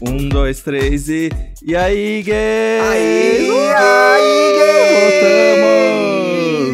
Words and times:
Um, 0.00 0.28
dois, 0.28 0.60
três 0.62 1.08
e. 1.08 1.28
E 1.62 1.74
aí, 1.74 2.22
gay? 2.22 2.80
Aí, 2.80 3.50
aí, 3.74 4.52
gay! 4.58 5.58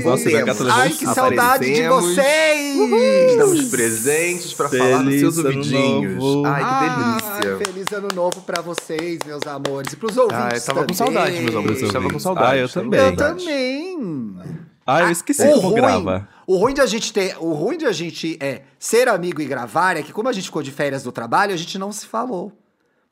Voltamos! 0.03 0.05
Nossa, 0.05 0.29
minha 0.29 0.45
gata 0.45 0.63
levou 0.65 0.81
Ai, 0.81 0.91
que 0.91 1.07
saudade 1.07 1.73
de 1.75 1.89
vocês! 1.89 3.31
Estamos 3.31 3.65
presentes 3.71 4.53
pra 4.53 4.69
falar 4.69 5.03
dos 5.03 5.19
seus 5.21 5.39
ano 5.39 5.49
ouvidinhos. 5.49 6.15
novo. 6.23 6.47
Ai, 6.47 6.61
que 6.61 6.69
Ai, 6.69 7.41
delícia. 7.41 7.67
feliz 7.67 7.93
ano 7.93 8.09
novo 8.15 8.43
pra 8.43 8.61
vocês, 8.61 9.19
meus 9.27 9.47
amores. 9.47 9.93
E 9.93 9.97
pros 9.97 10.17
ouvintes 10.19 10.39
Ah, 10.45 10.51
eu 10.55 10.61
tava 10.63 10.81
com 10.81 10.87
também. 10.87 10.95
saudade, 10.97 11.41
meus 11.41 11.57
amores. 11.57 11.83
Eu 11.83 11.93
tava 11.93 12.11
com 12.11 12.19
saudade. 12.19 12.47
Ah, 12.53 12.57
eu 12.59 12.69
com 12.69 12.75
também. 12.75 13.01
Eu 13.01 13.17
também. 13.17 14.37
Ah, 14.87 15.01
eu 15.05 15.11
esqueci 15.11 15.43
o 15.49 15.55
como 15.55 15.69
ruim, 15.69 15.75
grava. 15.77 16.29
O 16.47 16.59
ruim 16.59 16.75
de 16.75 16.83
a 16.83 16.87
gente 16.87 17.11
ter, 17.11 17.37
o 17.41 17.55
ruim 17.55 17.79
de 17.79 17.87
a 17.87 17.93
gente 17.93 18.37
é 18.39 18.61
ser 18.79 19.09
amigo 19.09 19.41
e 19.41 19.47
gravar 19.47 19.97
é 19.97 20.03
que 20.03 20.13
como 20.13 20.29
a 20.29 20.33
gente 20.33 20.45
ficou 20.45 20.63
de 20.63 20.71
férias 20.71 21.03
do 21.03 21.11
trabalho, 21.11 21.55
a 21.55 21.57
gente 21.57 21.79
não 21.79 21.91
se 21.91 22.05
falou. 22.07 22.53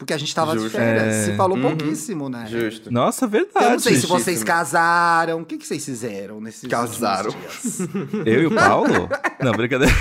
Porque 0.03 0.13
a 0.13 0.19
gente 0.19 0.35
tava 0.35 0.53
de 0.57 0.63
Justo. 0.65 0.77
férias, 0.77 1.15
É. 1.15 1.25
se 1.27 1.37
falou 1.37 1.57
Uhum. 1.57 1.63
pouquíssimo, 1.77 2.29
né? 2.29 2.45
Justo. 2.51 2.93
Nossa, 2.93 3.25
verdade. 3.25 3.67
Eu 3.67 3.71
não 3.71 3.79
sei 3.79 3.93
se 3.95 4.01
justíssimo. 4.01 4.19
vocês 4.19 4.43
casaram. 4.43 5.41
O 5.43 5.45
que, 5.45 5.57
que 5.57 5.65
vocês 5.65 5.85
fizeram 5.85 6.41
nesses 6.41 6.69
Casaram. 6.69 7.31
Eu 8.27 8.43
e 8.43 8.47
o 8.47 8.51
Paulo? 8.53 9.09
Não, 9.41 9.53
brincadeira. 9.53 9.95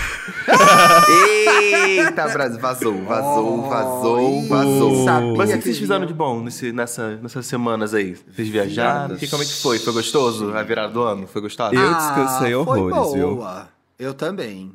Eita, 1.08 2.28
Brasil. 2.30 2.59
Vazou, 2.59 3.04
vazou, 3.06 3.62
vazou, 3.70 4.48
vazou. 4.48 5.06
sabia 5.06 5.34
Mas 5.38 5.50
o 5.50 5.54
que 5.54 5.58
que 5.59 5.64
vocês 5.66 5.78
fizeram 5.78 6.06
de 6.08 6.14
bom 6.14 6.42
nesse, 6.42 6.72
nessa, 6.72 7.18
nessas 7.18 7.45
semanas 7.45 7.94
aí? 7.94 8.16
Vocês 8.34 8.48
viajaram? 8.50 9.16
Que, 9.18 9.28
como 9.28 9.44
é 9.44 9.45
que 9.45 9.54
foi? 9.62 9.78
Foi 9.80 9.94
gostoso 9.94 10.52
a 10.56 10.64
virada 10.64 10.92
do 10.94 11.02
ano? 11.04 11.28
Foi 11.28 11.42
gostoso? 11.42 11.76
Eu 11.76 11.94
descansei 11.94 12.54
Ah, 12.54 12.66
foi 12.66 12.80
horrores, 12.80 13.14
viu? 13.14 13.36
boa. 13.36 13.68
Eu 14.00 14.14
também. 14.14 14.72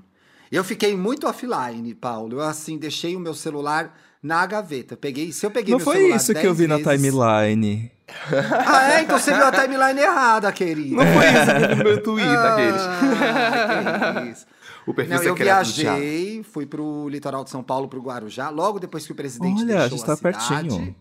Eu 0.53 0.62
fiquei 0.62 0.97
muito 0.97 1.27
offline, 1.27 1.95
Paulo. 1.95 2.34
Eu, 2.34 2.43
assim, 2.43 2.79
deixei 2.79 3.17
o 3.17 3.20
meu 3.20 3.34
celular 3.34 3.93
na 4.22 4.45
gaveta. 4.47 4.97
Peguei, 4.97 5.33
se 5.33 5.45
eu 5.47 5.50
peguei 5.50 5.72
Não 5.72 5.78
meu 5.78 5.84
foi 5.84 6.11
isso 6.14 6.28
que 6.28 6.34
10 6.34 6.45
eu 6.47 6.55
vi 6.55 6.67
na 6.67 6.77
vezes- 6.78 6.92
timeline. 7.03 7.91
Ah, 8.67 8.92
é? 8.95 9.03
Então 9.03 9.19
você 9.19 9.34
viu 9.34 9.45
a 9.45 9.50
timeline 9.50 10.00
errada, 10.00 10.50
querido. 10.53 10.95
Não 10.97 11.05
foi 11.05 11.27
isso 11.27 11.69
que 11.69 11.75
no 11.75 11.84
meu 11.84 12.03
Twitter, 12.03 12.39
aqueles. 12.39 12.81
Ah, 12.83 14.20
que 14.22 14.28
isso. 14.31 14.47
O 14.87 14.94
perfil 14.94 15.17
Não, 15.17 15.22
eu 15.25 15.34
viajei, 15.34 16.44
fui 16.44 16.64
pro 16.67 17.09
litoral 17.09 17.42
de 17.42 17.50
São 17.50 17.62
Paulo, 17.64 17.89
pro 17.89 18.00
Guarujá, 18.00 18.48
logo 18.50 18.78
depois 18.78 19.05
que 19.05 19.11
o 19.11 19.14
presidente 19.17 19.62
Olha, 19.62 19.67
deixou 19.67 19.84
a 19.84 19.89
gente 19.89 20.05
tá 20.05 20.17
cidade. 20.17 20.37
pertinho. 20.69 20.94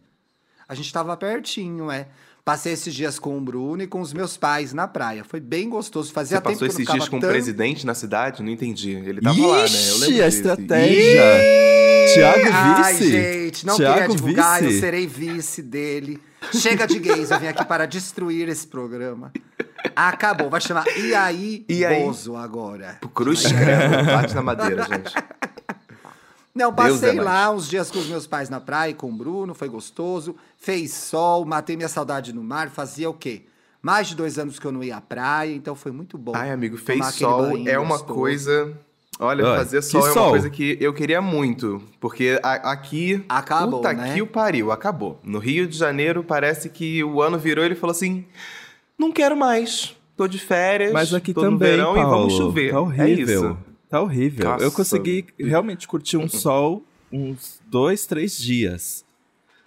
A 0.68 0.74
gente 0.74 0.92
tava 0.92 1.16
pertinho, 1.16 1.92
é. 1.92 2.08
Passei 2.44 2.74
esses 2.74 2.94
dias 2.94 3.20
com 3.20 3.38
o 3.38 3.42
Bruno 3.42 3.84
e 3.84 3.88
com 3.88 4.02
os 4.02 4.12
meus 4.12 4.36
pais 4.38 4.74
na 4.74 4.88
praia. 4.88 5.24
Foi 5.24 5.40
bem 5.40 5.70
gostoso. 5.70 6.12
Fazia 6.12 6.38
Você 6.38 6.42
tempo 6.44 6.54
passou 6.54 6.68
esses 6.68 6.88
dias 6.88 7.08
com 7.08 7.18
o 7.18 7.20
tão- 7.20 7.30
presidente 7.30 7.86
na 7.86 7.94
cidade? 7.94 8.42
Não 8.42 8.50
entendi. 8.52 8.92
Ele 8.92 9.22
tava 9.22 9.40
lá, 9.40 9.58
né? 9.58 9.64
Eu 9.64 9.66
Ixi, 9.68 10.00
lembro 10.00 10.24
a 10.24 10.28
estratégia. 10.28 11.22
Tiago 12.16 12.50
Ai, 12.52 12.94
Vice. 12.94 13.12
gente, 13.12 13.66
não 13.66 13.76
Tiago 13.76 14.00
queria 14.00 14.16
divulgar, 14.16 14.62
Vice. 14.62 14.74
eu 14.76 14.80
serei 14.80 15.08
vice 15.08 15.62
dele. 15.62 16.22
Chega 16.54 16.86
de 16.86 17.00
gays, 17.00 17.32
eu 17.32 17.40
vim 17.40 17.48
aqui 17.48 17.66
para 17.66 17.86
destruir 17.86 18.48
esse 18.50 18.68
programa. 18.68 19.32
Acabou, 19.96 20.50
vai 20.50 20.62
chamar 20.62 20.86
E 20.98 21.14
aí, 21.16 21.66
E 21.68 21.84
aí? 21.86 22.04
Bozo 22.04 22.36
agora. 22.36 22.98
Pro 23.00 23.10
Cruz 23.10 23.44
credo, 23.48 24.06
bate 24.06 24.34
na 24.36 24.42
madeira, 24.42 24.84
gente. 24.84 25.14
Não, 26.54 26.74
passei 26.74 27.10
é 27.10 27.14
mais. 27.14 27.26
lá 27.26 27.52
uns 27.52 27.68
dias 27.68 27.92
com 27.92 28.00
os 28.00 28.08
meus 28.08 28.26
pais 28.26 28.50
na 28.50 28.62
praia, 28.62 28.94
com 28.94 29.10
o 29.10 29.14
Bruno, 29.14 29.54
foi 29.54 29.68
gostoso. 29.68 30.36
Fez 30.58 30.94
sol, 30.94 31.46
matei 31.46 31.76
minha 31.76 31.90
saudade 31.90 32.32
no 32.32 32.42
mar. 32.42 32.70
Fazia 32.70 33.10
o 33.10 33.14
quê? 33.14 33.44
Mais 33.82 34.08
de 34.08 34.16
dois 34.16 34.40
anos 34.40 34.58
que 34.58 34.66
eu 34.66 34.72
não 34.72 34.82
ia 34.84 34.96
à 34.98 35.02
praia, 35.02 35.54
então 35.54 35.76
foi 35.76 35.92
muito 35.92 36.18
bom. 36.18 36.32
Ai, 36.34 36.52
amigo, 36.52 36.78
fez 36.78 37.06
sol 37.16 37.58
é 37.68 37.78
uma 37.78 37.98
gostoso. 37.98 38.14
coisa. 38.14 38.74
Olha, 39.20 39.46
Olha, 39.46 39.58
fazer 39.58 39.78
que 39.78 39.84
sol 39.84 40.02
é 40.02 40.04
uma 40.06 40.14
sol? 40.14 40.30
coisa 40.32 40.50
que 40.50 40.78
eu 40.82 40.94
queria 40.94 41.22
muito. 41.22 41.82
Porque 42.02 42.38
a- 42.44 42.72
aqui. 42.72 43.24
Acabou, 43.30 43.80
puta 43.80 43.94
né? 43.94 44.14
que 44.14 44.22
o 44.22 44.28
pariu, 44.28 44.72
acabou. 44.72 45.20
No 45.24 45.40
Rio 45.40 45.66
de 45.68 45.78
Janeiro, 45.78 46.24
parece 46.24 46.70
que 46.70 47.02
o 47.04 47.22
ano 47.22 47.38
virou 47.40 47.64
e 47.64 47.68
ele 47.70 47.76
falou 47.76 47.92
assim: 47.92 48.26
não 48.98 49.12
quero 49.14 49.36
mais. 49.36 49.96
Tô 50.18 50.28
de 50.28 50.38
férias. 50.40 50.92
Mas 50.92 51.14
aqui 51.14 51.34
tô 51.34 51.44
no 51.44 51.52
também, 51.58 51.72
verão 51.72 51.94
Paulo. 51.96 52.00
e 52.00 52.10
vamos 52.10 52.34
chover. 52.34 52.72
Tá 52.72 52.78
É 52.78 52.80
horrível. 52.80 53.26
isso. 53.26 53.58
Tá 53.90 54.02
horrível. 54.02 54.46
Nossa. 54.50 54.64
Eu 54.66 54.72
consegui 54.72 55.26
realmente 55.40 55.88
curtir 55.88 56.18
um 56.18 56.28
sol 56.28 56.84
uns 57.12 57.62
dois, 57.68 58.06
três 58.06 58.38
dias. 58.38 59.06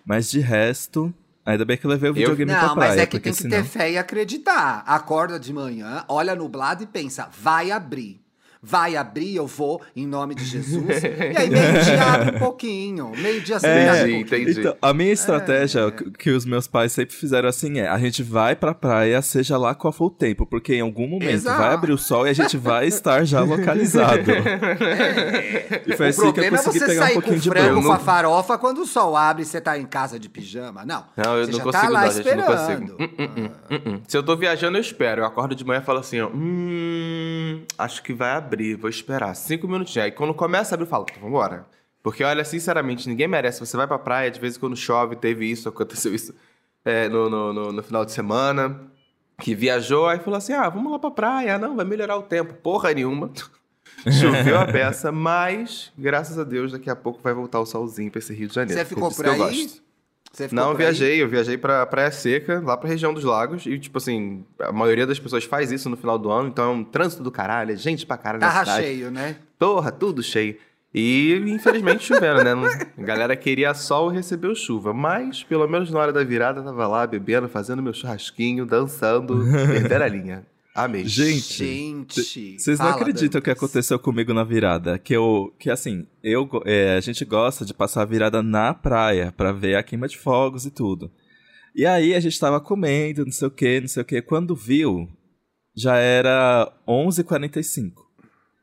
Mas 0.04 0.30
de 0.30 0.40
resto, 0.40 1.12
ainda 1.44 1.64
bem 1.64 1.76
que 1.76 1.86
eu 1.86 1.90
levei 1.90 2.10
o 2.10 2.14
videogame 2.14 2.50
pra 2.50 2.66
Não, 2.68 2.74
praia. 2.74 2.90
mas 2.92 3.00
é 3.00 3.06
que 3.06 3.18
tem 3.20 3.32
que 3.32 3.38
senão... 3.38 3.56
ter 3.58 3.64
fé 3.64 3.92
e 3.92 3.98
acreditar. 3.98 4.82
Acorda 4.86 5.38
de 5.38 5.52
manhã, 5.52 6.04
olha 6.08 6.34
nublado 6.34 6.82
e 6.82 6.86
pensa, 6.86 7.28
vai 7.40 7.70
abrir. 7.70 8.20
Vai 8.62 8.96
abrir, 8.96 9.36
eu 9.36 9.46
vou, 9.46 9.80
em 9.94 10.06
nome 10.06 10.34
de 10.34 10.44
Jesus. 10.44 10.84
e 11.02 11.36
aí 11.36 11.48
meio-dia 11.48 12.02
abre 12.02 12.36
um 12.36 12.38
pouquinho. 12.40 13.12
Meio-dia 13.16 13.58
você 13.60 13.66
É, 13.66 13.88
abre 13.88 14.12
um 14.14 14.16
entendi. 14.18 14.60
Então, 14.60 14.76
a 14.82 14.92
minha 14.92 15.12
estratégia 15.12 15.90
que- 15.92 16.10
que 16.10 16.30
os 16.30 16.44
meus 16.44 16.66
pais 16.66 16.90
sempre 16.92 17.14
fizeram 17.14 17.48
assim 17.48 17.78
é: 17.78 17.86
a 17.88 17.98
gente 17.98 18.22
vai 18.22 18.56
pra 18.56 18.74
praia, 18.74 19.22
seja 19.22 19.56
lá 19.56 19.74
qual 19.74 19.92
for 19.92 20.06
o 20.06 20.10
tempo, 20.10 20.44
porque 20.44 20.74
em 20.74 20.80
algum 20.80 21.06
momento 21.06 21.30
Exato. 21.30 21.60
vai 21.62 21.72
abrir 21.72 21.92
o 21.92 21.98
sol 21.98 22.26
e 22.26 22.30
a 22.30 22.32
gente 22.32 22.56
vai 22.56 22.86
estar 22.86 23.24
já 23.24 23.40
localizado. 23.42 24.22
E 25.86 25.96
foi 25.96 26.06
O 26.06 26.08
assim 26.10 26.20
que 26.20 26.26
eu 26.28 26.32
problema 26.32 26.56
é 26.56 26.62
consegui 26.62 26.78
você 26.80 26.86
pegar 26.86 27.00
um 27.00 27.04
sair 27.04 27.14
com 27.14 27.20
pouquinho 27.20 27.40
de 27.40 27.48
frango, 27.48 27.74
banho. 27.74 27.86
com 27.86 27.92
a 27.92 27.98
farofa, 27.98 28.58
quando 28.58 28.78
o 28.82 28.86
sol 28.86 29.16
abre 29.16 29.42
e 29.42 29.46
você 29.46 29.60
tá 29.60 29.78
em 29.78 29.86
casa 29.86 30.18
de 30.18 30.28
pijama. 30.28 30.84
Não, 30.84 31.04
Não, 31.16 31.36
eu 31.36 31.44
você 31.46 31.52
não 31.52 31.58
já 31.58 31.64
consigo 31.64 31.82
tá 31.84 31.88
lá 31.88 32.00
não, 32.04 32.10
gente, 32.12 32.24
não 32.24 32.32
esperando. 32.52 32.56
consigo. 32.96 33.02
Hum, 33.02 33.48
hum, 33.70 33.80
hum. 33.94 34.00
Se 34.06 34.16
eu 34.16 34.22
tô 34.22 34.36
viajando, 34.36 34.76
eu 34.76 34.80
espero. 34.82 35.22
Eu 35.22 35.26
acordo 35.26 35.54
de 35.54 35.64
manhã 35.64 35.80
e 35.80 35.84
falo 35.84 35.98
assim, 36.00 36.20
ó, 36.20 36.28
hum, 36.28 37.62
acho 37.78 38.02
que 38.02 38.12
vai 38.12 38.32
abrir, 38.32 38.47
vou 38.78 38.88
esperar. 38.90 39.34
Cinco 39.34 39.66
minutinhos. 39.68 40.04
Aí 40.06 40.10
quando 40.12 40.32
começa 40.34 40.72
a 40.72 40.76
abrir, 40.76 40.86
eu 40.86 40.90
falo, 40.90 41.06
vambora. 41.20 41.66
Porque, 42.02 42.22
olha, 42.24 42.44
sinceramente, 42.44 43.08
ninguém 43.08 43.26
merece. 43.28 43.60
Você 43.60 43.76
vai 43.76 43.86
pra 43.86 43.98
praia, 43.98 44.30
de 44.30 44.38
vez 44.40 44.56
em 44.56 44.60
quando 44.60 44.76
chove, 44.76 45.16
teve 45.16 45.44
isso, 45.50 45.68
aconteceu 45.68 46.14
isso 46.14 46.34
é, 46.84 47.08
no, 47.08 47.28
no, 47.28 47.52
no- 47.52 47.72
no 47.72 47.82
final 47.82 48.04
de 48.04 48.12
semana. 48.12 48.80
Que 49.40 49.54
viajou, 49.54 50.08
aí 50.08 50.18
falou 50.18 50.36
assim, 50.38 50.52
ah, 50.52 50.68
vamos 50.68 50.90
lá 50.90 50.98
pra 50.98 51.10
praia. 51.10 51.54
Ah, 51.54 51.58
não, 51.58 51.76
vai 51.76 51.84
melhorar 51.84 52.16
o 52.16 52.22
tempo. 52.22 52.54
Porra 52.54 52.92
nenhuma. 52.92 53.30
Choveu 54.20 54.58
a 54.58 54.64
beça, 54.64 55.10
mas, 55.12 55.92
graças 55.98 56.38
a 56.38 56.44
Deus, 56.44 56.72
daqui 56.72 56.88
a 56.90 56.96
pouco 56.96 57.20
vai 57.22 57.32
voltar 57.34 57.60
o 57.60 57.66
solzinho 57.66 58.10
pra 58.10 58.18
esse 58.20 58.32
Rio 58.34 58.48
de 58.48 58.54
Janeiro. 58.54 58.78
Você 58.80 58.84
ficou 58.84 59.10
por 59.12 59.26
aí? 59.28 59.70
Não, 60.52 60.74
viajei, 60.74 61.22
eu 61.22 61.28
viajei 61.28 61.56
pra 61.56 61.84
Praia 61.86 62.10
Seca, 62.10 62.60
lá 62.64 62.76
pra 62.76 62.88
região 62.88 63.12
dos 63.12 63.24
lagos, 63.24 63.66
e 63.66 63.78
tipo 63.78 63.98
assim, 63.98 64.44
a 64.60 64.70
maioria 64.70 65.06
das 65.06 65.18
pessoas 65.18 65.44
faz 65.44 65.72
isso 65.72 65.88
no 65.88 65.96
final 65.96 66.18
do 66.18 66.30
ano, 66.30 66.48
então 66.48 66.64
é 66.64 66.74
um 66.74 66.84
trânsito 66.84 67.22
do 67.22 67.30
caralho, 67.30 67.72
é 67.72 67.76
gente 67.76 68.06
pra 68.06 68.16
caralho 68.16 68.40
Tava 68.40 68.60
cidade. 68.60 68.82
cheio, 68.82 69.10
né? 69.10 69.36
Porra, 69.58 69.90
tudo 69.90 70.22
cheio. 70.22 70.56
E 70.94 71.34
infelizmente 71.48 72.04
chovendo, 72.04 72.42
né? 72.42 72.52
A 72.96 73.02
galera 73.02 73.36
queria 73.36 73.74
sol 73.74 74.10
e 74.10 74.16
recebeu 74.16 74.54
chuva, 74.54 74.94
mas 74.94 75.44
pelo 75.44 75.68
menos 75.68 75.90
na 75.90 75.98
hora 75.98 76.12
da 76.12 76.24
virada 76.24 76.62
tava 76.62 76.86
lá 76.86 77.06
bebendo, 77.06 77.48
fazendo 77.48 77.82
meu 77.82 77.92
churrasquinho, 77.92 78.64
dançando, 78.64 79.44
perder 79.66 80.02
a 80.02 80.08
linha. 80.08 80.46
Amei. 80.84 81.04
Gente, 81.06 81.64
Gente. 81.64 82.58
Vocês 82.58 82.78
não 82.78 82.86
acreditam 82.88 83.38
o 83.38 83.42
que 83.42 83.50
aconteceu 83.50 83.98
comigo 83.98 84.32
na 84.32 84.44
virada? 84.44 84.98
Que 84.98 85.14
eu, 85.14 85.52
que 85.58 85.70
assim, 85.70 86.06
eu, 86.22 86.46
go- 86.46 86.62
é, 86.64 86.96
a 86.96 87.00
gente 87.00 87.24
gosta 87.24 87.64
de 87.64 87.74
passar 87.74 88.02
a 88.02 88.04
virada 88.04 88.42
na 88.42 88.72
praia 88.72 89.32
pra 89.36 89.50
ver 89.52 89.74
a 89.76 89.82
queima 89.82 90.06
de 90.06 90.16
fogos 90.16 90.64
e 90.66 90.70
tudo. 90.70 91.10
E 91.74 91.84
aí 91.84 92.14
a 92.14 92.20
gente 92.20 92.38
tava 92.38 92.60
comendo, 92.60 93.24
não 93.24 93.32
sei 93.32 93.48
o 93.48 93.50
que, 93.50 93.80
não 93.80 93.88
sei 93.88 94.02
o 94.02 94.06
que. 94.06 94.22
Quando 94.22 94.54
viu, 94.54 95.08
já 95.74 95.96
era 95.96 96.72
11h45. 96.86 97.92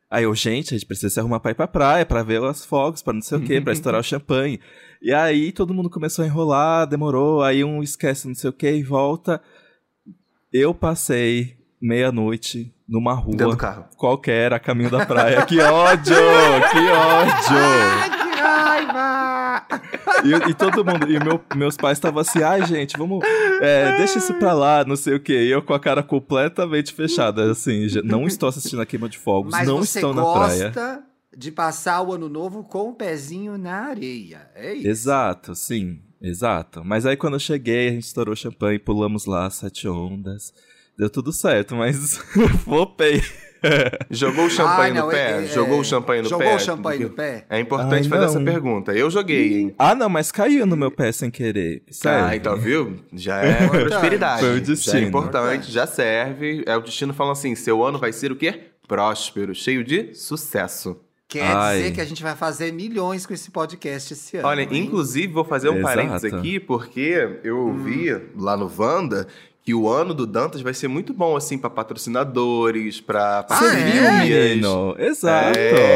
Aí 0.09 0.23
eu, 0.23 0.33
gente, 0.35 0.73
a 0.73 0.77
gente 0.77 0.85
precisa 0.87 1.09
se 1.09 1.19
arrumar 1.19 1.39
pra 1.41 1.51
ir 1.51 1.55
pra 1.55 1.67
praia, 1.67 2.05
pra 2.05 2.23
ver 2.23 2.41
os 2.41 2.63
fogos, 2.63 3.01
pra 3.01 3.11
não 3.13 3.21
sei 3.21 3.37
o 3.37 3.41
que, 3.41 3.59
pra 3.59 3.73
estourar 3.73 3.99
o 3.99 4.03
champanhe. 4.05 4.59
E 5.01 5.11
aí 5.13 5.51
todo 5.51 5.73
mundo 5.73 5.89
começou 5.89 6.23
a 6.23 6.27
enrolar, 6.27 6.87
demorou, 6.87 7.41
aí 7.43 7.63
um 7.63 7.83
esquece 7.83 8.27
não 8.27 8.35
sei 8.35 8.49
o 8.49 8.53
que 8.53 8.69
e 8.71 8.83
volta. 8.83 9.41
Eu 10.53 10.73
passei 10.73 11.57
meia-noite 11.85 12.73
numa 12.87 13.15
Dentro 13.15 13.37
do 13.37 13.43
rua 13.45 13.55
carro. 13.57 13.85
qualquer 13.97 14.53
a 14.53 14.59
caminho 14.59 14.89
da 14.89 15.05
praia. 15.05 15.45
Que 15.45 15.59
ódio! 15.59 16.15
Que 16.71 16.77
ódio! 16.91 17.57
Ai, 17.57 18.09
que 18.09 18.39
raiva! 18.41 19.65
E, 20.23 20.49
e 20.49 20.53
todo 20.53 20.83
mundo, 20.83 21.09
e 21.11 21.19
meu- 21.23 21.41
meus 21.55 21.77
pais 21.77 21.97
estavam 21.97 22.21
assim, 22.21 22.41
ai 22.41 22.65
gente, 22.65 22.97
vamos, 22.97 23.23
é, 23.61 23.97
deixa 23.97 24.17
isso 24.17 24.33
pra 24.35 24.53
lá, 24.53 24.83
não 24.85 24.95
sei 24.95 25.15
o 25.15 25.19
que. 25.19 25.33
E 25.33 25.51
eu 25.51 25.61
com 25.61 25.73
a 25.73 25.79
cara 25.79 26.01
completamente 26.03 26.93
fechada, 26.93 27.51
assim, 27.51 27.87
já- 27.87 28.01
não 28.01 28.25
estou 28.25 28.49
assistindo 28.49 28.81
a 28.81 28.85
queima 28.85 29.07
de 29.09 29.17
fogos, 29.17 29.51
Mas 29.51 29.67
não 29.67 29.81
estou 29.81 30.13
na 30.13 30.21
praia. 30.23 30.65
gosta 30.65 31.03
de 31.37 31.51
passar 31.51 32.01
o 32.01 32.13
ano 32.13 32.29
novo 32.29 32.63
com 32.63 32.89
o 32.89 32.93
pezinho 32.95 33.57
na 33.57 33.87
areia. 33.89 34.47
É 34.55 34.73
isso. 34.73 34.87
Exato, 34.87 35.53
sim, 35.55 35.99
exato. 36.21 36.81
Mas 36.85 37.05
aí 37.05 37.17
quando 37.17 37.33
eu 37.33 37.39
cheguei, 37.39 37.89
a 37.89 37.91
gente 37.91 38.03
estourou 38.05 38.35
champanhe, 38.35 38.79
pulamos 38.79 39.25
lá, 39.25 39.49
sete 39.49 39.87
ondas. 39.87 40.53
Deu 40.97 41.09
tudo 41.09 41.31
certo, 41.33 41.75
mas 41.75 42.17
flopei. 42.63 43.21
Jogou 44.11 44.45
o 44.45 44.49
champanhe 44.49 44.91
Ai, 44.91 44.93
não, 44.93 45.05
no 45.05 45.11
pé? 45.11 45.31
é- 45.31 45.43
é- 45.43 45.47
Jogou 45.47 45.79
o 45.79 45.83
champanhe 45.83 46.21
no 46.21 46.29
Jogou 46.29 46.45
pé? 46.45 46.55
o 46.55 46.59
champanhe 46.59 46.99
no 47.03 47.09
pé? 47.09 47.45
É 47.49 47.59
importante 47.59 48.03
Ai, 48.03 48.09
fazer 48.09 48.25
essa 48.25 48.39
pergunta. 48.39 48.93
Eu 48.93 49.09
joguei, 49.09 49.57
hein? 49.59 49.75
Ah, 49.77 49.95
não, 49.95 50.07
mas 50.07 50.31
caiu 50.31 50.65
no 50.65 50.77
meu 50.77 50.91
pé 50.91 51.11
sem 51.11 51.31
querer. 51.31 51.81
Sério. 51.89 52.25
Ah, 52.25 52.35
então, 52.35 52.55
viu? 52.57 52.95
Já 53.11 53.37
é 53.41 53.67
prosperidade. 53.67 54.41
Foi 54.41 54.51
o 54.51 54.57
Já 54.59 54.63
destino. 54.65 54.97
é 54.97 55.01
importante, 55.01 55.71
já 55.71 55.87
serve. 55.87 56.63
É 56.67 56.77
o 56.77 56.81
destino 56.81 57.13
falando 57.13 57.33
assim: 57.33 57.55
seu 57.55 57.83
ano 57.83 57.97
vai 57.97 58.13
ser 58.13 58.31
o 58.31 58.35
quê? 58.35 58.61
Próspero, 58.87 59.55
cheio 59.55 59.83
de 59.83 60.13
sucesso. 60.13 60.99
Quer 61.27 61.43
Ai. 61.55 61.77
dizer 61.77 61.91
que 61.95 62.01
a 62.01 62.05
gente 62.05 62.21
vai 62.21 62.35
fazer 62.35 62.71
milhões 62.71 63.25
com 63.25 63.33
esse 63.33 63.49
podcast 63.49 64.13
esse 64.13 64.37
ano. 64.37 64.47
Olha, 64.47 64.61
hein? 64.61 64.69
inclusive, 64.83 65.33
vou 65.33 65.43
fazer 65.43 65.69
um 65.69 65.79
Exato. 65.79 65.95
parênteses 65.95 66.31
aqui, 66.33 66.59
porque 66.59 67.39
eu 67.43 67.57
ouvi 67.61 68.15
lá 68.37 68.55
no 68.55 68.71
Wanda 68.77 69.27
que 69.65 69.73
o 69.73 69.89
ano 69.89 70.13
do 70.13 70.27
Dantas 70.27 70.61
vai 70.61 70.75
ser 70.75 70.87
muito 70.87 71.11
bom, 71.11 71.35
assim, 71.35 71.57
pra 71.57 71.71
patrocinadores, 71.71 73.01
pra 73.01 73.39
Ah, 73.39 73.39
é? 73.39 73.43
parcerias. 73.43 74.19
menino? 74.49 74.95
Exato. 74.99 75.57
É, 75.57 75.95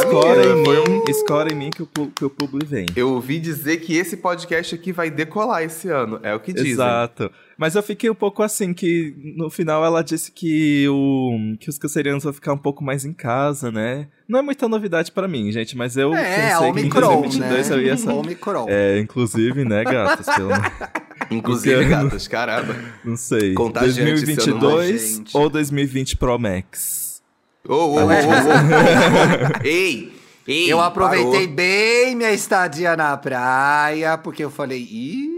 escora 0.00 0.46
em 0.46 0.54
mim, 0.62 1.02
escora 1.08 1.50
em 1.52 1.56
mim 1.56 1.70
que 1.70 1.82
o, 1.82 1.86
que 1.86 2.24
o 2.24 2.28
publi 2.28 2.66
vem. 2.66 2.84
Eu 2.94 3.12
ouvi 3.14 3.38
dizer 3.40 3.78
que 3.78 3.96
esse 3.96 4.18
podcast 4.18 4.74
aqui 4.74 4.92
vai 4.92 5.10
decolar 5.10 5.62
esse 5.62 5.88
ano. 5.88 6.20
É 6.22 6.34
o 6.34 6.40
que 6.40 6.52
dizem. 6.52 6.72
Exato. 6.72 7.30
Mas 7.56 7.74
eu 7.74 7.82
fiquei 7.82 8.10
um 8.10 8.14
pouco 8.14 8.42
assim, 8.42 8.74
que 8.74 9.14
no 9.36 9.48
final 9.50 9.82
ela 9.84 10.02
disse 10.04 10.30
que, 10.30 10.86
o, 10.88 11.56
que 11.58 11.70
os 11.70 11.78
cancerianos 11.78 12.22
vão 12.24 12.32
ficar 12.32 12.52
um 12.52 12.58
pouco 12.58 12.84
mais 12.84 13.06
em 13.06 13.12
casa, 13.14 13.72
né? 13.72 14.06
Não 14.28 14.38
é 14.38 14.42
muita 14.42 14.68
novidade 14.68 15.10
pra 15.10 15.26
mim, 15.26 15.50
gente, 15.50 15.76
mas 15.76 15.96
eu 15.96 16.14
É, 16.14 16.22
pensei 16.50 16.58
que 16.72 16.78
em 16.80 16.82
Omicron, 16.82 17.20
2022 17.22 17.70
né? 17.70 17.76
eu 17.76 17.82
ia 17.82 17.92
essa... 17.94 18.12
Omicron. 18.12 18.66
É, 18.68 18.98
inclusive, 19.00 19.64
né, 19.64 19.82
gatos? 19.82 20.26
Pelo... 20.26 20.50
Inclusive, 21.30 21.74
ano- 21.74 21.88
gatas, 22.04 22.28
caramba. 22.28 22.74
Não 23.04 23.16
sei. 23.16 23.54
Contagiante 23.54 24.22
esse 24.30 24.50
ano, 24.50 24.58
2022 24.60 25.16
gente. 25.16 25.36
ou 25.36 25.48
2020 25.50 26.16
Pro 26.16 26.38
Max? 26.38 27.22
Ô, 27.68 27.74
ô, 27.74 27.94
ô, 27.96 28.06
ô. 28.06 28.08
Ei! 29.64 30.12
Ei! 30.46 30.72
Eu 30.72 30.80
aproveitei 30.80 31.40
parou. 31.42 31.54
bem 31.54 32.14
minha 32.16 32.32
estadia 32.32 32.96
na 32.96 33.16
praia, 33.16 34.16
porque 34.16 34.42
eu 34.42 34.50
falei, 34.50 34.80
ih, 34.80 35.28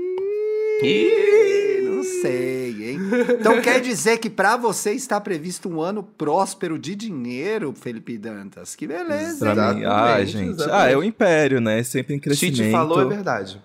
Ih! 0.82 1.80
não 1.82 2.02
sei, 2.04 2.90
hein? 2.92 2.98
Então 3.38 3.60
quer 3.60 3.80
dizer 3.80 4.18
que 4.18 4.30
pra 4.30 4.56
você 4.56 4.92
está 4.92 5.20
previsto 5.20 5.68
um 5.68 5.80
ano 5.80 6.02
próspero 6.02 6.78
de 6.78 6.94
dinheiro, 6.94 7.74
Felipe 7.78 8.16
Dantas. 8.16 8.74
Que 8.76 8.86
beleza, 8.86 9.52
Pra 9.52 9.72
hein? 9.72 9.84
Ah, 9.84 10.24
gente. 10.24 10.50
exatamente. 10.50 10.70
Ah, 10.70 10.88
é 10.90 10.96
o 10.96 11.02
Império, 11.02 11.60
né? 11.60 11.82
Sempre 11.82 12.14
em 12.14 12.18
crescimento. 12.20 12.56
Tite 12.56 12.70
falou, 12.70 13.00
é 13.02 13.04
verdade. 13.06 13.60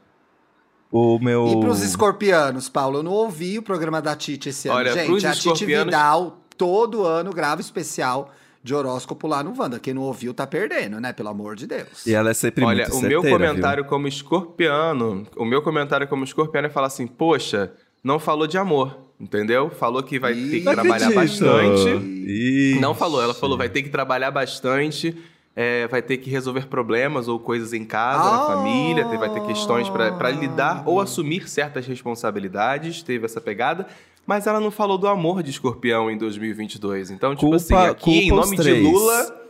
O 0.92 1.20
meu. 1.20 1.48
E 1.48 1.60
pros 1.60 1.82
escorpianos, 1.82 2.70
Paulo, 2.70 3.00
eu 3.00 3.04
não 3.04 3.12
ouvi 3.12 3.58
o 3.58 3.62
programa 3.62 4.02
da 4.02 4.16
Tite 4.16 4.50
esse 4.50 4.68
ano. 4.68 4.78
Olha, 4.78 4.94
Gente, 4.94 5.08
pros 5.08 5.26
a 5.26 5.32
Tite 5.34 5.40
escorpianos- 5.50 5.86
Vidal, 5.86 6.40
todo 6.58 7.04
ano, 7.04 7.32
grava 7.32 7.60
especial 7.60 8.32
de 8.64 8.74
horóscopo 8.74 9.28
lá 9.28 9.44
no 9.44 9.54
Wanda. 9.60 9.78
Quem 9.80 9.94
não 9.94 10.04
ouviu 10.04 10.34
tá 10.34 10.48
perdendo, 10.48 11.00
né? 11.00 11.12
Pelo 11.14 11.30
amor 11.30 11.56
de 11.56 11.68
Deus. 11.68 12.06
E 12.08 12.14
ela 12.14 12.32
é 12.32 12.34
sempre 12.34 12.64
Olha, 12.64 12.88
muito 12.88 12.98
o 12.98 13.02
meu 13.02 13.22
certeira, 13.22 13.48
comentário 13.48 13.86
como 13.86 14.08
escorpiano, 14.08 15.28
o 15.36 15.46
meu 15.46 15.62
comentário 15.62 16.08
como 16.08 16.24
escorpiano 16.24 16.68
é 16.68 16.70
falar 16.70 16.88
assim, 16.88 17.06
poxa, 17.06 17.72
não 18.04 18.18
falou 18.18 18.48
de 18.48 18.58
amor, 18.58 18.98
entendeu? 19.20 19.70
Falou 19.70 20.02
que 20.02 20.18
vai 20.18 20.34
ter 20.34 20.60
que 20.60 20.64
trabalhar 20.64 21.08
acredito. 21.10 21.16
bastante. 21.16 21.90
Ixi. 22.26 22.80
Não 22.80 22.96
falou, 22.96 23.22
ela 23.22 23.34
falou 23.34 23.58
vai 23.58 23.70
ter 23.70 23.84
que 23.84 23.90
trabalhar 23.90 24.32
bastante, 24.32 25.16
é, 25.56 25.88
vai 25.88 26.02
ter 26.02 26.18
que 26.18 26.30
resolver 26.30 26.68
problemas 26.68 27.28
ou 27.28 27.40
coisas 27.40 27.72
em 27.74 27.86
casa, 27.86 28.24
na 28.30 28.44
Ah. 28.44 28.46
família, 28.48 29.06
te- 29.06 29.18
vai 29.18 29.30
ter 29.30 29.42
questões 29.46 29.88
pra 29.90 30.12
pra 30.12 30.30
lidar 30.30 30.84
ou 30.86 31.00
assumir 31.00 31.48
certas 31.48 31.86
responsabilidades, 31.88 33.02
teve 33.02 33.26
essa 33.26 33.40
pegada. 33.40 33.88
Mas 34.28 34.48
ela 34.48 34.60
não 34.60 34.72
falou 34.72 34.98
do 34.98 35.08
amor 35.08 35.44
de 35.44 35.52
escorpião 35.52 36.10
em 36.10 36.18
2022. 36.18 37.12
Então, 37.12 37.32
tipo 37.36 37.42
Culpa- 37.42 37.56
assim, 37.58 37.76
aqui 37.76 38.28
em 38.28 38.32
nome 38.32 38.58
de. 38.58 38.72
Lula, 38.74 39.42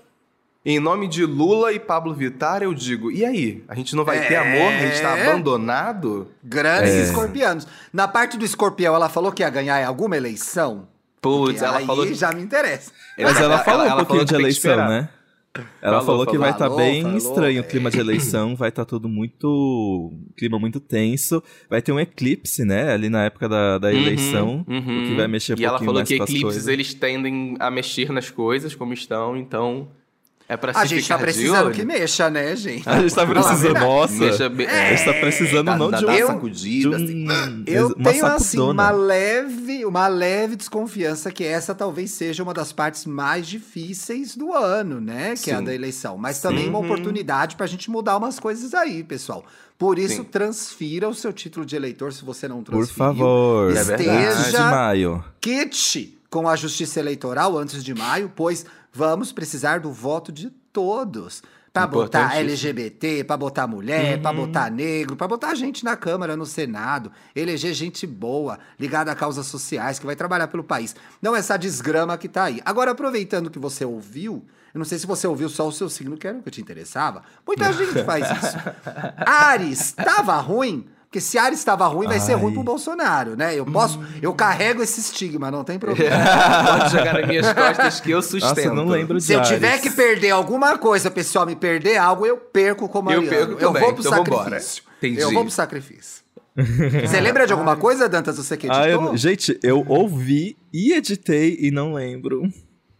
em 0.65 0.79
nome 0.79 1.07
de 1.07 1.25
Lula 1.25 1.71
e 1.71 1.79
Pablo 1.79 2.13
Vittar, 2.13 2.61
eu 2.61 2.73
digo, 2.73 3.09
e 3.09 3.23
aí? 3.23 3.63
A 3.69 3.73
gente 3.75 3.95
não 3.95 4.03
vai 4.03 4.27
ter 4.27 4.33
É. 4.33 4.37
amor? 4.37 4.73
A 4.73 4.77
gente 4.79 5.01
tá 5.01 5.13
abandonado? 5.13 6.27
Grandes 6.43 6.91
É. 6.91 7.01
escorpianos. 7.03 7.65
Na 7.93 8.07
parte 8.07 8.37
do 8.37 8.43
escorpião, 8.43 8.93
ela 8.95 9.07
falou 9.07 9.31
que 9.31 9.43
ia 9.43 9.49
ganhar 9.49 9.79
em 9.81 9.85
alguma 9.85 10.17
eleição? 10.17 10.87
Putz, 11.21 11.61
ela 11.61 11.77
aí 11.77 11.85
falou... 11.85 12.05
já 12.13 12.31
me 12.33 12.41
interessa. 12.41 12.91
Mas 13.17 13.39
ela 13.39 13.59
falou 13.59 13.85
um 13.85 13.89
pouquinho 13.89 14.07
falou 14.07 14.25
de 14.25 14.35
eleição, 14.35 14.75
né? 14.89 15.09
Ela 15.81 16.01
Falou, 16.01 16.05
falou 16.05 16.25
que 16.27 16.37
vai 16.37 16.51
estar 16.51 16.65
Falou, 16.65 16.77
bem 16.77 17.01
falou, 17.01 17.17
estranho 17.17 17.61
o 17.61 17.63
clima 17.63 17.89
de 17.91 17.99
eleição, 17.99 18.55
vai 18.55 18.69
estar 18.69 18.85
tudo 18.85 19.07
muito. 19.07 20.11
clima 20.35 20.59
muito 20.59 20.79
tenso. 20.79 21.41
Vai 21.69 21.81
ter 21.81 21.91
um 21.91 21.99
eclipse, 21.99 22.63
né? 22.65 22.91
Ali 22.91 23.09
na 23.09 23.25
época 23.25 23.47
da, 23.47 23.77
da 23.77 23.89
Uhum, 23.89 23.93
eleição. 23.95 24.65
uhum. 24.67 25.03
O 25.03 25.07
que 25.07 25.13
vai 25.15 25.27
mexer 25.27 25.53
um 25.53 25.59
E 25.59 25.65
ela 25.65 25.79
falou 25.79 26.03
que 26.03 26.15
eclipses 26.15 26.67
eles 26.67 26.93
tendem 26.93 27.55
a 27.59 27.69
mexer 27.71 28.11
nas 28.11 28.29
coisas 28.29 28.75
como 28.75 28.93
estão, 28.93 29.37
então 29.37 29.87
é 30.47 30.55
pra 30.57 30.71
A 30.71 30.81
se 30.83 30.87
gente 30.89 31.01
ficar 31.03 31.17
tá 31.17 31.23
precisando 31.23 31.71
que 31.71 31.83
mexa, 31.83 32.29
né, 32.29 32.55
gente? 32.55 32.87
A 32.87 32.99
gente 33.01 33.15
tá 33.15 33.23
a 33.23 33.27
precisando, 33.27 33.79
nossa. 33.79 34.13
Mexa 34.13 34.49
bem- 34.49 34.67
A 34.67 34.89
gente 34.95 35.05
tá 35.05 35.13
precisando 35.13 35.65
dá- 35.65 35.77
não 35.77 35.89
dá- 35.89 35.97
de 35.97 36.03
um. 36.03 36.07
dá 36.07 36.17
Eu- 36.19 36.27
sacudida, 36.27 36.97
de 36.97 37.03
assim. 37.03 37.27
um- 37.29 37.63
Eu 37.65 37.87
uma 37.87 38.11
tenho, 38.11 38.25
assim, 38.27 38.43
sacudona. 38.57 38.73
uma 38.83 38.91
leve, 38.91 39.85
uma 39.85 40.07
leve 40.07 40.55
desconfiança 40.55 41.31
que 41.31 41.43
essa 41.43 41.73
talvez 41.73 42.11
seja 42.11 42.43
uma 42.43 42.53
das 42.53 42.71
partes 42.71 43.05
mais 43.05 43.47
difíceis 43.47 44.35
do 44.35 44.53
ano, 44.53 45.01
né? 45.01 45.33
Que 45.41 45.49
é 45.51 45.55
a 45.55 45.59
Sim. 45.59 45.63
da 45.65 45.73
eleição. 45.73 46.17
Mas 46.17 46.39
também 46.41 46.69
uma 46.69 46.77
Uhum. 46.79 46.85
oportunidade 46.85 47.55
pra 47.55 47.65
gente 47.65 47.89
mudar 47.89 48.15
umas 48.17 48.39
coisas 48.39 48.73
aí, 48.73 49.03
pessoal. 49.03 49.43
Por 49.77 49.99
isso, 49.99 50.17
Sim. 50.17 50.23
transfira 50.23 51.09
o 51.09 51.13
seu 51.13 51.33
título 51.33 51.65
de 51.65 51.75
eleitor 51.75 52.13
se 52.13 52.23
você 52.23 52.47
não 52.47 52.57
Por 52.63 52.71
transferiu. 52.71 52.95
favor. 52.95 53.75
É 53.75 53.83
verdade. 53.83 54.57
maio. 54.57 55.23
Kit 55.41 56.17
com 56.35 56.49
a 56.49 56.55
Justiça 56.57 56.99
Eleitoral 56.99 57.57
antes 57.57 57.81
de 57.81 57.95
maio, 57.95 58.29
pois 58.35 58.65
vamos 58.91 59.31
precisar 59.31 59.79
do 59.79 59.89
voto 59.89 60.33
de 60.33 60.49
todos. 60.49 61.41
Pra 61.71 61.87
botar. 61.87 62.35
LGBT, 62.35 63.23
pra 63.23 63.37
botar 63.37 63.65
mulher, 63.67 64.21
pra 64.21 64.33
botar 64.33 64.69
negro, 64.69 65.15
pra 65.15 65.29
botar 65.29 65.55
gente 65.55 65.85
na 65.85 65.95
Câmara, 65.95 66.35
no 66.35 66.45
Senado, 66.45 67.09
eleger 67.33 67.73
gente 67.73 68.05
boa, 68.05 68.59
ligada 68.77 69.13
a 69.13 69.15
causas 69.15 69.45
sociais, 69.45 69.97
que 69.97 70.05
vai 70.05 70.15
trabalhar 70.15 70.49
pelo 70.49 70.63
país. 70.63 70.93
Não 71.21 71.33
essa 71.33 71.55
desgrama 71.55 72.17
que 72.17 72.27
tá 72.27 72.43
aí. 72.43 72.61
Agora, 72.65 72.91
aproveitando 72.91 73.49
que 73.49 73.57
você 73.59 73.85
ouviu, 73.85 74.43
eu 74.73 74.79
não 74.79 74.85
sei 74.85 74.99
se 74.99 75.07
você 75.07 75.25
ouviu 75.25 75.47
só 75.47 75.65
o 75.65 75.71
seu 75.71 75.89
signo, 75.89 76.17
que 76.17 76.27
era 76.27 76.37
o 76.37 76.43
que 76.43 76.51
te 76.51 76.59
interessava. 76.59 77.23
Muita 77.47 77.71
gente 77.73 78.03
faz 78.03 78.25
isso. 78.29 78.57
Ares, 79.25 79.93
tava 79.93 80.35
ruim? 80.41 80.85
Porque 81.15 81.21
se 81.21 81.37
Ares 81.37 81.59
estava 81.59 81.87
ruim, 81.87 82.07
vai 82.07 82.19
ser 82.19 82.33
Ai. 82.33 82.39
ruim 82.41 82.53
pro 82.53 82.61
Bolsonaro, 82.61 83.37
né? 83.37 83.57
Eu 83.57 83.65
posso, 83.65 84.03
eu 84.21 84.33
carrego 84.33 84.83
esse 84.83 84.99
estigma, 84.99 85.49
não 85.49 85.63
tem 85.63 85.79
problema. 85.79 86.13
Pode 86.67 86.91
jogar 86.91 87.13
nas 87.13 87.25
minhas 87.29 87.53
costas 87.53 88.01
que 88.01 88.11
eu 88.11 88.21
sustento. 88.21 88.49
Nossa, 88.57 88.73
não 88.73 88.85
lembro 88.85 89.17
de 89.17 89.23
Se 89.23 89.31
eu 89.31 89.41
tiver 89.41 89.69
Ares. 89.69 89.81
que 89.81 89.89
perder 89.91 90.31
alguma 90.31 90.77
coisa, 90.77 91.09
pessoal, 91.09 91.45
me 91.45 91.55
perder 91.55 91.95
algo, 91.95 92.25
eu 92.25 92.35
perco 92.35 92.89
como 92.89 93.09
Eu 93.13 93.23
perco 93.29 93.53
eu 93.53 93.57
também, 93.59 93.81
vou 93.81 93.93
pro 93.93 94.01
então 94.05 94.25
sacrifício. 94.25 94.83
Eu 95.01 95.31
vou 95.31 95.43
pro 95.43 95.51
sacrifício. 95.53 96.25
Você 97.07 97.21
lembra 97.21 97.47
de 97.47 97.53
alguma 97.53 97.77
coisa, 97.77 98.09
Dantas, 98.09 98.35
você 98.35 98.57
que 98.57 98.67
editou? 98.67 98.83
Ah, 98.83 98.89
eu- 98.89 99.15
gente, 99.15 99.57
eu 99.63 99.85
ouvi 99.87 100.57
e 100.73 100.91
editei 100.91 101.57
e 101.61 101.71
não 101.71 101.93
lembro. 101.93 102.43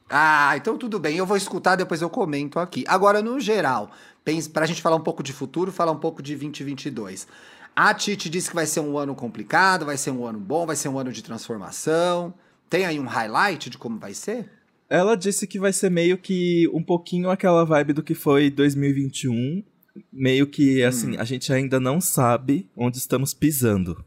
Ah, 0.10 0.54
então 0.56 0.78
tudo 0.78 1.00
bem. 1.00 1.18
Eu 1.18 1.26
vou 1.26 1.36
escutar, 1.36 1.76
depois 1.76 2.02
eu 2.02 2.10
comento 2.10 2.60
aqui. 2.60 2.86
Agora, 2.88 3.22
no 3.22 3.42
geral, 3.42 3.92
pense- 4.24 4.50
pra 4.50 4.66
gente 4.66 4.82
falar 4.82 4.96
um 4.96 5.02
pouco 5.02 5.22
de 5.22 5.34
futuro, 5.34 5.70
falar 5.70 5.92
um 5.92 5.98
pouco 5.98 6.22
de 6.22 6.34
2022. 6.34 7.28
A 7.76 7.94
Titi 7.94 8.30
disse 8.30 8.50
que 8.50 8.56
vai 8.56 8.66
ser 8.66 8.80
um 8.80 8.98
ano 8.98 9.14
complicado, 9.14 9.86
vai 9.86 9.98
ser 9.98 10.12
um 10.12 10.26
ano 10.26 10.40
bom, 10.40 10.66
vai 10.66 10.76
ser 10.76 10.88
um 10.90 10.98
ano 10.98 11.12
de 11.12 11.22
transformação. 11.22 12.34
Tem 12.70 12.86
aí 12.86 13.00
um 13.00 13.06
highlight 13.06 13.70
de 13.70 13.78
como 13.78 14.00
vai 14.00 14.14
ser? 14.14 14.50
Ela 14.90 15.16
disse 15.18 15.46
que 15.46 15.60
vai 15.60 15.74
ser 15.74 15.90
meio 15.92 16.18
que 16.18 16.70
um 16.74 16.82
pouquinho 16.84 17.30
aquela 17.30 17.66
vibe 17.66 17.94
do 17.94 18.04
que 18.04 18.14
foi 18.16 18.50
2021. 18.50 19.64
Meio 20.12 20.48
que, 20.48 20.84
Hum. 20.84 20.88
assim, 20.88 21.18
a 21.18 21.24
gente 21.24 21.52
ainda 21.52 21.80
não 21.80 22.00
sabe 22.00 22.70
onde 22.76 22.98
estamos 22.98 23.34
pisando. 23.34 24.04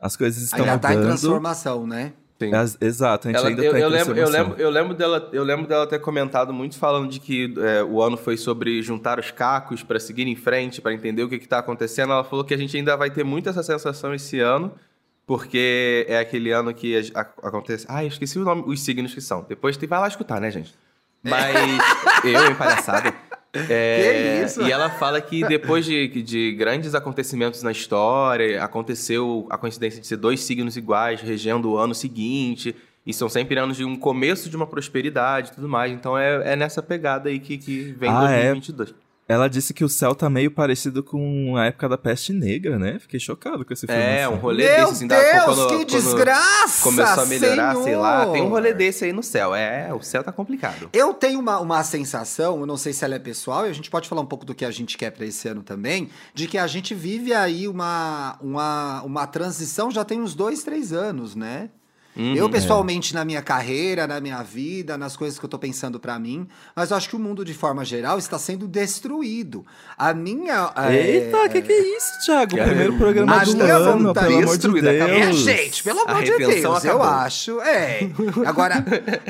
As 0.00 0.16
coisas 0.16 0.42
estão 0.42 0.60
Ainda 0.64 0.78
tá 0.78 0.92
em 0.92 0.96
mudando. 0.96 1.08
transformação, 1.10 1.86
né? 1.86 2.12
Sim. 2.46 2.54
As- 2.54 2.76
exato, 2.80 3.28
a 3.28 3.30
gente 3.30 3.38
Ela- 3.40 3.48
ainda 3.48 3.64
eu, 3.64 3.72
tá 3.72 3.78
em 3.78 3.82
eu 3.82 3.88
lembro, 3.88 4.16
eu, 4.16 4.28
lembro, 4.28 4.60
eu, 4.60 4.70
lembro 4.70 4.94
dela, 4.94 5.28
eu 5.32 5.44
lembro 5.44 5.66
dela 5.66 5.86
ter 5.86 5.98
comentado 6.00 6.52
muito 6.52 6.78
falando 6.78 7.08
de 7.08 7.20
que 7.20 7.54
é, 7.58 7.82
o 7.84 8.02
ano 8.02 8.16
foi 8.16 8.36
sobre 8.36 8.82
juntar 8.82 9.18
os 9.18 9.30
cacos 9.30 9.82
para 9.82 9.98
seguir 10.00 10.26
em 10.26 10.36
frente, 10.36 10.80
para 10.80 10.92
entender 10.92 11.22
o 11.22 11.28
que 11.28 11.36
está 11.36 11.58
acontecendo. 11.58 12.12
Ela 12.12 12.24
falou 12.24 12.44
que 12.44 12.54
a 12.54 12.56
gente 12.56 12.76
ainda 12.76 12.96
vai 12.96 13.10
ter 13.10 13.24
muito 13.24 13.48
essa 13.48 13.62
sensação 13.62 14.14
esse 14.14 14.40
ano, 14.40 14.72
porque 15.26 16.04
é 16.08 16.18
aquele 16.18 16.50
ano 16.50 16.74
que 16.74 17.10
a- 17.14 17.20
a- 17.20 17.48
acontece. 17.48 17.86
Ah, 17.88 18.04
eu 18.04 18.08
esqueci 18.08 18.38
o 18.38 18.42
nome, 18.44 18.64
os 18.66 18.82
signos 18.82 19.14
que 19.14 19.20
são. 19.20 19.44
Depois 19.48 19.76
tem, 19.76 19.88
vai 19.88 20.00
lá 20.00 20.08
escutar, 20.08 20.40
né, 20.40 20.50
gente? 20.50 20.74
Mas 21.22 21.54
eu, 22.24 22.50
em 22.50 22.54
palhaçada. 22.54 23.14
É, 23.54 24.38
Que 24.40 24.44
isso? 24.46 24.62
E 24.62 24.72
ela 24.72 24.88
fala 24.88 25.20
que 25.20 25.46
depois 25.46 25.84
de, 25.84 26.08
de 26.22 26.52
grandes 26.52 26.94
acontecimentos 26.94 27.62
na 27.62 27.70
história, 27.70 28.62
aconteceu 28.62 29.46
a 29.50 29.58
coincidência 29.58 30.00
de 30.00 30.06
ser 30.06 30.16
dois 30.16 30.40
signos 30.40 30.76
iguais 30.76 31.20
regendo 31.20 31.70
o 31.70 31.76
ano 31.76 31.94
seguinte, 31.94 32.74
e 33.04 33.12
são 33.12 33.28
sempre 33.28 33.58
anos 33.58 33.76
de 33.76 33.84
um 33.84 33.96
começo 33.96 34.48
de 34.48 34.56
uma 34.56 34.66
prosperidade 34.66 35.50
e 35.50 35.54
tudo 35.54 35.68
mais. 35.68 35.92
Então 35.92 36.16
é, 36.16 36.52
é 36.52 36.56
nessa 36.56 36.82
pegada 36.82 37.28
aí 37.28 37.38
que, 37.38 37.58
que 37.58 37.94
vem 37.98 38.10
Ah, 38.10 38.30
é? 38.30 38.54
2022. 39.22 39.26
Ela 39.28 39.48
disse 39.48 39.72
que 39.72 39.84
o 39.84 39.88
céu 39.88 40.14
tá 40.14 40.28
meio 40.28 40.50
parecido 40.50 41.02
com 41.02 41.56
a 41.56 41.66
época 41.66 41.88
da 41.88 41.96
peste 41.96 42.32
negra, 42.32 42.78
né? 42.78 42.98
Fiquei 42.98 43.18
chocado 43.20 43.64
com 43.64 43.72
essa 43.72 43.86
informação. 43.86 44.14
É, 44.14 44.28
um 44.28 44.34
rolê 44.36 44.64
Meu 44.66 44.76
desse 44.86 44.92
assim, 44.92 45.06
da- 45.06 45.20
Deus, 45.20 45.44
quando- 45.44 45.68
que 45.68 45.74
quando 45.76 45.86
desgraça! 45.86 46.82
Começou 46.82 47.22
a 47.22 47.26
melhorar, 47.26 47.76
sei 47.76 47.96
lá. 47.96 48.20
senhor! 48.20 48.32
Tem 48.32 48.42
um 48.42 48.48
rolê 48.48 48.74
desse 48.74 49.04
aí 49.04 49.12
no 49.12 49.22
céu. 49.22 49.54
É, 49.54 49.92
o 49.94 50.02
céu 50.02 50.22
tá 50.22 50.32
complicado. 50.32 50.90
Eu 50.92 51.14
tenho 51.14 51.38
uma, 51.40 51.60
uma 51.60 51.82
sensação, 51.84 52.60
eu 52.60 52.66
não 52.66 52.76
sei 52.76 52.92
se 52.92 53.04
ela 53.04 53.14
é 53.14 53.18
pessoal, 53.18 53.66
e 53.66 53.70
a 53.70 53.72
gente 53.72 53.90
pode 53.90 54.08
falar 54.08 54.20
um 54.22 54.26
pouco 54.26 54.44
do 54.44 54.54
que 54.54 54.64
a 54.64 54.70
gente 54.70 54.98
quer 54.98 55.10
para 55.10 55.24
esse 55.24 55.48
ano 55.48 55.62
também, 55.62 56.10
de 56.34 56.46
que 56.46 56.58
a 56.58 56.66
gente 56.66 56.94
vive 56.94 57.32
aí 57.32 57.66
uma, 57.68 58.36
uma, 58.40 59.02
uma 59.02 59.26
transição 59.26 59.90
já 59.90 60.04
tem 60.04 60.20
uns 60.20 60.34
dois, 60.34 60.62
três 60.62 60.92
anos, 60.92 61.34
né? 61.34 61.70
Uhum. 62.16 62.34
eu, 62.34 62.46
É. 62.46 62.48
pessoalmente, 62.50 63.14
na 63.14 63.24
minha 63.24 63.40
carreira, 63.42 64.06
na 64.06 64.20
minha 64.20 64.42
vida, 64.42 64.98
nas 64.98 65.16
coisas 65.16 65.38
que 65.38 65.44
eu 65.44 65.48
tô 65.48 65.58
pensando 65.58 65.98
pra 65.98 66.18
mim, 66.18 66.46
mas 66.76 66.90
eu 66.90 66.96
acho 66.96 67.08
que 67.08 67.16
o 67.16 67.18
mundo, 67.18 67.44
de 67.44 67.54
forma 67.54 67.84
geral, 67.84 68.18
está 68.18 68.38
sendo 68.38 68.68
destruído. 68.68 69.64
A 69.96 70.12
minha. 70.14 70.72
é, 70.76 70.94
Eita, 71.16 71.48
que 71.48 71.62
que 71.62 71.72
é 71.72 71.96
isso, 71.96 72.10
Thiago? 72.26 72.56
O 72.56 72.58
É, 72.58 72.64
primeiro 72.66 72.96
programa 72.98 73.36
a 73.40 73.44
do 73.44 73.52
minha 73.56 73.74
ano, 73.76 74.06
vontade- 74.08 74.26
pelo 74.28 74.40
amor 74.42 74.58
de. 74.58 74.88
É, 74.88 75.32
gente, 75.32 75.82
pelo 75.82 76.00
amor 76.00 76.22
de 76.22 76.36
Deus, 76.36 76.64
eu 76.64 76.72
acabou. 76.74 77.02
acho. 77.02 77.60
É. 77.62 78.00
Agora, 78.46 78.84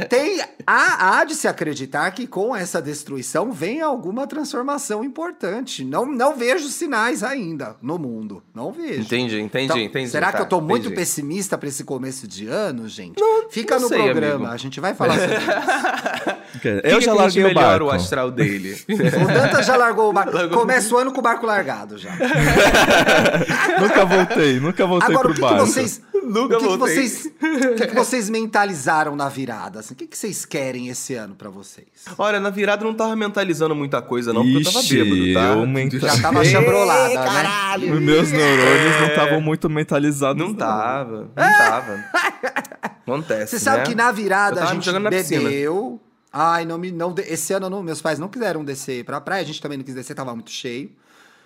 tem. 0.09 0.41
Há, 0.67 1.19
há 1.21 1.25
de 1.25 1.35
se 1.35 1.49
acreditar 1.49 2.11
que 2.13 2.27
com 2.27 2.55
essa 2.55 2.81
destruição 2.81 3.53
vem 3.53 3.81
alguma 3.81 4.27
transformação 4.27 5.03
importante. 5.05 5.85
Não, 5.85 6.07
não 6.07 6.37
vejo 6.37 6.69
sinais 6.69 7.23
ainda 7.23 7.77
no 7.83 7.99
mundo. 7.99 8.43
Não 8.55 8.73
vejo. 8.73 9.01
Entendi, 9.03 9.41
entendi, 9.41 9.65
Então, 9.67 9.79
entendi. 9.79 10.11
Será 10.11 10.27
que 10.33 10.39
tá, 10.39 10.43
eu 10.45 10.47
tô 10.49 10.61
muito 10.61 10.87
entendi. 10.87 10.97
pessimista 10.97 11.59
pra 11.59 11.69
esse 11.69 11.85
começo 11.85 12.27
de 12.29 12.47
ano, 12.47 12.72
gente? 12.89 13.15
Fica 13.51 13.75
não 13.77 13.83
no 13.83 13.89
sei, 13.89 14.03
programa, 14.03 14.35
amigo. 14.35 14.53
a 14.53 14.57
gente 14.57 14.81
vai 14.81 14.95
falar 14.95 15.19
sobre 15.19 15.37
isso. 15.37 16.69
Eu 16.83 16.83
Quem 16.83 17.01
já 17.01 17.13
que 17.13 17.19
larguei 17.19 17.45
o 17.45 17.55
barco. 17.55 17.85
o 17.87 17.91
astral 17.91 18.31
dele. 18.31 18.77
O 18.89 19.27
Danta 19.27 19.63
já 19.63 19.77
largou 19.77 20.11
o 20.11 20.13
barco. 20.13 20.49
Começa 20.51 20.95
o 20.95 20.99
ano 20.99 21.13
com 21.13 21.21
o 21.21 21.23
barco 21.23 21.47
largado 21.47 21.99
já. 21.99 22.11
nunca 23.81 24.05
voltei, 24.05 24.61
nunca 24.61 24.87
voltei 24.87 25.15
Agora, 25.15 25.29
o 25.29 25.35
pro 25.35 25.35
que, 25.35 25.41
que 25.41 25.55
barco. 25.55 25.67
vocês. 25.67 26.01
Nunca 26.25 26.57
o 26.57 26.61
que, 26.61 26.69
que 26.69 26.77
vocês, 26.77 27.27
o 27.73 27.75
que, 27.77 27.87
que 27.89 27.95
vocês 27.95 28.31
mentalizaram 28.31 29.17
na 29.17 29.29
virada? 29.29 29.81
Assim? 29.81 29.95
O 29.95 29.97
que, 29.97 30.07
que 30.07 30.17
vocês 30.17 30.45
querem 30.45 30.89
esse 30.89 31.15
ano 31.15 31.35
pra 31.35 31.51
vocês? 31.51 31.87
Olha, 32.17 32.39
na 32.39 32.51
virada 32.51 32.83
eu 32.85 32.89
não 32.89 32.95
tava 32.97 33.15
mentalizando 33.17 33.75
muita 33.75 34.01
coisa, 34.01 34.33
não, 34.33 34.43
porque 34.43 34.59
eu 34.59 34.65
tava 34.65 34.81
Ixi, 34.81 35.05
bêbado, 35.05 35.35
tá? 35.35 35.61
eu 35.61 35.67
menta- 35.67 35.99
Já 35.99 36.21
tava 36.23 36.45
chambrolada, 36.45 37.25
né? 37.25 37.93
Os 37.93 38.01
meus 38.01 38.31
neurônios 38.31 39.01
não 39.01 39.07
estavam 39.09 39.41
muito 39.41 39.69
mentalizados. 39.69 40.41
Não 40.43 40.55
tava, 40.55 41.31
não 41.35 41.59
tava. 41.59 42.05
Acontece, 43.03 43.59
Você 43.59 43.59
sabe 43.59 43.79
né? 43.79 43.85
que 43.85 43.95
na 43.95 44.13
virada 44.13 44.63
a 44.63 44.67
gente 44.67 44.89
bebeu. 44.91 46.01
Ai, 46.33 46.65
não 46.65 46.79
me. 46.79 46.91
Não, 46.91 47.15
esse 47.27 47.53
ano 47.53 47.69
não, 47.69 47.83
meus 47.83 48.01
pais 48.01 48.19
não 48.19 48.29
quiseram 48.29 48.65
descer 48.65 49.05
pra 49.05 49.21
praia, 49.21 49.43
a 49.43 49.45
gente 49.45 49.61
também 49.61 49.77
não 49.77 49.85
quis 49.85 49.95
descer, 49.95 50.15
tava 50.15 50.33
muito 50.35 50.51
cheio. 50.51 50.91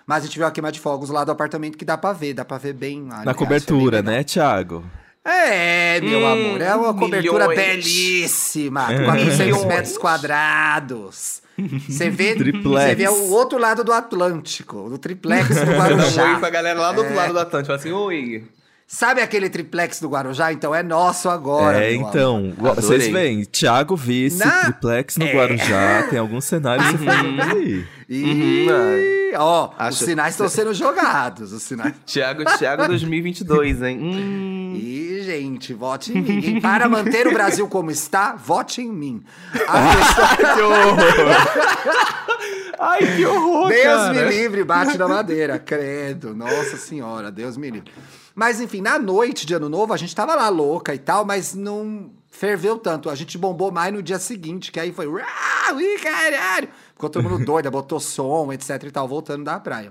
Mas 0.07 0.23
a 0.23 0.27
gente 0.27 0.39
viu 0.39 0.47
a 0.47 0.51
queima 0.51 0.71
de 0.71 0.79
fogos 0.79 1.11
lá 1.11 1.25
do 1.25 1.33
apartamento 1.33 1.77
que 1.77 1.85
dá 1.85 1.99
pra 1.99 2.13
ver, 2.13 2.33
dá 2.33 2.45
pra 2.45 2.59
ver 2.59 2.73
bem. 2.73 3.03
Na 3.25 3.35
cobertura, 3.35 4.03
né, 4.03 4.23
Thiago? 4.23 4.85
É, 5.25 6.01
meu 6.01 6.21
Hum, 6.21 6.27
amor, 6.33 6.61
é 6.61 6.75
uma 6.77 6.95
cobertura 6.95 7.49
milhões. 7.49 7.85
belíssima, 7.85 8.93
É. 8.93 9.05
400 9.05 9.39
Milhões. 9.41 9.65
metros 9.65 9.99
quadrados. 9.99 11.43
Você 11.89 12.09
vê, 12.11 12.37
Triplex. 12.37 12.89
você 12.91 12.95
vê 12.95 13.09
o 13.09 13.31
outro 13.33 13.59
lado 13.59 13.83
do 13.83 13.93
Atlântico, 13.93 14.89
do 14.89 14.99
triplex 14.99 15.49
do 15.49 15.55
Eu 15.59 15.65
dou 15.67 15.75
um 15.75 15.79
oi 15.79 15.79
Guarujá. 15.97 16.39
pra 16.39 16.51
galera 16.51 16.79
lá 16.81 16.93
do 16.93 17.01
É. 17.01 17.03
outro 17.03 17.17
lado 17.17 17.33
do 17.33 17.39
Atlântico. 17.41 17.73
Assim, 17.73 17.91
oi. 17.91 18.45
Sabe 18.89 19.21
aquele 19.21 19.51
triplex 19.51 19.99
do 20.01 20.09
Guarujá? 20.09 20.53
Então 20.53 20.73
é 20.73 20.81
nosso 20.81 21.29
agora. 21.29 21.83
é, 21.85 21.93
então, 21.95 22.53
vocês 22.57 23.09
veem, 23.09 23.43
Thiago 23.45 23.97
Vice, 23.97 24.39
Na- 24.39 24.61
triplex 24.61 25.17
no 25.17 25.27
É. 25.27 25.33
Guarujá, 25.35 26.07
tem 26.09 26.19
alguns 26.21 26.45
cenários 26.45 26.87
formando 26.93 27.43
aí. 27.43 27.85
E, 28.09 28.67
Uhum, 28.71 29.41
ó, 29.41 29.71
os 29.71 29.75
Acho- 29.77 30.05
sinais 30.05 30.35
estão 30.35 30.49
sendo 30.49 30.73
jogados, 30.73 31.53
os 31.53 31.65
sinais. 31.65 31.95
Thiago, 32.07 32.45
Thiago 32.57 32.87
2022, 32.89 33.83
hein? 33.83 33.99
Hum. 34.01 34.75
E, 34.77 35.21
gente, 35.25 35.75
vote 35.75 36.17
em 36.17 36.23
mim. 36.23 36.39
E 36.39 36.61
para 36.61 36.89
manter 36.89 37.27
o 37.27 37.33
Brasil 37.33 37.67
como 37.67 37.91
está, 37.91 38.37
vote 38.37 38.81
em 38.81 38.93
mim. 38.93 39.25
A 39.67 39.97
questão... 39.97 40.27
Que 40.55 40.63
horror! 40.63 40.97
Ai, 42.79 43.17
que 43.17 43.25
horror, 43.27 43.69
Deus 43.69 43.85
cara. 43.85 44.13
me 44.13 44.23
livre, 44.31 44.63
bate 44.63 44.97
na 44.99 45.09
madeira, 45.09 45.59
credo. 45.59 46.35
Nossa 46.37 46.77
senhora, 46.77 47.33
Deus 47.33 47.57
me 47.57 47.71
livre. 47.71 47.91
Mas 48.37 48.61
enfim, 48.61 48.83
na 48.83 48.99
noite 48.99 49.47
de 49.47 49.55
ano 49.55 49.67
novo, 49.67 49.95
a 49.95 49.97
gente 49.97 50.15
tava 50.15 50.35
lá 50.35 50.51
louca 50.51 50.95
e 50.95 50.99
tal, 50.99 51.25
mas 51.25 51.55
não 51.55 52.11
ferveu 52.31 52.79
tanto. 52.79 53.09
A 53.09 53.15
gente 53.15 53.39
bombou 53.39 53.73
mais 53.73 53.95
no 53.95 54.03
dia 54.03 54.19
seguinte, 54.19 54.71
que 54.71 54.79
aí 54.79 54.93
foi. 54.93 55.07
"Uau, 55.07 55.81
ih, 55.81 55.99
caralho! 55.99 56.69
Ficou 56.93 57.09
todo 57.09 57.27
mundo 57.31 57.43
doido, 57.47 57.71
botou 57.71 57.99
som, 57.99 58.53
etc 58.53 58.83
e 58.83 58.91
tal, 58.91 59.09
voltando 59.09 59.43
da 59.43 59.59
praia. 59.59 59.91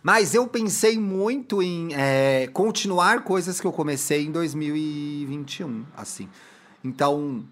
Mas 0.00 0.32
eu 0.32 0.46
pensei 0.46 0.96
muito 0.96 1.60
em 1.60 1.88
é, 1.92 2.48
continuar 2.52 3.24
coisas 3.24 3.60
que 3.60 3.66
eu 3.66 3.72
comecei 3.72 4.24
em 4.26 4.30
2021, 4.30 5.84
assim. 5.96 6.28
Então, 6.84 7.44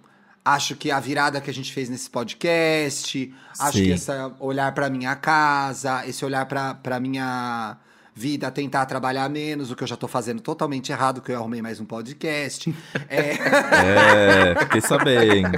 acho 0.45 0.77
que 0.77 0.93
a 0.93 1.01
virada 1.01 1.41
que 1.41 1.51
a 1.51 1.55
gente 1.55 1.73
fez 1.73 1.89
nesse 1.89 2.09
podcast, 2.09 3.35
acho 3.59 3.79
Sim. 3.79 3.85
que 3.85 3.91
esse 3.91 4.12
olhar 4.39 4.73
pra 4.73 4.89
minha 4.89 5.17
casa, 5.17 6.07
esse 6.07 6.25
olhar 6.25 6.47
pra 6.47 7.01
minha 7.01 7.77
vida, 8.14 8.50
tentar 8.50 8.87
trabalhar 8.87 9.28
menos, 9.28 9.71
o 9.71 9.76
que 9.76 9.83
eu 9.83 9.88
já 9.88 9.97
tô 9.97 10.07
fazendo 10.07 10.40
totalmente 10.40 10.92
errado, 10.92 11.21
que 11.21 11.33
eu 11.33 11.37
arrumei 11.37 11.62
mais 11.62 11.81
um 11.81 11.85
podcast. 11.85 12.73
É, 13.09 14.52
É, 14.52 14.54
fiquei 14.61 14.81
sabendo. 14.81 15.50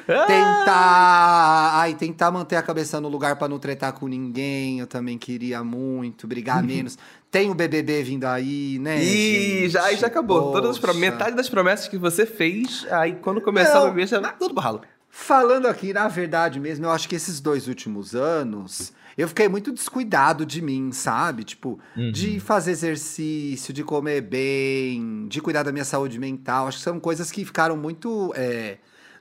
tentar, 0.05 1.71
ai, 1.79 1.93
tentar 1.95 2.31
manter 2.31 2.55
a 2.55 2.61
cabeça 2.61 3.01
no 3.01 3.09
lugar 3.09 3.35
pra 3.37 3.47
não 3.47 3.59
tretar 3.59 3.93
com 3.93 4.07
ninguém, 4.07 4.79
eu 4.79 4.87
também 4.87 5.17
queria 5.17 5.63
muito, 5.63 6.27
brigar 6.27 6.63
menos. 6.63 6.97
Tem 7.31 7.49
o 7.49 7.55
BBB 7.55 8.03
vindo 8.03 8.25
aí, 8.25 8.77
né? 8.79 9.03
Ih, 9.03 9.61
gente? 9.61 9.69
já, 9.69 9.93
já 9.93 10.07
acabou. 10.07 10.51
Todas 10.51 10.71
as 10.71 10.79
Poxa. 10.79 10.93
metade 10.93 11.35
das 11.35 11.49
promessas 11.49 11.87
que 11.87 11.97
você 11.97 12.25
fez, 12.25 12.85
aí 12.91 13.15
quando 13.15 13.41
começar 13.41 13.79
Não. 13.79 13.87
a 13.87 13.89
beber, 13.89 14.07
já 14.07 14.21
tudo 14.33 14.53
pro 14.53 14.63
ralo. 14.63 14.81
Falando 15.09 15.67
aqui, 15.67 15.93
na 15.93 16.07
verdade 16.07 16.59
mesmo, 16.59 16.85
eu 16.85 16.91
acho 16.91 17.07
que 17.07 17.15
esses 17.15 17.39
dois 17.39 17.67
últimos 17.67 18.15
anos, 18.15 18.93
eu 19.17 19.27
fiquei 19.27 19.47
muito 19.47 19.71
descuidado 19.71 20.45
de 20.45 20.61
mim, 20.61 20.91
sabe? 20.91 21.43
Tipo, 21.43 21.79
de 22.11 22.39
fazer 22.39 22.71
exercício, 22.71 23.73
de 23.73 23.83
comer 23.83 24.21
bem, 24.21 25.27
de 25.27 25.41
cuidar 25.41 25.63
da 25.63 25.71
minha 25.71 25.85
saúde 25.85 26.19
mental. 26.19 26.67
Acho 26.67 26.77
que 26.77 26.83
são 26.83 26.99
coisas 26.99 27.31
que 27.31 27.45
ficaram 27.45 27.77
muito 27.77 28.33
é, 28.35 28.77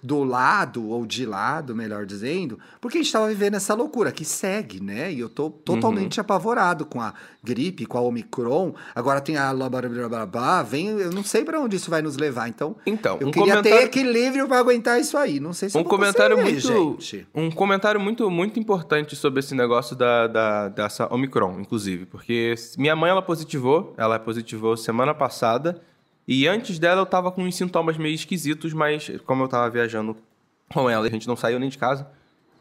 do 0.07 0.23
lado, 0.23 0.87
ou 0.91 1.07
de 1.07 1.25
lado, 1.25 1.75
melhor 1.75 2.05
dizendo, 2.05 2.59
porque 2.79 2.99
a 2.99 3.03
gente 3.03 3.11
tava 3.11 3.27
vivendo 3.29 3.55
essa 3.55 3.73
loucura 3.73 4.13
que 4.13 4.23
segue, 4.23 4.79
né? 4.79 5.11
E 5.11 5.19
eu 5.19 5.31
tô 5.31 5.49
totalmente 5.49 6.21
apavorado 6.21 6.85
com 6.85 7.01
a 7.01 7.15
gripe, 7.43 7.87
com 7.87 7.97
a 7.97 8.03
Omicron. 8.03 8.75
Agora 8.95 9.23
tem 9.23 9.39
a 9.39 9.55
blá, 9.55 9.71
blá, 9.71 9.81
blá, 9.81 10.09
blá, 10.09 10.27
blá, 10.27 10.63
vem, 10.63 10.89
eu 10.89 11.11
não 11.11 11.25
sei 11.25 11.43
pra 11.43 11.59
onde 11.59 11.77
isso 11.77 11.91
vai 11.91 12.03
nos 12.03 12.19
levar. 12.19 12.49
Então, 12.49 12.77
Então, 12.85 13.17
eu 13.19 13.29
um 13.29 13.31
queria 13.31 13.63
ter 13.63 13.71
comentário- 13.71 13.87
equilíbrio 13.87 14.47
pra 14.47 14.59
aguentar 14.59 15.01
isso 15.01 15.17
aí. 15.17 15.41
Não 15.41 15.55
sei 15.55 15.71
se 15.71 15.77
Um 15.79 15.81
eu 15.81 15.85
comentário 15.87 16.37
conseguir, 16.37 16.71
muito, 16.71 17.01
gente. 17.03 17.27
um 17.35 17.51
comentário 17.51 17.99
muito, 17.99 18.31
muito 18.31 18.61
importante 18.61 19.17
sobre 19.17 19.41
esse 19.41 19.55
negócio 19.55 19.97
da, 19.97 20.27
da- 20.27 20.69
dessa 20.69 21.11
Omicron, 21.15 21.59
inclusive, 21.61 22.05
porque 22.05 22.55
minha 22.77 22.95
mãe 22.95 23.11
ela 23.11 23.23
positivou, 23.23 23.95
ela 23.97 24.19
positivou 24.19 24.77
semana 24.77 25.15
passada 25.15 25.81
e 26.27 26.49
antes 26.49 26.79
dela 26.79 27.01
eu 27.01 27.07
tava 27.07 27.31
com 27.31 27.43
uns 27.43 27.55
sintomas 27.55 27.97
meio 27.97 28.15
esquisitos, 28.15 28.73
mas 28.73 29.11
como 29.27 29.45
eu 29.45 29.49
tava 29.49 29.69
viajando 29.71 30.17
com 30.73 30.89
ela, 30.89 31.07
e 31.07 31.09
a 31.09 31.13
gente 31.13 31.29
não 31.29 31.37
saiu 31.37 31.59
nem 31.59 31.69
de 31.69 31.79
casa. 31.79 32.07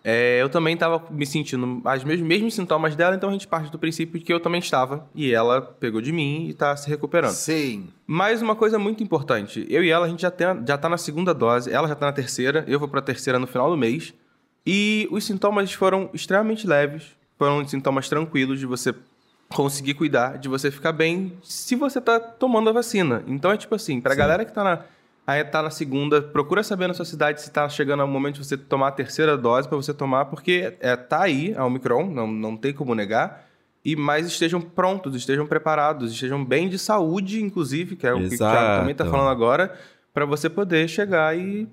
é, 0.03 0.41
eu 0.41 0.50
também 0.50 0.75
tava 0.75 1.01
me 1.10 1.25
sentindo 1.25 1.82
os 1.86 2.03
mesmos, 2.03 2.27
mesmos 2.27 2.53
sintomas 2.53 2.93
dela, 2.96 3.15
então 3.15 3.29
a 3.29 3.32
gente 3.32 3.48
parte 3.48 3.72
do 3.72 3.79
princípio 3.79 4.20
que 4.20 4.34
eu 4.34 4.39
também 4.39 4.60
estava 4.60 5.08
e 5.15 5.34
ela 5.34 5.62
pegou 5.62 6.01
de 6.01 6.12
mim 6.12 6.48
e 6.50 6.53
tá 6.53 6.75
se 6.75 6.89
recuperando. 6.89 7.32
Sim. 7.32 7.88
Mais 8.05 8.41
uma 8.41 8.53
coisa 8.53 8.77
muito 8.77 9.01
importante. 9.01 9.65
Eu 9.70 9.82
e 9.82 9.89
ela, 9.89 10.05
a 10.05 10.10
gente 10.10 10.22
já, 10.22 10.29
tem, 10.29 10.48
já 10.67 10.77
tá 10.77 10.89
na 10.89 10.98
segunda 10.98 11.34
dose, 11.34 11.72
ela 11.72 11.88
já 11.88 11.96
tá 11.96 12.05
na 12.08 12.12
terceira, 12.12 12.65
eu 12.67 12.77
vou 12.77 12.89
pra 12.89 13.01
terceira 13.01 13.39
no 13.39 13.48
final 13.48 13.70
do 13.70 13.77
mês. 13.77 14.13
E 14.65 15.08
os 15.10 15.24
sintomas 15.24 15.72
foram 15.72 16.10
extremamente 16.13 16.67
leves, 16.67 17.03
foram 17.38 17.65
sintomas 17.65 18.10
tranquilos 18.10 18.60
de 18.60 18.65
você 18.65 18.93
conseguir 19.53 19.93
cuidar, 19.93 20.38
de 20.38 20.50
você 20.50 20.69
ficar 20.69 20.91
bem 20.91 21.33
se 21.43 21.75
você 21.75 22.01
tá 22.01 22.19
tomando 22.19 22.69
a 22.69 22.74
vacina. 22.74 23.24
Então 23.27 23.51
é 23.51 23.57
tipo 23.57 23.75
assim, 23.75 24.01
pra 24.01 24.15
galera 24.15 24.43
que 24.43 24.51
tá 24.51 24.63
na, 24.63 24.79
aí 25.25 25.43
tá 25.43 25.62
na 25.62 25.69
segunda, 25.69 26.22
procura 26.22 26.63
saber 26.63 26.88
na 26.88 26.93
sua 26.93 27.05
cidade 27.05 27.41
se 27.41 27.51
tá 27.51 27.67
chegando 27.69 28.03
o 28.03 28.07
momento 28.07 28.36
de 28.36 28.45
você 28.45 28.57
tomar 28.57 28.89
a 28.89 28.91
terceira 28.91 29.38
dose 29.38 29.67
pra 29.67 29.77
você 29.77 29.93
tomar, 29.93 30.25
porque 30.25 30.75
é, 30.79 30.95
tá 30.95 31.24
aí 31.24 31.53
a 31.55 31.65
Omicron, 31.65 32.07
não, 32.10 32.27
não 32.27 32.57
tem 32.57 32.74
como 32.74 32.93
negar. 32.93 33.48
E 33.86 33.95
mais 33.98 34.25
estejam 34.25 34.62
prontos, 34.62 35.13
estejam 35.13 35.45
preparados, 35.45 36.13
estejam 36.13 36.43
bem 36.43 36.69
de 36.69 36.79
saúde, 36.79 37.43
inclusive, 37.43 37.98
que 37.98 38.07
é 38.07 38.13
o 38.13 38.17
que 38.17 38.36
o 38.36 38.38
Thiago 38.38 38.79
também 38.79 38.95
tá 38.95 39.03
Exato. 39.03 39.12
falando 39.17 39.29
agora, 39.29 39.77
pra 40.13 40.25
você 40.25 40.50
poder 40.50 40.88
chegar 40.88 41.38
e 41.38 41.67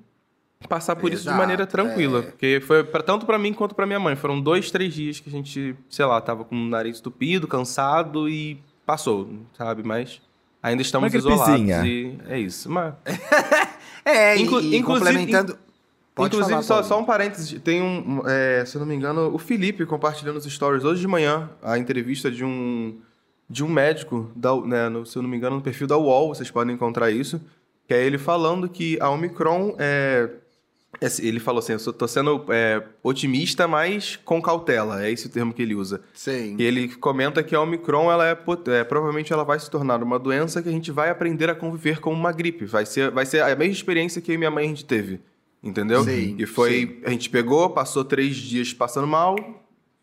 passar 0.68 0.96
por 0.96 1.12
isso 1.12 1.22
de 1.22 1.28
Exato, 1.28 1.38
maneira 1.38 1.66
tranquila. 1.66 2.20
é. 2.20 2.22
Porque 2.22 2.62
foi 2.66 2.84
pra, 2.84 3.02
tanto 3.02 3.26
pra 3.26 3.38
mim 3.38 3.52
quanto 3.52 3.74
pra 3.74 3.86
minha 3.86 4.00
mãe. 4.00 4.16
Foram 4.16 4.40
dois, 4.40 4.70
três 4.70 4.92
dias 4.92 5.20
que 5.20 5.28
a 5.28 5.32
gente, 5.32 5.74
sei 5.88 6.04
lá, 6.04 6.20
tava 6.20 6.44
com 6.44 6.54
o 6.54 6.68
nariz 6.68 6.96
estupido, 6.96 7.48
cansado 7.48 8.28
e 8.28 8.60
passou, 8.84 9.28
sabe? 9.56 9.82
Mas 9.82 10.20
ainda 10.62 10.82
estamos 10.82 11.12
Uma 11.12 11.18
isolados 11.18 11.46
gripezinha. 11.60 11.86
e 11.86 12.18
é 12.28 12.38
isso. 12.38 12.70
Mas, 12.70 12.94
É, 14.04 14.36
e- 14.36 14.42
Inclu- 14.42 14.60
e, 14.60 14.76
inclusive- 14.76 14.82
complementando. 14.82 15.58
Pode 16.14 16.34
Inclusive, 16.34 16.50
falar, 16.50 16.62
só, 16.62 16.82
só 16.82 16.98
um 17.00 17.04
parênteses, 17.04 17.60
tem 17.62 17.80
um, 17.80 18.22
é, 18.26 18.64
se 18.66 18.76
eu 18.76 18.80
não 18.80 18.86
me 18.86 18.94
engano, 18.94 19.32
o 19.32 19.38
Felipe 19.38 19.86
compartilhando 19.86 20.34
nos 20.36 20.44
stories 20.44 20.84
hoje 20.84 21.00
de 21.00 21.06
manhã 21.06 21.48
a 21.62 21.78
entrevista 21.78 22.30
de 22.30 22.44
um, 22.44 22.98
de 23.48 23.62
um 23.64 23.68
médico, 23.68 24.30
da, 24.34 24.54
né, 24.60 24.88
no- 24.88 25.06
se 25.06 25.16
eu 25.16 25.22
não 25.22 25.30
me 25.30 25.36
engano, 25.36 25.56
no 25.56 25.62
perfil 25.62 25.86
da 25.86 25.96
UOL, 25.96 26.34
vocês 26.34 26.50
podem 26.50 26.74
encontrar 26.74 27.10
isso, 27.10 27.40
que 27.86 27.94
é 27.94 28.04
ele 28.04 28.18
falando 28.18 28.68
que 28.68 28.98
a 29.00 29.08
Omicron 29.08 29.74
é, 29.78 30.28
Ele 31.20 31.40
falou 31.40 31.60
assim: 31.60 31.72
eu 31.72 31.92
tô 31.92 32.06
sendo 32.06 32.44
é, 32.50 32.82
otimista, 33.02 33.66
mas 33.66 34.16
com 34.16 34.40
cautela. 34.40 35.04
É 35.04 35.10
esse 35.10 35.26
o 35.26 35.30
termo 35.30 35.52
que 35.54 35.62
ele 35.62 35.74
usa. 35.74 36.02
Sim. 36.12 36.56
E 36.58 36.62
ele 36.62 36.88
comenta 36.88 37.42
que 37.42 37.54
a 37.54 37.60
Omicron, 37.60 38.10
ela 38.12 38.26
é, 38.28 38.38
é, 38.68 38.84
provavelmente 38.84 39.32
ela 39.32 39.44
vai 39.44 39.58
se 39.58 39.70
tornar 39.70 40.02
uma 40.02 40.18
doença 40.18 40.62
que 40.62 40.68
a 40.68 40.72
gente 40.72 40.90
vai 40.92 41.08
aprender 41.10 41.48
a 41.48 41.54
conviver 41.54 42.00
com 42.00 42.12
uma 42.12 42.32
gripe. 42.32 42.66
Vai 42.66 42.84
ser, 42.84 43.10
vai 43.10 43.24
ser 43.24 43.42
a 43.42 43.48
mesma 43.56 43.72
experiência 43.72 44.20
que 44.20 44.30
eu 44.30 44.34
e 44.34 44.38
minha 44.38 44.50
mãe 44.50 44.64
a 44.66 44.68
gente 44.68 44.84
teve. 44.84 45.20
Entendeu? 45.62 46.02
Sim, 46.04 46.36
e 46.38 46.46
foi. 46.46 47.00
A 47.04 47.10
gente 47.10 47.28
pegou, 47.28 47.68
passou 47.70 48.04
três 48.04 48.34
dias 48.36 48.72
passando 48.72 49.06
mal, 49.06 49.36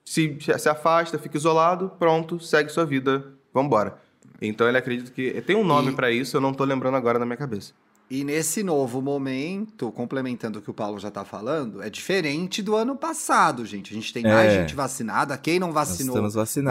se, 0.06 0.38
se 0.40 0.70
afasta, 0.70 1.18
fica 1.18 1.36
isolado, 1.36 1.92
pronto, 1.98 2.40
segue 2.40 2.70
sua 2.70 2.86
vida, 2.86 3.34
vambora. 3.54 3.98
Então 4.42 4.68
ele 4.68 4.78
acredita 4.78 5.12
que. 5.12 5.42
Tem 5.42 5.56
um 5.56 5.64
nome 5.64 5.92
E- 5.92 5.96
pra 5.96 6.12
isso, 6.12 6.38
eu 6.38 6.42
não 6.42 6.54
tô 6.54 6.64
lembrando 6.64 6.96
agora 6.96 7.18
na 7.18 7.26
minha 7.26 7.38
cabeça. 7.38 7.74
E 8.10 8.24
nesse 8.24 8.64
novo 8.64 9.02
momento, 9.02 9.92
complementando 9.92 10.60
o 10.60 10.62
que 10.62 10.70
o 10.70 10.74
Paulo 10.74 10.98
já 10.98 11.12
tá 11.12 11.26
falando, 11.26 11.84
é 11.84 11.90
diferente 11.90 12.62
do 12.62 12.74
ano 12.76 12.96
passado, 12.96 13.66
gente. 13.66 13.92
A 13.92 13.96
gente 13.96 14.14
tem 14.14 14.24
mais 14.24 14.54
É. 14.54 14.62
gente 14.62 14.74
vacinada. 14.76 15.38
Quem 15.38 15.60
não 15.60 15.74
vacinou 15.74 16.16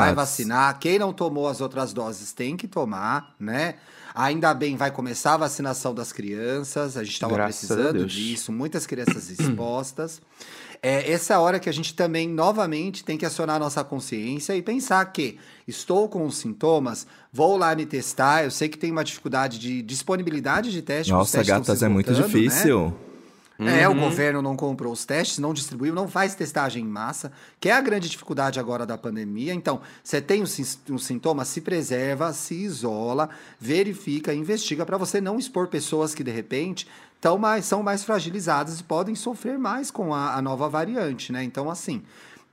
vai 0.01 0.15
vacinar. 0.15 0.79
Quem 0.79 0.99
não 0.99 1.13
tomou 1.13 1.47
as 1.47 1.61
outras 1.61 1.93
doses 1.93 2.33
tem 2.33 2.57
que 2.57 2.67
tomar, 2.67 3.35
né? 3.39 3.75
Ainda 4.15 4.55
bem, 4.55 4.77
vai 4.77 4.91
começar 4.91 5.35
a 5.35 5.37
vacinação 5.37 5.95
das 5.95 6.11
crianças. 6.11 6.97
A 6.97 7.05
gente 7.05 7.13
estava 7.13 7.35
precisando 7.45 8.07
disso. 8.07 8.51
Muitas 8.51 8.87
crianças 8.87 9.29
expostas. 9.39 10.23
É, 10.83 11.11
essa 11.11 11.35
é 11.35 11.37
a 11.37 11.41
hora 11.41 11.59
que 11.59 11.69
a 11.69 11.73
gente 11.73 11.95
também, 11.95 12.29
novamente, 12.29 13.05
tem 13.05 13.17
que 13.17 13.27
acionar 13.27 13.57
a 13.57 13.59
nossa 13.59 13.83
consciência 13.85 14.57
e 14.57 14.63
pensar 14.63 15.05
que 15.07 15.39
estou 15.67 16.09
com 16.09 16.25
os 16.25 16.37
sintomas, 16.37 17.07
vou 17.33 17.57
lá 17.57 17.75
me 17.75 17.87
testar. 17.87 18.45
Eu 18.45 18.51
sei 18.51 18.69
que 18.69 18.79
tem 18.79 18.91
uma 18.91 19.05
dificuldade 19.05 19.59
de 19.59 19.83
disponibilidade 19.83 20.71
de 20.71 20.79
Nossa, 20.79 21.39
testes 21.39 21.41
estão 21.41 21.59
gatas, 21.61 21.83
é 21.83 21.89
muito 21.89 22.13
né? 22.13 22.23
difícil. 22.23 22.95
É, 23.59 23.89
o 23.89 23.93
Uhum. 23.93 24.01
governo 24.01 24.43
não 24.43 24.55
comprou 24.55 24.93
os 24.93 25.07
testes, 25.07 25.39
não 25.39 25.55
distribuiu, 25.55 25.95
não 25.95 26.07
faz 26.07 26.35
testagem 26.35 26.85
em 26.85 26.87
massa, 26.87 27.33
que 27.59 27.71
é 27.71 27.73
a 27.73 27.81
grande 27.81 28.07
dificuldade 28.07 28.61
agora 28.61 28.85
da 28.85 28.99
pandemia. 28.99 29.55
Então, 29.55 29.81
você 30.05 30.21
tem 30.21 30.43
os, 30.43 30.79
os 30.91 31.05
sintomas, 31.07 31.49
se 31.49 31.63
preserva, 31.63 32.35
se 32.35 32.55
isola, 32.55 33.31
verifica, 33.59 34.35
investiga 34.35 34.85
para 34.85 34.99
você 34.99 35.23
não 35.23 35.39
expor 35.39 35.69
pessoas 35.69 36.15
que 36.15 36.23
de 36.23 36.31
repente 36.31 36.87
tão 37.27 37.37
mais, 37.37 37.65
são 37.65 37.83
mais 37.83 38.05
fragilizadas 38.05 38.79
e 38.79 38.85
podem 38.85 39.17
sofrer 39.17 39.59
mais 39.59 39.91
com 39.91 40.15
a, 40.15 40.37
a 40.37 40.41
nova 40.41 40.69
variante, 40.69 41.33
né? 41.33 41.43
Então, 41.43 41.69
assim, 41.69 42.05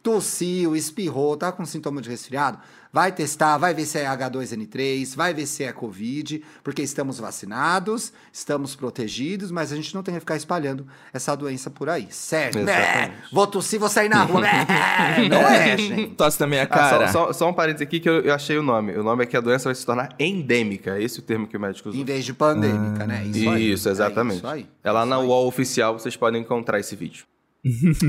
tossiu, 0.02 0.76
espirrou, 0.76 1.38
tá 1.38 1.52
com 1.52 1.64
sintoma 1.64 2.02
de 2.02 2.10
resfriado, 2.10 2.58
vai 2.94 3.12
testar, 3.12 3.58
vai 3.58 3.74
ver 3.74 3.86
se 3.86 3.98
é 3.98 4.06
H2N3, 4.06 5.16
vai 5.16 5.34
ver 5.34 5.48
se 5.48 5.64
é 5.64 5.74
Covid, 5.74 6.44
porque 6.64 6.84
estamos 6.84 7.18
vacinados, 7.20 8.14
estamos 8.32 8.76
protegidos, 8.76 9.50
mas 9.50 9.72
a 9.72 9.76
gente 9.76 9.96
não 9.96 10.04
tem 10.04 10.14
que 10.14 10.20
ficar 10.20 10.36
espalhando 10.36 10.86
essa 11.12 11.36
doença 11.36 11.72
por 11.72 11.90
aí, 11.90 12.08
certo? 12.12 12.60
Né? 12.60 13.12
Vou 13.32 13.48
tossir, 13.48 13.80
vou 13.80 13.90
sair 13.90 14.10
na 14.10 14.24
rua. 14.24 14.42
né? 14.42 14.68
não 15.28 15.40
é, 15.42 15.76
gente. 15.76 16.14
Tosse 16.16 16.40
na 16.40 16.46
minha 16.48 16.64
Ah, 16.64 16.68
cara. 16.68 17.08
só, 17.12 17.26
só- 17.28 17.34
só 17.34 17.50
um 17.50 17.54
parênteses 17.54 17.88
aqui 17.88 18.00
que 18.00 18.08
eu, 18.08 18.22
eu 18.22 18.34
achei 18.34 18.58
o 18.58 18.64
nome. 18.64 18.96
O 18.96 19.04
nome 19.04 19.24
é 19.24 19.26
que 19.26 19.36
a 19.36 19.42
doença 19.42 19.66
vai 19.66 19.76
se 19.76 19.84
tornar 19.86 20.14
endêmica. 20.20 21.00
Esse 21.00 21.20
é 21.20 21.24
o 21.24 21.26
termo 21.26 21.48
que 21.48 21.58
o 21.58 21.60
médico 21.60 21.90
usou. 21.90 22.00
Em 22.00 22.06
vez 22.06 22.24
de 22.24 22.34
pandêmica, 22.34 23.08
né? 23.08 23.26
Isso, 23.26 23.50
aí. 23.50 23.72
Isso, 23.72 23.90
exatamente. 23.90 24.36
É 24.36 24.38
isso 24.38 24.48
aí. 24.48 24.70
É 24.84 24.92
lá 24.92 25.04
na. 25.06 25.18
UOL 25.20 25.48
oficial, 25.48 25.98
vocês 25.98 26.16
podem 26.16 26.42
encontrar 26.42 26.80
esse 26.80 26.96
vídeo. 26.96 27.26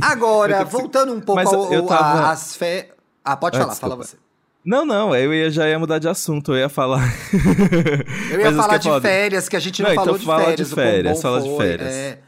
Agora, 0.02 0.62
voltando 0.66 1.12
um 1.14 1.20
pouco 1.20 1.42
tava- 1.88 2.30
às 2.30 2.56
fé. 2.56 2.90
Ah, 3.24 3.36
pode 3.36 3.56
Ah, 3.56 3.60
falar, 3.60 3.72
desculpa. 3.72 3.94
fala 3.96 4.04
você. 4.06 4.16
Não, 4.64 4.84
não, 4.86 5.14
eu 5.14 5.32
ia, 5.34 5.50
já 5.50 5.68
ia 5.68 5.78
mudar 5.78 5.98
de 5.98 6.08
assunto, 6.08 6.52
eu 6.52 6.58
ia 6.58 6.68
falar. 6.70 7.02
Eu 8.30 8.40
ia 8.40 8.52
falar 8.52 8.76
é 8.76 8.78
de 8.78 9.00
férias, 9.00 9.48
que 9.48 9.56
a 9.56 9.60
gente 9.60 9.82
não, 9.82 9.90
Não, 9.90 9.94
falou 9.94 10.16
então 10.16 10.18
de 10.20 10.24
fala 10.26 10.56
de 10.56 10.64
férias. 10.64 10.72
quão 10.72 10.84
férias, 10.86 11.22
fala 11.22 11.40
de 11.42 11.48
foi, 11.50 11.66
férias. 11.66 11.94
é. 11.94 12.18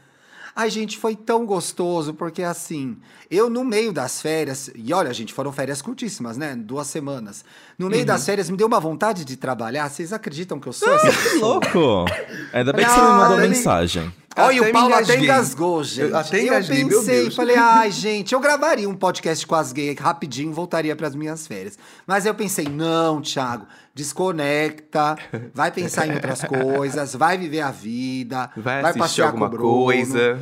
Ai, 0.55 0.71
gente, 0.71 0.97
foi 0.97 1.15
tão 1.15 1.45
gostoso, 1.45 2.15
porque 2.15 2.41
assim, 2.41 2.97
eu 3.29 3.47
no 3.47 3.63
meio 3.63 3.93
das 3.93 4.19
férias, 4.21 4.71
e 4.73 4.91
olha, 4.91 5.13
gente, 5.13 5.31
foram 5.31 5.51
férias 5.51 5.83
curtíssimas, 5.83 6.35
né? 6.35 6.55
Duas 6.55 6.87
semanas. 6.87 7.45
No 7.77 7.87
meio 7.89 8.01
Uhum. 8.01 8.07
das 8.07 8.25
férias 8.25 8.49
me 8.49 8.57
deu 8.57 8.65
uma 8.65 8.79
vontade 8.79 9.23
de 9.23 9.35
trabalhar. 9.37 9.87
Vocês 9.87 10.11
acreditam 10.11 10.59
que 10.59 10.65
eu 10.67 10.73
sou 10.73 10.91
essa 10.95 11.11
Que 11.29 11.35
louco! 11.37 12.05
Ainda 12.53 12.73
bem 12.73 12.85
que 12.85 12.91
você 12.91 13.01
me 13.01 13.07
mandou 13.07 13.37
mensagem. 13.37 14.11
Olha, 14.37 14.61
Até 14.61 14.69
o 14.69 14.73
Paulo 14.73 14.93
até 14.93 15.17
engasgou, 15.17 15.83
gente. 15.83 16.11
Eu 16.11 16.17
até 16.17 16.39
eu 16.39 16.43
engasguei, 16.43 16.83
meu 16.83 16.99
pensei, 16.99 17.31
falei, 17.31 17.55
ai, 17.55 17.91
gente, 17.91 18.33
eu 18.33 18.39
gravaria 18.39 18.87
um 18.87 18.95
podcast 18.95 19.45
com 19.47 19.55
as 19.55 19.73
gays 19.73 19.97
rapidinho, 19.97 20.53
voltaria 20.53 20.95
para 20.95 21.07
as 21.07 21.15
minhas 21.15 21.47
férias. 21.47 21.77
Mas 22.05 22.25
eu 22.25 22.35
pensei, 22.35 22.65
não, 22.65 23.21
Thiago, 23.21 23.65
desconecta, 23.93 25.17
vai 25.53 25.71
pensar 25.71 26.07
em 26.07 26.13
outras 26.13 26.43
coisas, 26.45 27.15
vai 27.15 27.37
viver 27.37 27.61
a 27.61 27.71
vida, 27.71 28.49
Vai, 28.55 28.81
vai, 28.81 28.93
passear 28.93 29.27
alguma 29.27 29.49
com 29.49 29.55
o 29.55 29.57
Bruno, 29.57 29.85
coisa. 29.85 30.39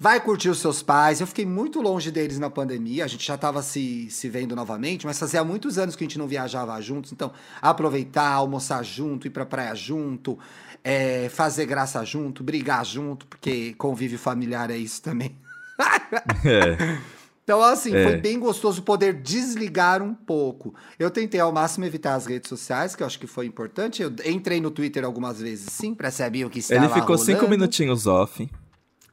Vai 0.00 0.20
curtir 0.20 0.48
os 0.48 0.58
seus 0.60 0.80
pais. 0.80 1.20
Eu 1.20 1.26
fiquei 1.26 1.44
muito 1.44 1.80
longe 1.82 2.10
deles 2.12 2.38
na 2.38 2.48
pandemia. 2.48 3.04
A 3.04 3.08
gente 3.08 3.26
já 3.26 3.34
estava 3.34 3.62
se, 3.62 4.08
se 4.10 4.28
vendo 4.28 4.54
novamente, 4.54 5.04
mas 5.04 5.18
fazia 5.18 5.42
muitos 5.42 5.76
anos 5.76 5.96
que 5.96 6.04
a 6.04 6.06
gente 6.06 6.18
não 6.18 6.28
viajava 6.28 6.80
juntos. 6.80 7.10
Então, 7.12 7.32
aproveitar, 7.60 8.28
almoçar 8.30 8.84
junto, 8.84 9.26
ir 9.26 9.30
pra 9.30 9.44
praia 9.44 9.74
junto, 9.74 10.38
é, 10.84 11.28
fazer 11.28 11.66
graça 11.66 12.04
junto, 12.04 12.44
brigar 12.44 12.84
junto, 12.84 13.26
porque 13.26 13.74
convívio 13.74 14.18
familiar 14.20 14.70
é 14.70 14.76
isso 14.76 15.02
também. 15.02 15.34
É. 16.44 16.98
Então, 17.42 17.62
assim, 17.62 17.94
É. 17.94 18.04
foi 18.04 18.16
bem 18.18 18.38
gostoso 18.38 18.82
poder 18.82 19.14
desligar 19.14 20.02
um 20.02 20.14
pouco. 20.14 20.74
Eu 20.98 21.10
tentei 21.10 21.40
ao 21.40 21.50
máximo 21.50 21.84
evitar 21.86 22.14
as 22.14 22.26
redes 22.26 22.48
sociais, 22.48 22.94
que 22.94 23.02
eu 23.02 23.06
acho 23.06 23.18
que 23.18 23.26
foi 23.26 23.46
importante. 23.46 24.02
Eu 24.02 24.12
entrei 24.26 24.60
no 24.60 24.70
Twitter 24.70 25.04
algumas 25.04 25.40
vezes, 25.40 25.72
sim, 25.72 25.94
pra 25.94 26.10
saber 26.10 26.44
o 26.44 26.50
que 26.50 26.58
estava 26.58 26.84
Ele 26.84 26.92
ficou 26.92 27.16
cinco 27.16 27.38
rolando. 27.40 27.50
minutinhos 27.58 28.06
off. 28.06 28.48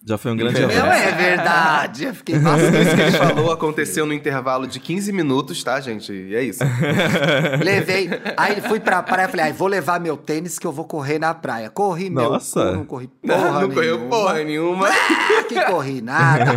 Já 0.07 0.19
foi 0.19 0.31
um 0.33 0.37
grande 0.37 0.61
Não, 0.61 0.67
Não 0.69 0.81
avanço. 0.85 1.01
é 1.03 1.11
verdade. 1.13 2.03
Eu 2.05 2.13
fiquei 2.13 2.37
bastante 2.39 2.77
isso 2.81 2.95
que 2.95 3.01
ele 3.01 3.11
falou 3.11 3.51
aconteceu 3.51 4.05
no 4.05 4.13
intervalo 4.13 4.67
de 4.67 4.79
15 4.79 5.11
minutos, 5.11 5.63
tá, 5.63 5.79
gente? 5.81 6.13
E 6.13 6.35
é 6.35 6.43
isso. 6.43 6.63
Levei. 7.63 8.09
Aí 8.37 8.61
fui 8.61 8.79
pra 8.79 9.01
praia, 9.01 9.27
falei, 9.27 9.45
ai, 9.47 9.53
vou 9.53 9.67
levar 9.67 9.99
meu 9.99 10.15
tênis 10.15 10.59
que 10.59 10.67
eu 10.67 10.71
vou 10.71 10.85
correr 10.85 11.17
na 11.19 11.33
praia. 11.33 11.69
Corri 11.69 12.09
meu 12.09 12.31
Nossa. 12.33 12.65
cu, 12.67 12.71
não 12.77 12.85
corri 12.85 13.07
porra 13.25 13.61
não 13.61 13.69
correu 13.69 13.97
nenhuma. 13.97 14.09
porra 14.09 14.43
nenhuma. 14.43 14.87
Ah, 14.89 15.43
que 15.47 15.61
corri 15.65 16.01
nada. 16.01 16.51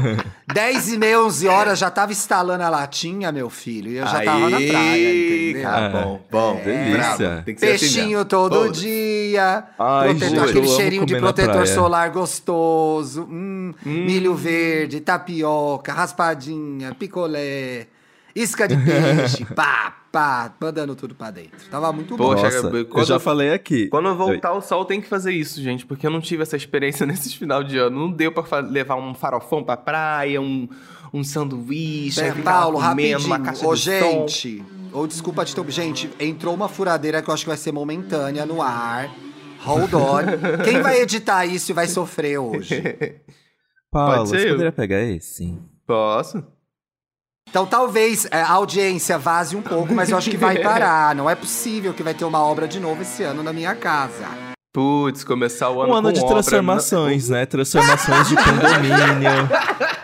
10 0.52 0.92
e 0.92 0.98
meia, 0.98 1.20
11 1.20 1.48
horas, 1.48 1.78
já 1.78 1.90
tava 1.90 2.12
instalando 2.12 2.62
a 2.64 2.68
latinha, 2.68 3.30
meu 3.32 3.50
filho. 3.50 3.90
E 3.90 3.96
eu 3.96 4.06
já 4.06 4.22
tava 4.22 4.50
na 4.50 4.56
Aí, 4.56 4.70
praia, 4.70 5.48
entendeu? 5.50 5.62
Cara, 5.62 5.88
bom, 5.90 6.20
bom. 6.30 6.60
delícia. 6.64 7.16
bravo. 7.16 7.42
Tem 7.44 7.54
que 7.54 7.60
ser 7.60 7.66
assim 7.66 7.78
Peixinho 7.78 8.08
mesmo. 8.18 8.24
todo 8.24 8.70
dia. 8.72 9.64
Ai, 9.78 10.08
protetor- 10.10 10.28
gente, 10.28 10.50
aquele 10.50 10.68
cheirinho 10.68 11.06
de 11.06 11.16
protetor 11.16 11.66
solar 11.66 12.10
gostoso. 12.10 13.26
Hum, 13.38 13.72
Milho 13.84 14.34
verde, 14.34 15.00
tapioca, 15.00 15.92
raspadinha, 15.92 16.94
picolé, 16.94 17.86
isca 18.34 18.66
de 18.66 18.76
peixe, 18.76 19.44
pá, 19.54 19.96
pá, 20.10 20.52
mandando 20.60 20.96
tudo 20.96 21.14
pra 21.14 21.30
dentro. 21.30 21.68
Tava 21.70 21.92
muito 21.92 22.16
bom. 22.16 22.24
Poxa, 22.34 22.44
Nossa, 22.44 22.76
eu 22.76 22.86
quando- 22.86 23.06
já 23.06 23.18
falei 23.20 23.52
aqui. 23.52 23.86
Quando 23.88 24.14
voltar 24.16 24.52
o 24.52 24.60
sol, 24.60 24.84
tem 24.84 25.00
que 25.00 25.06
fazer 25.08 25.32
isso, 25.32 25.62
gente, 25.62 25.86
porque 25.86 26.06
eu 26.06 26.10
não 26.10 26.20
tive 26.20 26.42
essa 26.42 26.56
experiência 26.56 27.04
nesses 27.06 27.32
final 27.34 27.62
de 27.62 27.78
ano. 27.78 27.98
Não 28.00 28.10
deu 28.10 28.32
pra 28.32 28.58
levar 28.60 28.96
um 28.96 29.14
farofão 29.14 29.62
pra 29.62 29.76
praia, 29.76 30.40
um, 30.40 30.68
um 31.12 31.22
sanduíche, 31.22 32.20
É, 32.20 32.32
lá 32.34 32.42
Paulo, 32.42 32.80
comendo 32.80 33.26
uma 33.26 33.36
rapidinho. 33.38 33.44
caixa 33.44 33.66
Ô, 33.66 33.74
de 33.74 33.80
som. 34.00 34.28
gente, 34.28 34.64
ou 34.92 35.06
desculpa 35.06 35.44
de 35.44 35.54
ter... 35.54 35.70
Gente, 35.70 36.10
entrou 36.18 36.54
uma 36.54 36.68
furadeira 36.68 37.22
que 37.22 37.28
eu 37.30 37.34
acho 37.34 37.44
que 37.44 37.48
vai 37.50 37.56
ser 37.58 37.70
momentânea 37.72 38.44
no 38.46 38.60
ar. 38.62 39.08
Hold 39.64 39.94
on. 39.94 40.64
Quem 40.64 40.80
vai 40.82 41.00
editar 41.00 41.44
isso 41.46 41.72
e 41.72 41.74
vai 41.74 41.86
sofrer 41.88 42.38
hoje? 42.38 42.82
Paulo, 43.90 44.16
Pode 44.18 44.28
ser 44.28 44.38
você 44.38 44.46
eu. 44.48 44.50
poderia 44.52 44.72
pegar 44.72 45.00
esse? 45.02 45.58
Posso? 45.86 46.44
Então 47.48 47.64
talvez 47.66 48.26
é, 48.30 48.42
a 48.42 48.50
audiência 48.52 49.18
vaze 49.18 49.56
um 49.56 49.62
pouco, 49.62 49.94
mas 49.94 50.10
eu 50.10 50.18
acho 50.18 50.30
que 50.30 50.36
vai 50.36 50.58
parar. 50.62 51.14
Não 51.14 51.28
é 51.28 51.34
possível 51.34 51.94
que 51.94 52.02
vai 52.02 52.12
ter 52.14 52.24
uma 52.24 52.40
obra 52.44 52.68
de 52.68 52.78
novo 52.78 53.00
esse 53.02 53.22
ano 53.22 53.42
na 53.42 53.52
minha 53.52 53.74
casa. 53.74 54.26
Putz, 54.72 55.24
começar 55.24 55.70
o 55.70 55.80
ano 55.82 55.92
Um 55.92 55.96
ano 55.96 56.08
com 56.08 56.12
de 56.12 56.20
obra, 56.20 56.34
transformações, 56.34 57.28
né? 57.30 57.46
Transformações 57.46 58.28
de 58.28 58.36
condomínio. 58.36 59.48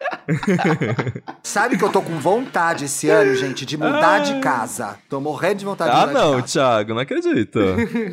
Sabe 1.42 1.76
que 1.76 1.84
eu 1.84 1.90
tô 1.90 2.00
com 2.02 2.18
vontade 2.18 2.84
esse 2.86 3.08
ano, 3.08 3.34
gente, 3.34 3.66
de 3.66 3.76
mudar 3.76 4.20
de 4.20 4.38
casa. 4.40 4.96
Tô 5.08 5.20
morrendo 5.20 5.56
de 5.56 5.64
vontade 5.64 5.90
de 5.90 5.96
ah, 6.02 6.06
mudar 6.06 6.20
não, 6.20 6.30
de 6.36 6.42
casa. 6.42 6.52
Thiago, 6.52 6.94
não 6.94 7.00
acredito. 7.00 7.58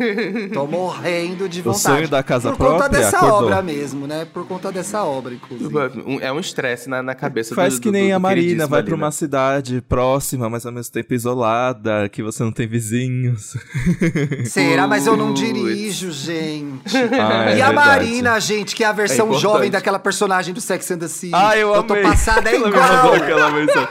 Tô 0.53 0.65
morrendo 0.67 1.47
de 1.47 1.59
O 1.61 1.63
vontade. 1.65 1.81
sonho 1.83 2.07
da 2.09 2.23
casa 2.23 2.49
Por 2.51 2.57
conta 2.57 2.77
própria 2.79 2.89
dessa 3.01 3.17
acordou. 3.17 3.43
obra 3.47 3.61
mesmo, 3.61 4.07
né? 4.07 4.25
Por 4.33 4.45
conta 4.47 4.71
dessa 4.71 5.03
obra, 5.03 5.33
inclusive. 5.33 5.69
Um- 6.05 6.19
É 6.19 6.31
um 6.31 6.39
estresse 6.39 6.89
na, 6.89 7.01
na 7.03 7.13
cabeça 7.15 7.53
Faz 7.55 7.75
do, 7.75 7.81
que 7.81 7.89
do- 7.89 7.93
nem 7.93 8.09
do 8.09 8.15
a 8.15 8.19
Marina, 8.19 8.65
vai 8.67 8.81
pra 8.83 8.95
né? 8.97 9.03
uma 9.03 9.11
cidade 9.11 9.81
próxima, 9.81 10.49
mas 10.49 10.65
ao 10.65 10.71
mesmo 10.71 10.91
tempo 10.91 11.13
isolada, 11.13 12.09
que 12.09 12.21
você 12.23 12.43
não 12.43 12.51
tem 12.51 12.67
vizinhos. 12.67 13.55
Será? 14.45 14.87
Mas 14.87 15.05
eu 15.07 15.15
não 15.15 15.33
dirijo, 15.33 16.11
gente. 16.11 16.97
Ah, 16.97 17.51
é 17.51 17.57
e 17.57 17.61
a 17.61 17.67
verdade. 17.67 17.73
Marina, 17.75 18.39
gente, 18.39 18.75
que 18.75 18.83
é 18.83 18.87
a 18.87 18.91
versão 18.91 19.27
importante. 19.27 19.41
jovem 19.41 19.69
daquela 19.71 19.99
personagem 19.99 20.53
do 20.53 20.61
Sex 20.61 20.89
and 20.91 20.97
the 20.99 21.07
City. 21.07 21.33
Ah, 21.35 21.55
eu, 21.57 21.73
eu 21.77 21.83
tô 21.83 21.95
passada, 21.95 22.49
é 22.49 22.55
Ela 22.55 22.67
me 22.67 22.73
igual. 22.73 22.93
mandou 22.93 23.13
aquela 23.13 23.51
mensagem. 23.51 23.89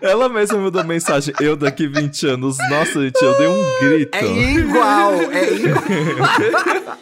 Ela 0.00 0.28
mesma 0.28 0.58
me 0.58 0.64
mandou 0.64 0.84
mensagem. 0.84 1.34
Eu 1.40 1.56
daqui 1.56 1.86
20 1.86 2.26
anos. 2.26 2.56
Nossa, 2.70 3.00
gente, 3.02 3.22
eu 3.22 3.36
dei 3.38 3.46
um 3.48 3.78
grito. 3.80 4.14
É 4.16 4.24
igual, 4.24 5.12
é 5.32 5.52
igual. 5.52 6.98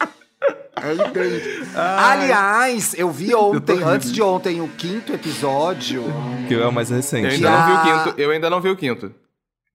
É 0.83 0.95
idêntico. 0.95 1.67
Aliás, 1.77 2.95
eu 2.97 3.11
vi 3.11 3.35
ontem, 3.35 3.77
rindo. 3.77 3.89
antes 3.89 4.13
de 4.13 4.23
ontem, 4.23 4.61
o 4.61 4.69
quinto 4.69 5.13
episódio. 5.13 6.05
Que 6.49 6.55
é 6.55 6.67
o 6.67 6.73
mais 6.73 6.91
Eu 6.91 6.97
recente. 6.97 7.27
ainda 7.27 7.49
Já- 7.49 7.51
não 7.51 7.67
vi 7.67 7.73
o 7.73 7.83
quinto. 8.05 8.21
Eu 8.21 8.31
ainda 8.31 8.51
não 8.51 8.61
vi 8.61 8.69
o 8.71 8.77
quinto. 8.77 9.15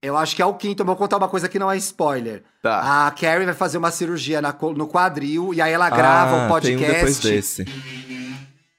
Eu 0.02 0.16
acho 0.16 0.36
que 0.36 0.42
é 0.42 0.46
o 0.46 0.54
quinto. 0.54 0.82
Eu 0.82 0.86
vou 0.86 0.96
contar 0.96 1.16
uma 1.16 1.28
coisa 1.28 1.48
que 1.48 1.58
não 1.58 1.70
é 1.70 1.76
spoiler. 1.76 2.42
Tá. 2.62 3.06
A 3.06 3.10
Carrie 3.12 3.44
vai 3.44 3.54
fazer 3.54 3.78
uma 3.78 3.90
cirurgia 3.90 4.40
na 4.42 4.54
no 4.76 4.86
quadril 4.86 5.54
e 5.54 5.60
aí 5.60 5.72
ela 5.72 5.88
grava 5.88 6.46
ah, 6.48 6.52
o 6.52 6.60
Tem 6.60 6.76
um 6.76 6.78
depois 6.80 7.00
podcast. 7.18 7.28
desse. 7.28 7.64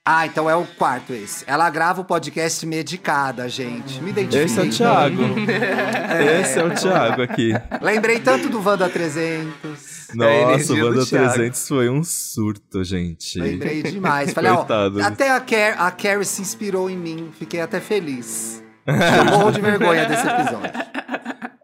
Ah, 0.09 0.25
então 0.25 0.49
é 0.49 0.55
o 0.55 0.65
quarto 0.65 1.11
esse. 1.11 1.43
Ela 1.45 1.69
grava 1.69 1.99
o 1.99 2.05
podcast 2.05 2.65
medicada, 2.65 3.49
gente. 3.49 4.01
Me 4.01 4.11
identifiquei. 4.11 4.45
Esse 4.45 4.57
é 4.57 4.63
o 4.63 4.69
Thiago. 4.69 5.21
Esse 6.41 6.59
é 6.59 6.63
o 6.63 6.73
Thiago 6.73 7.21
aqui. 7.23 7.51
Lembrei 7.81 8.21
tanto 8.21 8.47
do 8.47 8.65
Wanda 8.65 8.87
300. 8.89 10.09
É 10.09 10.13
a 10.13 10.15
Nossa, 10.15 10.31
energia 10.53 10.85
o 10.85 10.87
Wanda 10.87 11.05
Thiago. 11.05 11.33
300 11.33 11.67
foi 11.67 11.89
um 11.89 12.05
surto, 12.05 12.85
gente. 12.85 13.37
Lembrei 13.37 13.83
demais. 13.83 14.31
Falei, 14.31 14.49
ó, 14.49 14.65
até 15.03 15.29
a, 15.29 15.41
Car 15.41 15.75
a 15.77 15.91
Carrie 15.91 16.23
se 16.23 16.41
inspirou 16.41 16.89
em 16.89 16.95
mim. 16.95 17.29
Fiquei 17.37 17.59
até 17.59 17.81
feliz. 17.81 18.63
Eu 18.85 19.25
morro 19.37 19.51
de 19.51 19.59
vergonha 19.59 20.05
desse 20.05 20.25
episódio. 20.25 20.71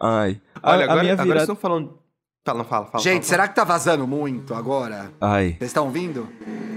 Ai. 0.01 0.41
A, 0.61 0.71
Olha, 0.71 0.81
a 0.81 0.83
agora, 0.83 1.01
minha 1.01 1.13
agora 1.13 1.27
virada... 1.27 1.43
estão 1.43 1.55
falando. 1.55 1.97
Fala, 2.45 2.57
não 2.57 2.65
fala, 2.65 2.85
fala. 2.87 3.01
Gente, 3.03 3.21
fala, 3.21 3.29
será 3.29 3.47
que 3.47 3.55
tá 3.55 3.63
vazando 3.63 4.05
muito 4.05 4.53
agora? 4.53 5.11
Ai, 5.21 5.55
Vocês 5.57 5.69
estão 5.69 5.85
ouvindo? 5.85 6.27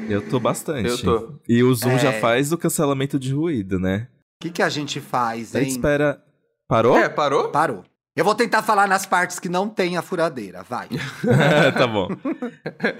eu 0.09 0.22
tô 0.29 0.38
bastante. 0.38 0.88
Eu 0.88 0.98
tô. 1.02 1.35
E 1.48 1.62
o 1.62 1.74
Zoom 1.74 1.98
já 1.98 2.11
É. 2.12 2.20
faz 2.20 2.52
o 2.52 2.59
cancelamento 2.59 3.18
de 3.18 3.33
ruído, 3.35 3.79
né? 3.79 4.07
O 4.40 4.44
que, 4.44 4.50
que 4.50 4.62
a 4.62 4.68
gente 4.68 5.00
faz, 5.00 5.57
A 5.57 5.59
gente 5.59 5.70
hein? 5.70 5.74
espera... 5.76 6.22
Parou? 6.68 6.96
É, 6.96 7.09
parou? 7.09 7.48
Parou. 7.48 7.83
Eu 8.14 8.24
vou 8.24 8.35
tentar 8.35 8.62
falar 8.62 8.88
nas 8.88 9.05
partes 9.07 9.38
que 9.38 9.48
não 9.48 9.68
tem 9.68 9.96
a 9.96 10.02
furadeira. 10.02 10.62
Vai. 10.68 10.88
tá 11.76 11.87
bom. 11.87 12.09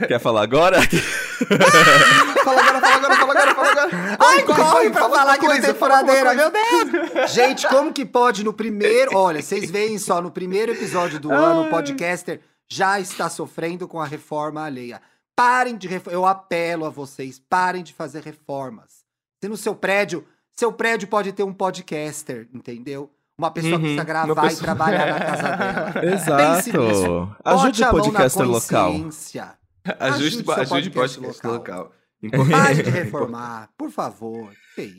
Quer 0.07 0.19
falar 0.21 0.43
agora? 0.43 0.79
Fala 2.45 2.61
agora, 2.61 2.81
fala 2.81 2.97
agora, 2.97 3.17
fala 3.17 3.33
agora, 3.33 3.55
fala 3.55 3.71
agora. 3.71 3.89
Ai, 4.21 4.43
corre, 4.45 4.57
corre 4.63 4.71
corre, 4.73 4.91
pra 4.91 5.01
fala 5.01 5.17
falar 5.17 5.35
que 5.39 5.43
não 5.47 5.51
coisa, 5.51 5.67
tem 5.67 5.75
fala 5.75 5.97
alguma 5.99 6.15
furadeira, 6.17 6.53
meu 6.53 6.93
Deus! 7.13 7.31
Gente, 7.33 7.67
como 7.69 7.93
que 7.93 8.07
pode 8.07 8.45
no 8.45 8.53
primeiro... 8.53 9.11
Olha, 9.17 9.43
vocês 9.43 9.69
veem 9.69 9.99
só, 9.99 10.23
no 10.23 10.31
primeiro 10.31 10.71
episódio 10.73 11.19
do 11.19 11.33
ano, 11.33 11.63
o 11.67 11.71
podcaster 11.71 12.41
já 12.69 12.99
está 13.01 13.29
sofrendo 13.29 13.87
com 13.89 14.01
a 14.01 14.07
reforma 14.07 14.63
alheia. 14.65 15.01
Parem 15.35 15.77
de... 15.77 15.89
Eu 16.11 16.25
apelo 16.27 16.85
a 16.87 16.91
vocês, 16.91 17.39
parem 17.39 17.83
de 17.83 17.93
fazer 17.93 18.23
reformas. 18.23 19.05
Se 19.43 19.49
no 19.49 19.57
seu 19.57 19.75
prédio... 19.75 20.27
Seu 20.59 20.73
prédio 20.73 21.07
pode 21.07 21.33
ter 21.35 21.43
um 21.43 21.53
podcaster, 21.53 22.49
entendeu? 22.55 23.11
Uma 23.39 23.51
pessoa 23.51 23.75
Uhum, 23.75 23.79
que 23.81 23.85
precisa 23.89 24.05
gravar 24.05 24.47
e 24.47 24.49
pessoa- 24.49 24.63
trabalhar 24.63 25.07
na 25.07 25.21
casa 25.27 25.57
dela. 25.57 25.93
Pense 25.93 26.31
Exato. 26.31 26.81
nisso. 26.81 27.37
Ajude 27.45 27.85
o 27.85 27.91
podcaster 27.91 28.47
local. 28.49 28.91
Ajude, 28.95 29.11
Ajude 30.01 30.41
ajude 30.41 30.43
podcast 30.45 30.91
podcast 30.91 31.47
local. 31.47 31.53
local. 31.53 31.93
Pare 32.51 32.83
de 32.83 32.89
reformar, 32.91 33.69
por 33.77 33.91
favor. 33.91 34.51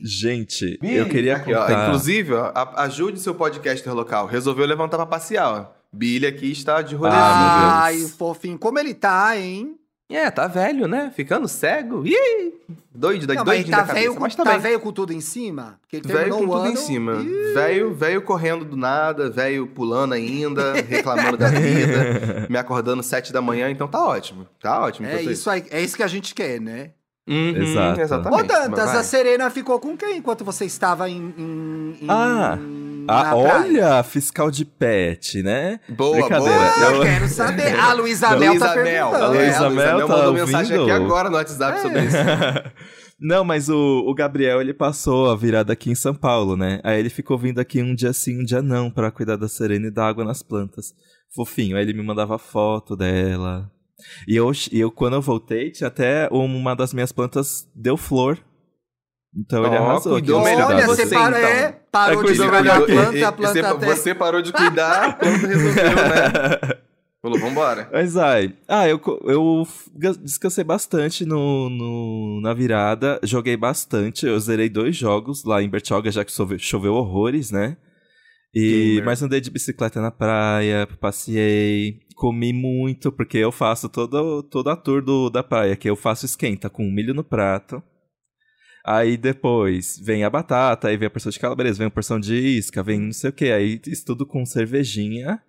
Gente, 0.04 0.78
eu 0.84 1.10
queria 1.10 1.38
Aqui, 1.38 1.54
ó, 1.54 1.68
inclusive, 1.70 2.34
ó, 2.36 2.52
ajude 2.76 3.20
seu 3.20 3.34
podcaster 3.34 3.92
local. 3.94 4.28
Resolveu 4.28 4.66
levantar 4.68 4.98
pra 4.98 5.06
passear, 5.08 5.52
ó. 5.52 5.77
Billy 5.94 6.26
aqui 6.28 6.52
está 6.52 6.82
de 6.82 6.96
rolezinho. 6.96 7.24
Ah, 7.24 7.84
Ai, 7.84 8.00
fofinho, 8.18 8.58
como 8.58 8.78
ele 8.80 8.94
tá, 8.94 9.36
hein? 9.38 9.76
É, 10.10 10.32
tá 10.32 10.48
velho, 10.48 10.88
né? 10.88 11.12
Ficando 11.14 11.48
cego. 11.50 12.06
Ih! 12.06 12.54
Doido, 12.96 13.28
doido, 13.28 13.38
Não, 13.40 13.44
doidinho 13.46 13.70
tá 13.72 13.82
da 13.82 13.88
cabeça. 13.88 14.14
com, 14.14 14.20
mas 14.22 14.36
tá 14.36 14.44
também. 14.46 14.60
velho 14.60 14.80
com 14.80 14.92
tudo 14.94 15.12
em 15.14 15.20
cima? 15.20 15.80
Velho 15.92 16.32
com 16.34 16.40
tudo 16.48 16.54
ano... 16.56 16.72
em 16.72 16.76
cima. 16.78 17.16
Velho, 17.54 17.94
velho 17.94 18.22
correndo 18.22 18.64
do 18.64 18.78
nada, 18.78 19.30
velho 19.30 19.68
pulando 19.68 20.14
ainda, 20.14 20.74
reclamando 20.88 21.36
da 21.38 21.50
vida, 21.50 22.48
me 22.50 22.58
acordando 22.58 23.04
sete 23.04 23.34
da 23.34 23.42
manhã, 23.42 23.70
então 23.70 23.86
tá 23.88 24.02
ótimo. 24.04 24.48
Tá 24.62 24.80
ótimo. 24.82 25.08
É 25.10 25.22
isso, 25.22 25.50
aí, 25.50 25.66
é 25.70 25.82
isso 25.82 25.98
que 25.98 26.04
a 26.04 26.08
gente 26.08 26.34
quer, 26.34 26.62
né? 26.62 26.92
Uhum, 27.28 27.58
Exato. 27.58 28.00
Exatamente. 28.00 28.42
Ô, 28.42 28.46
Dantas, 28.48 28.96
a 28.96 29.04
Serena 29.04 29.50
ficou 29.50 29.78
com 29.78 29.98
quem 29.98 30.16
enquanto 30.18 30.46
você 30.46 30.64
estava 30.64 31.10
em... 31.10 31.34
em, 31.38 31.98
em- 32.02 32.08
Ah, 32.08 32.58
Ah, 33.08 33.36
olha, 33.36 34.04
fiscal 34.04 34.52
de 34.52 34.66
pet, 34.66 35.42
né? 35.42 35.80
Boa, 35.90 36.18
Brincadeira. 36.18 36.58
boa. 36.58 36.92
Eu 36.96 37.02
quero 37.02 37.28
saber. 37.28 37.74
A 37.80 37.94
Luísa 37.94 38.36
Mel 38.38 38.52
Luísa 38.52 38.68
tá 38.68 38.76
Mel. 38.76 38.84
perguntando. 38.84 39.24
A 39.24 39.28
Luísa 39.28 39.70
Mel 39.70 39.98
Mel 39.98 40.08
tá 40.08 40.18
mandou 40.18 40.34
mensagem 40.34 40.74
aqui 40.74 40.92
ouvindo? 40.92 41.06
agora 41.06 41.30
no 41.30 41.36
WhatsApp 41.36 41.80
sobre 41.82 42.06
isso. 42.06 42.18
Não, 43.20 43.44
mas 43.44 43.68
o, 43.68 44.04
o 44.08 44.14
Gabriel, 44.14 44.62
ele 44.62 44.76
passou 44.76 45.32
a 45.32 45.36
virada 45.36 45.74
aqui 45.74 45.90
em 45.90 45.96
São 45.96 46.14
Paulo, 46.14 46.56
né? 46.56 46.80
Aí 46.84 47.00
ele 47.00 47.10
ficou 47.10 47.36
vindo 47.36 47.60
aqui 47.60 47.82
um 47.82 47.96
dia 47.96 48.14
sim, 48.14 48.40
um 48.42 48.44
dia 48.44 48.62
não, 48.62 48.92
pra 48.92 49.10
cuidar 49.10 49.38
da 49.38 49.48
Serena 49.48 49.88
e 49.88 49.92
dar 49.92 50.08
água 50.08 50.24
nas 50.24 50.44
plantas. 50.44 50.94
Fofinho. 51.34 51.76
Aí 51.76 51.84
ele 51.84 51.94
me 51.94 52.04
mandava 52.04 52.38
foto 52.38 52.96
dela. 52.96 53.72
E 54.28 54.36
eu, 54.36 54.52
e 54.72 54.80
eu 54.80 54.92
quando 54.92 55.16
eu 55.16 55.22
voltei, 55.22 55.72
tinha 55.72 55.88
até 55.88 56.30
uma 56.32 56.76
das 56.76 56.94
minhas 56.94 57.12
plantas 57.12 57.68
deu 57.76 57.98
flor. 57.98 58.38
Então 59.38 59.64
ele 59.66 59.76
Ó, 59.76 59.84
arrasou. 59.90 60.14
cuidou 60.14 60.42
melhor 60.44 60.72
Olha, 60.72 60.88
você, 60.88 61.06
você 61.06 61.14
parou, 61.16 61.38
então. 61.38 61.50
é, 61.50 61.80
parou 61.92 62.14
É, 62.14 62.16
de 62.18 62.24
cuidou 62.30 62.46
esfregar 62.48 62.76
a 62.76 62.80
melhor. 62.80 62.88
planta, 62.88 63.18
E- 63.18 63.24
a 63.24 63.32
planta 63.32 63.54
você, 63.54 63.60
até... 63.60 63.86
você 63.96 64.16
parou 64.16 64.42
de 64.42 64.52
cuidar, 64.52 65.06
a 65.10 65.14
planta 65.14 65.48
resolveu, 65.48 65.84
né? 65.96 66.78
Falou, 67.22 67.40
vambora. 67.40 67.90
Mas 67.92 68.16
ai, 68.16 68.54
ah, 68.68 68.88
eu, 68.88 69.02
eu 69.26 69.68
descansei 70.22 70.64
bastante 70.64 71.26
no, 71.26 71.70
no- 71.70 72.40
na 72.42 72.54
virada, 72.54 73.20
joguei 73.24 73.58
bastante, 73.58 74.26
eu 74.26 74.40
zerei 74.40 74.70
dois 74.70 74.96
jogos 74.96 75.44
lá 75.44 75.62
em 75.62 75.70
Bertioga, 75.70 76.10
já 76.12 76.24
que 76.24 76.32
choveu, 76.32 76.58
choveu 76.60 76.94
horrores, 76.94 77.52
né? 77.52 77.76
E, 78.56 78.94
Gamer. 78.96 79.06
mas 79.06 79.22
andei 79.22 79.42
de 79.42 79.52
bicicleta 79.52 80.00
na 80.02 80.10
praia, 80.10 80.88
passei, 81.02 82.00
comi 82.16 82.54
muito, 82.54 83.12
porque 83.12 83.38
eu 83.38 83.52
faço 83.52 83.90
todo, 83.90 84.42
toda 84.44 84.72
a 84.74 84.76
tour 84.76 85.02
do, 85.04 85.30
da 85.30 85.44
praia, 85.44 85.76
que 85.76 85.90
eu 85.90 85.96
faço 85.96 86.26
esquenta 86.26 86.70
com 86.70 86.84
milho 86.84 87.14
no 87.14 87.24
prato. 87.24 87.84
Aí 88.88 89.18
depois 89.18 90.00
vem 90.02 90.24
a 90.24 90.30
batata, 90.30 90.88
aí 90.88 90.96
vem 90.96 91.08
a 91.08 91.10
porção 91.10 91.30
de 91.30 91.38
calabresa, 91.38 91.78
vem 91.78 91.88
a 91.88 91.92
porção 91.92 92.18
de 92.18 92.34
isca, 92.34 92.82
vem 92.82 93.02
não 93.02 93.12
sei 93.12 93.32
o 93.32 93.34
que, 93.34 93.52
aí 93.52 93.82
isso 93.86 94.06
tudo 94.06 94.26
com 94.26 94.46
cervejinha. 94.46 95.44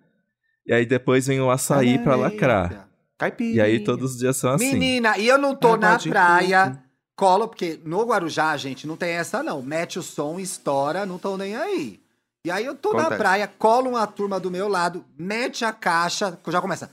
E 0.67 0.73
aí 0.73 0.85
depois 0.85 1.27
vem 1.27 1.39
o 1.39 1.49
açaí 1.49 1.97
pra 1.99 2.17
lacrar. 2.17 2.89
Caipira. 3.17 3.55
E 3.55 3.61
aí 3.61 3.79
todos 3.79 4.11
os 4.11 4.19
dias 4.19 4.35
são 4.35 4.51
assim. 4.51 4.73
Menina, 4.73 5.17
e 5.17 5.25
eu 5.25 5.37
não 5.37 5.55
tô 5.55 5.77
na 5.77 5.97
praia, 5.97 6.83
colo, 7.15 7.47
porque 7.47 7.79
no 7.85 8.03
Guarujá, 8.03 8.57
gente, 8.57 8.85
não 8.85 8.97
tem 8.97 9.11
essa 9.11 9.41
não. 9.41 9.61
Mete 9.61 9.97
o 9.97 10.03
som, 10.03 10.37
estoura, 10.37 11.05
não 11.05 11.17
tô 11.17 11.37
nem 11.37 11.55
aí. 11.55 11.97
E 12.45 12.51
aí 12.51 12.65
eu 12.65 12.75
tô 12.75 12.91
na 12.91 13.03
Acontece. 13.03 13.21
praia, 13.21 13.47
colo 13.47 13.91
uma 13.91 14.05
turma 14.05 14.37
do 14.37 14.51
meu 14.51 14.67
lado, 14.67 15.05
mete 15.17 15.63
a 15.63 15.71
caixa, 15.71 16.37
já 16.49 16.59
começa. 16.59 16.91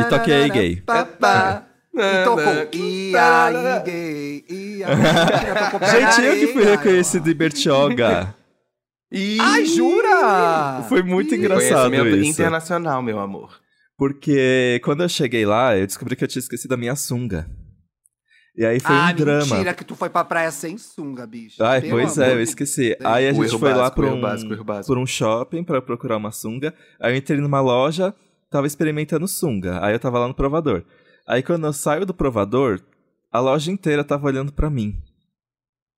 E 0.00 0.04
toquei 0.08 0.34
aí, 0.34 0.50
gay. 0.50 0.76
Pá, 0.80 1.04
pá. 1.04 1.66
E 1.96 2.24
tocou. 2.24 2.68
E 2.72 3.16
aí, 3.16 3.82
gay. 3.84 4.44
E 4.48 4.84
aí, 4.84 6.10
Gente, 6.14 6.26
eu 6.26 6.34
que 6.34 6.52
fui 6.52 6.64
reconhecido 6.64 7.30
em 7.30 7.34
Bertioga. 7.34 8.34
Ai, 9.40 9.64
jura? 9.64 10.82
Foi 10.88 11.02
muito 11.02 11.34
engraçado 11.34 11.94
isso. 11.94 12.30
internacional, 12.30 13.00
meu 13.00 13.20
amor. 13.20 13.60
Porque 13.96 14.80
quando 14.82 15.04
eu 15.04 15.08
cheguei 15.08 15.46
lá, 15.46 15.76
eu 15.76 15.86
descobri 15.86 16.16
que 16.16 16.24
eu 16.24 16.28
tinha 16.28 16.40
esquecido 16.40 16.74
a 16.74 16.76
minha 16.76 16.96
sunga. 16.96 17.48
E 18.56 18.64
aí 18.64 18.78
foi 18.78 18.94
ah, 18.94 19.10
um 19.10 19.16
drama. 19.16 19.46
mentira 19.46 19.74
que 19.74 19.84
tu 19.84 19.96
foi 19.96 20.08
pra 20.08 20.24
praia 20.24 20.50
sem 20.50 20.78
sunga, 20.78 21.26
bicho. 21.26 21.62
Ai, 21.62 21.80
Pelo 21.80 21.92
pois 21.92 22.18
é, 22.18 22.32
eu 22.32 22.40
esqueci. 22.40 22.90
Deus. 22.90 23.00
Aí 23.04 23.26
a 23.26 23.32
gente 23.32 23.48
erro 23.48 23.58
foi 23.58 23.70
lá 23.70 23.78
básico, 23.78 23.96
pra 23.96 24.06
erro 24.06 24.16
um, 24.16 24.20
básico, 24.20 24.64
básico. 24.64 24.86
por 24.86 24.98
um 24.98 25.06
shopping 25.06 25.64
pra 25.64 25.82
procurar 25.82 26.16
uma 26.16 26.30
sunga. 26.30 26.72
Aí 27.00 27.12
eu 27.12 27.16
entrei 27.16 27.40
numa 27.40 27.60
loja, 27.60 28.14
tava 28.50 28.66
experimentando 28.66 29.26
sunga. 29.26 29.84
Aí 29.84 29.92
eu 29.92 29.98
tava 29.98 30.20
lá 30.20 30.28
no 30.28 30.34
provador. 30.34 30.84
Aí 31.26 31.42
quando 31.42 31.66
eu 31.66 31.72
saio 31.72 32.04
do 32.06 32.14
provador, 32.14 32.80
a 33.32 33.40
loja 33.40 33.70
inteira 33.70 34.04
tava 34.04 34.26
olhando 34.26 34.52
pra 34.52 34.68
mim. 34.70 34.96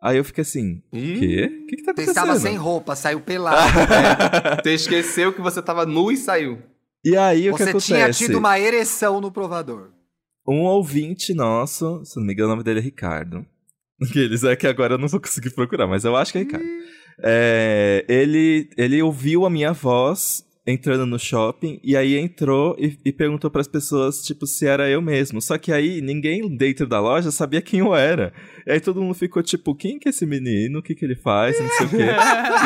Aí 0.01 0.19
eu 0.19 0.25
fiquei 0.25 0.43
assim, 0.43 0.83
Ih, 0.93 1.19
quê? 1.19 1.61
O 1.63 1.67
que 1.67 1.77
que 1.77 1.83
tá 1.83 1.93
Você 1.93 2.03
acontecendo? 2.03 2.09
estava 2.11 2.39
sem 2.39 2.57
roupa, 2.57 2.95
saiu 2.95 3.21
pelado. 3.21 3.57
Você 4.63 4.75
esqueceu 4.75 5.33
que 5.33 5.41
você 5.41 5.61
tava 5.63 5.85
nu 5.87 6.13
e 6.13 6.17
saiu. 6.17 6.63
E 7.05 7.17
aí 7.17 7.49
o 7.51 7.53
que 7.55 7.59
Você 7.65 7.71
acontece? 7.71 7.87
tinha 7.87 8.11
tido 8.13 8.39
uma 8.39 8.59
ereção 8.59 9.21
no 9.21 9.33
provador. 9.33 9.91
Um 10.47 10.61
ouvinte 10.61 11.35
nosso, 11.35 12.05
se 12.05 12.17
não 12.19 12.25
me 12.27 12.33
engano 12.33 12.49
o 12.49 12.53
nome 12.53 12.63
dele 12.63 12.79
é 12.79 12.83
Ricardo. 12.83 13.45
Aqueles 14.03 14.45
é 14.45 14.55
que 14.55 14.67
agora 14.67 14.95
eu 14.95 14.99
não 14.99 15.09
vou 15.09 15.21
conseguir 15.21 15.51
procurar, 15.51 15.87
mas 15.87 16.05
eu 16.05 16.15
acho 16.15 16.31
que 16.33 16.39
é 16.39 16.43
Ricardo. 16.43 16.67
É, 17.23 18.05
ele, 18.09 18.69
ele 18.77 19.03
ouviu 19.03 19.47
a 19.47 19.51
minha 19.51 19.73
voz 19.73 20.46
entrando 20.67 21.07
no 21.07 21.19
shopping 21.19 21.79
e 21.85 21.97
aí 21.97 22.17
entrou 22.17 22.75
e, 22.79 22.99
e 23.05 23.13
perguntou 23.13 23.49
para 23.51 23.61
as 23.61 23.69
pessoas 23.69 24.23
tipo 24.23 24.47
se 24.47 24.67
era 24.67 24.89
eu 24.89 25.01
mesmo. 25.01 25.41
Só 25.41 25.57
que 25.57 25.73
aí 25.73 26.01
ninguém 26.01 26.49
dentro 26.57 26.87
da 26.87 26.99
loja 27.01 27.31
sabia 27.31 27.63
quem 27.63 27.81
eu 27.81 27.95
era. 27.95 28.33
E 28.67 28.73
aí 28.73 28.81
todo 28.81 29.01
mundo 29.01 29.15
ficou 29.15 29.43
tipo, 29.43 29.75
quem 29.75 29.99
que 29.99 30.09
é 30.09 30.11
esse 30.11 30.27
menino? 30.27 30.81
O 30.81 30.83
que 30.83 30.95
que 30.95 31.05
ele 31.05 31.15
faz? 31.15 31.59
Não 31.61 31.69
sei 31.69 31.87
o 31.87 31.91
quê. 31.91 31.97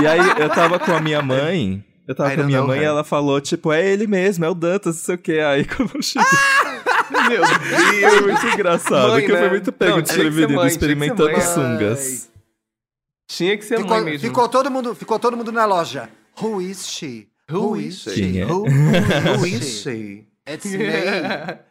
E 0.03 0.07
aí 0.07 0.43
eu 0.43 0.49
tava 0.49 0.79
com 0.79 0.93
a 0.93 1.01
minha 1.01 1.21
mãe, 1.21 1.85
eu 2.09 2.15
tava 2.15 2.33
I 2.33 2.37
com 2.37 2.43
a 2.43 2.47
minha 2.47 2.59
know 2.59 2.69
mãe 2.69 2.81
e 2.81 2.85
ela 2.85 3.05
falou 3.05 3.39
tipo, 3.41 3.71
é 3.71 3.87
ele 3.87 4.07
mesmo, 4.07 4.45
é 4.45 4.49
o 4.49 4.55
Dantas, 4.55 4.97
não 4.97 5.03
sei 5.05 5.15
o 5.17 5.19
quê. 5.19 5.41
Aí 5.41 5.65
quando 5.69 5.91
eu 5.95 6.03
cheguei 6.03 6.27
Meu 7.29 7.45
foi 7.45 8.01
Deus. 8.01 8.21
muito 8.23 8.47
engraçado, 8.55 9.09
Mãe, 9.11 9.21
porque 9.21 9.33
eu 9.33 9.35
né? 9.37 9.41
fui 9.43 9.51
muito 9.51 9.73
pego 9.73 9.97
Não, 9.97 10.03
que 10.03 10.09
desprevenido 10.09 10.53
mãe, 10.55 10.67
que 10.67 10.73
experimentando 10.73 11.33
mãe. 11.33 11.41
sungas. 11.41 12.31
Tinha 13.29 13.57
que 13.59 13.65
ser 13.65 13.79
Ficou, 13.79 13.97
mãe 13.97 14.05
mesmo. 14.05 14.29
ficou 14.29 14.49
todo 14.49 14.71
mundo, 14.71 14.95
ficou 14.95 15.19
todo 15.19 15.37
mundo 15.37 15.53
na 15.53 15.65
loja. 15.67 16.09
Who 16.41 16.61
is 16.63 16.89
she? 16.89 17.29
Who 17.53 17.77
is 17.77 18.01
she? 18.03 18.11
Quem 18.15 18.41
é? 18.41 18.45
Who, 18.45 18.65
Who 18.65 19.37
who 19.39 19.47
is 19.47 19.83
she? 19.83 20.27
It's 20.49 20.65
me, 20.65 20.79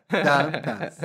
Dantas. 0.10 0.98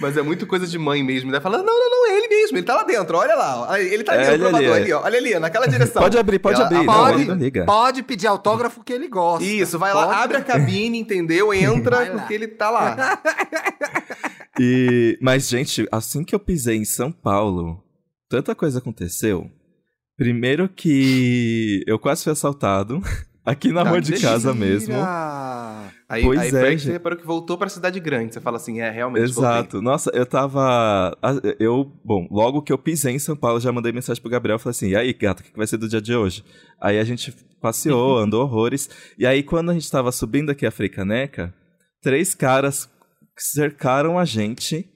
Mas 0.00 0.16
é 0.16 0.22
muito 0.22 0.46
coisa 0.46 0.66
de 0.66 0.78
mãe 0.78 1.02
mesmo. 1.02 1.32
Daí 1.32 1.40
fala, 1.40 1.58
não, 1.58 1.64
não, 1.66 1.90
não, 1.90 2.06
é 2.10 2.16
ele 2.18 2.28
mesmo. 2.28 2.56
Ele 2.56 2.64
tá 2.66 2.74
lá 2.76 2.84
dentro, 2.84 3.16
olha 3.16 3.34
lá. 3.34 3.68
ó. 3.68 3.76
Ele 3.76 4.04
tá 4.04 4.12
ali, 4.12 4.22
É, 4.22 4.36
no 4.36 4.46
ele 4.48 4.56
ali, 4.56 4.64
é. 4.66 4.72
ali, 4.74 4.92
ó. 4.92 5.02
Olha 5.02 5.18
ali, 5.18 5.38
naquela 5.38 5.66
direção. 5.68 6.00
Pode 6.02 6.16
abrir, 6.18 6.38
pode 6.38 6.56
Ela- 6.60 6.66
abrir. 6.66 6.86
pode, 6.86 7.24
não 7.24 7.34
liga. 7.34 7.64
pode 7.64 8.02
pedir 8.04 8.26
autógrafo 8.28 8.82
que 8.84 8.92
ele 8.92 9.08
gosta. 9.08 9.44
Isso, 9.44 9.78
vai 9.78 9.92
lá, 9.92 10.06
Pode. 10.06 10.20
abre 10.22 10.36
a 10.36 10.42
cabine, 10.42 10.98
entendeu? 11.00 11.52
Entra, 11.54 11.98
lá. 12.00 12.06
porque 12.18 12.34
ele 12.34 12.46
tá 12.46 12.70
lá. 12.70 13.20
E, 14.60 15.18
mas, 15.20 15.48
gente, 15.48 15.86
assim 15.90 16.22
que 16.22 16.34
eu 16.34 16.38
pisei 16.38 16.76
em 16.76 16.84
São 16.84 17.10
Paulo, 17.10 17.82
tanta 18.28 18.54
coisa 18.54 18.78
aconteceu. 18.78 19.50
Primeiro 20.16 20.68
que 20.68 21.82
eu 21.86 21.98
quase 21.98 22.22
fui 22.24 22.32
assaltado. 22.32 23.00
Aqui 23.44 23.72
na 23.72 23.80
Ah, 23.80 23.88
rua 23.88 24.00
de 24.00 24.10
delícia. 24.10 24.28
casa 24.28 24.54
mesmo. 24.54 24.94
Aí, 26.08 26.22
Pois 26.22 26.38
aí 26.38 26.46
é, 26.46 26.50
foi 26.50 26.78
você 26.78 26.92
reparou 26.92 27.18
que 27.18 27.26
voltou 27.26 27.58
pra 27.58 27.68
cidade 27.68 27.98
grande. 27.98 28.32
Você 28.34 28.40
fala 28.40 28.56
assim, 28.56 28.80
é, 28.80 28.88
realmente, 28.88 29.24
Exato. 29.24 29.82
Nossa, 29.82 30.10
eu 30.14 30.24
tava. 30.24 31.16
Eu, 31.58 31.90
bom, 32.04 32.28
logo 32.30 32.62
que 32.62 32.72
eu 32.72 32.78
pisei 32.78 33.14
em 33.14 33.18
São 33.18 33.34
Paulo, 33.34 33.58
já 33.58 33.72
mandei 33.72 33.90
mensagem 33.90 34.22
pro 34.22 34.30
Gabriel 34.30 34.60
falei 34.60 34.70
assim: 34.70 34.90
e 34.90 34.96
aí, 34.96 35.12
gato, 35.12 35.40
o 35.40 35.42
que 35.42 35.50
que 35.50 35.56
vai 35.58 35.66
ser 35.66 35.76
do 35.76 35.88
dia 35.88 36.00
de 36.00 36.14
hoje? 36.14 36.44
Aí 36.80 37.00
a 37.00 37.04
gente 37.04 37.32
passeou, 37.60 38.16
andou 38.22 38.44
horrores. 38.44 38.88
E 39.18 39.26
aí, 39.26 39.42
quando 39.42 39.70
a 39.72 39.74
gente 39.74 39.90
tava 39.90 40.12
subindo 40.12 40.50
aqui 40.50 40.64
a 40.64 40.70
Freicaneca, 40.70 41.52
três 42.00 42.36
caras 42.36 42.88
cercaram 43.36 44.20
a 44.20 44.24
gente. 44.24 44.88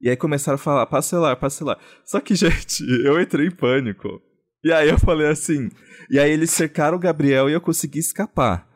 E 0.00 0.10
aí 0.10 0.16
começaram 0.16 0.56
a 0.56 0.58
falar: 0.58 0.86
passa 0.86 1.06
o 1.06 1.10
celular, 1.10 1.36
passa 1.36 1.54
o 1.54 1.58
celular. 1.58 1.78
Só 2.04 2.18
que, 2.18 2.34
gente, 2.34 2.82
eu 3.04 3.20
entrei 3.20 3.46
em 3.46 3.54
pânico. 3.54 4.20
E 4.64 4.72
aí 4.72 4.88
eu 4.88 4.98
falei 4.98 5.28
assim. 5.28 5.68
E 6.10 6.18
aí 6.18 6.30
eles 6.30 6.50
cercaram 6.50 6.96
o 6.96 7.00
Gabriel 7.00 7.48
e 7.48 7.52
eu 7.52 7.60
consegui 7.60 7.98
escapar. 7.98 8.66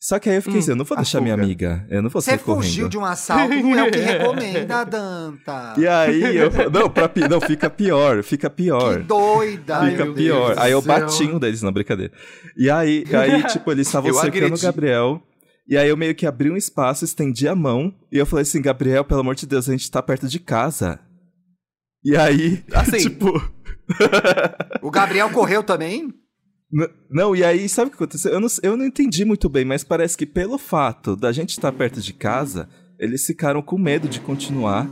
Só 0.00 0.18
que 0.18 0.28
aí 0.28 0.34
eu 0.36 0.42
fiquei 0.42 0.56
Hum, 0.56 0.60
assim, 0.60 0.70
eu 0.72 0.76
não 0.76 0.84
vou 0.84 0.96
deixar 0.96 1.20
minha 1.20 1.34
fuga. 1.34 1.44
amiga. 1.44 1.86
Eu 1.88 2.02
não 2.02 2.10
vou 2.10 2.20
Você 2.20 2.30
sair 2.32 2.38
correndo. 2.40 2.62
fugiu 2.64 2.88
de 2.88 2.98
um 2.98 3.04
assalto, 3.04 3.54
não 3.54 3.78
é 3.78 3.84
o 3.84 3.90
que 3.90 3.98
recomenda, 4.00 4.84
Danta. 4.84 5.74
E 5.78 5.86
aí, 5.86 6.36
eu, 6.36 6.50
não, 6.72 6.90
pra, 6.90 7.08
não, 7.30 7.40
fica 7.40 7.70
pior, 7.70 8.22
fica 8.24 8.50
pior. 8.50 8.98
Que 8.98 9.02
doida. 9.04 9.80
Fica 9.86 10.04
meu 10.04 10.14
pior. 10.14 10.46
Deus 10.48 10.58
aí 10.58 10.72
eu 10.72 10.82
bati 10.82 11.22
um 11.24 11.38
deles, 11.38 11.62
não, 11.62 11.70
brincadeira. 11.70 12.12
E 12.56 12.68
aí, 12.68 13.04
aí 13.12 13.44
tipo, 13.52 13.70
eles 13.70 13.86
estavam 13.86 14.12
cercando 14.12 14.42
o 14.42 14.46
agredi. 14.46 14.62
Gabriel. 14.62 15.22
E 15.68 15.76
aí 15.76 15.88
eu 15.88 15.96
meio 15.96 16.16
que 16.16 16.26
abri 16.26 16.50
um 16.50 16.56
espaço, 16.56 17.04
estendi 17.04 17.46
a 17.46 17.54
mão. 17.54 17.94
E 18.10 18.18
eu 18.18 18.26
falei 18.26 18.42
assim, 18.42 18.60
Gabriel, 18.60 19.04
pelo 19.04 19.20
amor 19.20 19.36
de 19.36 19.46
Deus, 19.46 19.68
a 19.68 19.72
gente 19.72 19.88
tá 19.88 20.02
perto 20.02 20.26
de 20.26 20.40
casa. 20.40 20.98
E 22.04 22.16
aí, 22.16 22.64
Assim. 22.72 22.98
tipo... 23.08 23.40
O 24.82 24.90
Gabriel 24.90 25.30
correu 25.30 25.62
também? 25.62 26.12
N- 26.72 26.88
Não, 27.10 27.34
e 27.36 27.44
aí, 27.44 27.68
sabe 27.68 27.88
o 27.88 27.90
que 27.90 27.96
aconteceu? 27.96 28.32
Eu 28.32 28.40
não, 28.40 28.48
eu 28.62 28.76
não 28.76 28.84
entendi 28.84 29.24
muito 29.24 29.48
bem, 29.48 29.64
mas 29.64 29.84
parece 29.84 30.16
que 30.16 30.26
pelo 30.26 30.58
fato 30.58 31.14
da 31.16 31.30
gente 31.32 31.50
estar 31.50 31.70
perto 31.72 32.00
de 32.00 32.12
casa, 32.12 32.68
eles 32.98 33.24
ficaram 33.26 33.62
com 33.62 33.78
medo 33.78 34.08
de 34.08 34.20
continuar. 34.20 34.88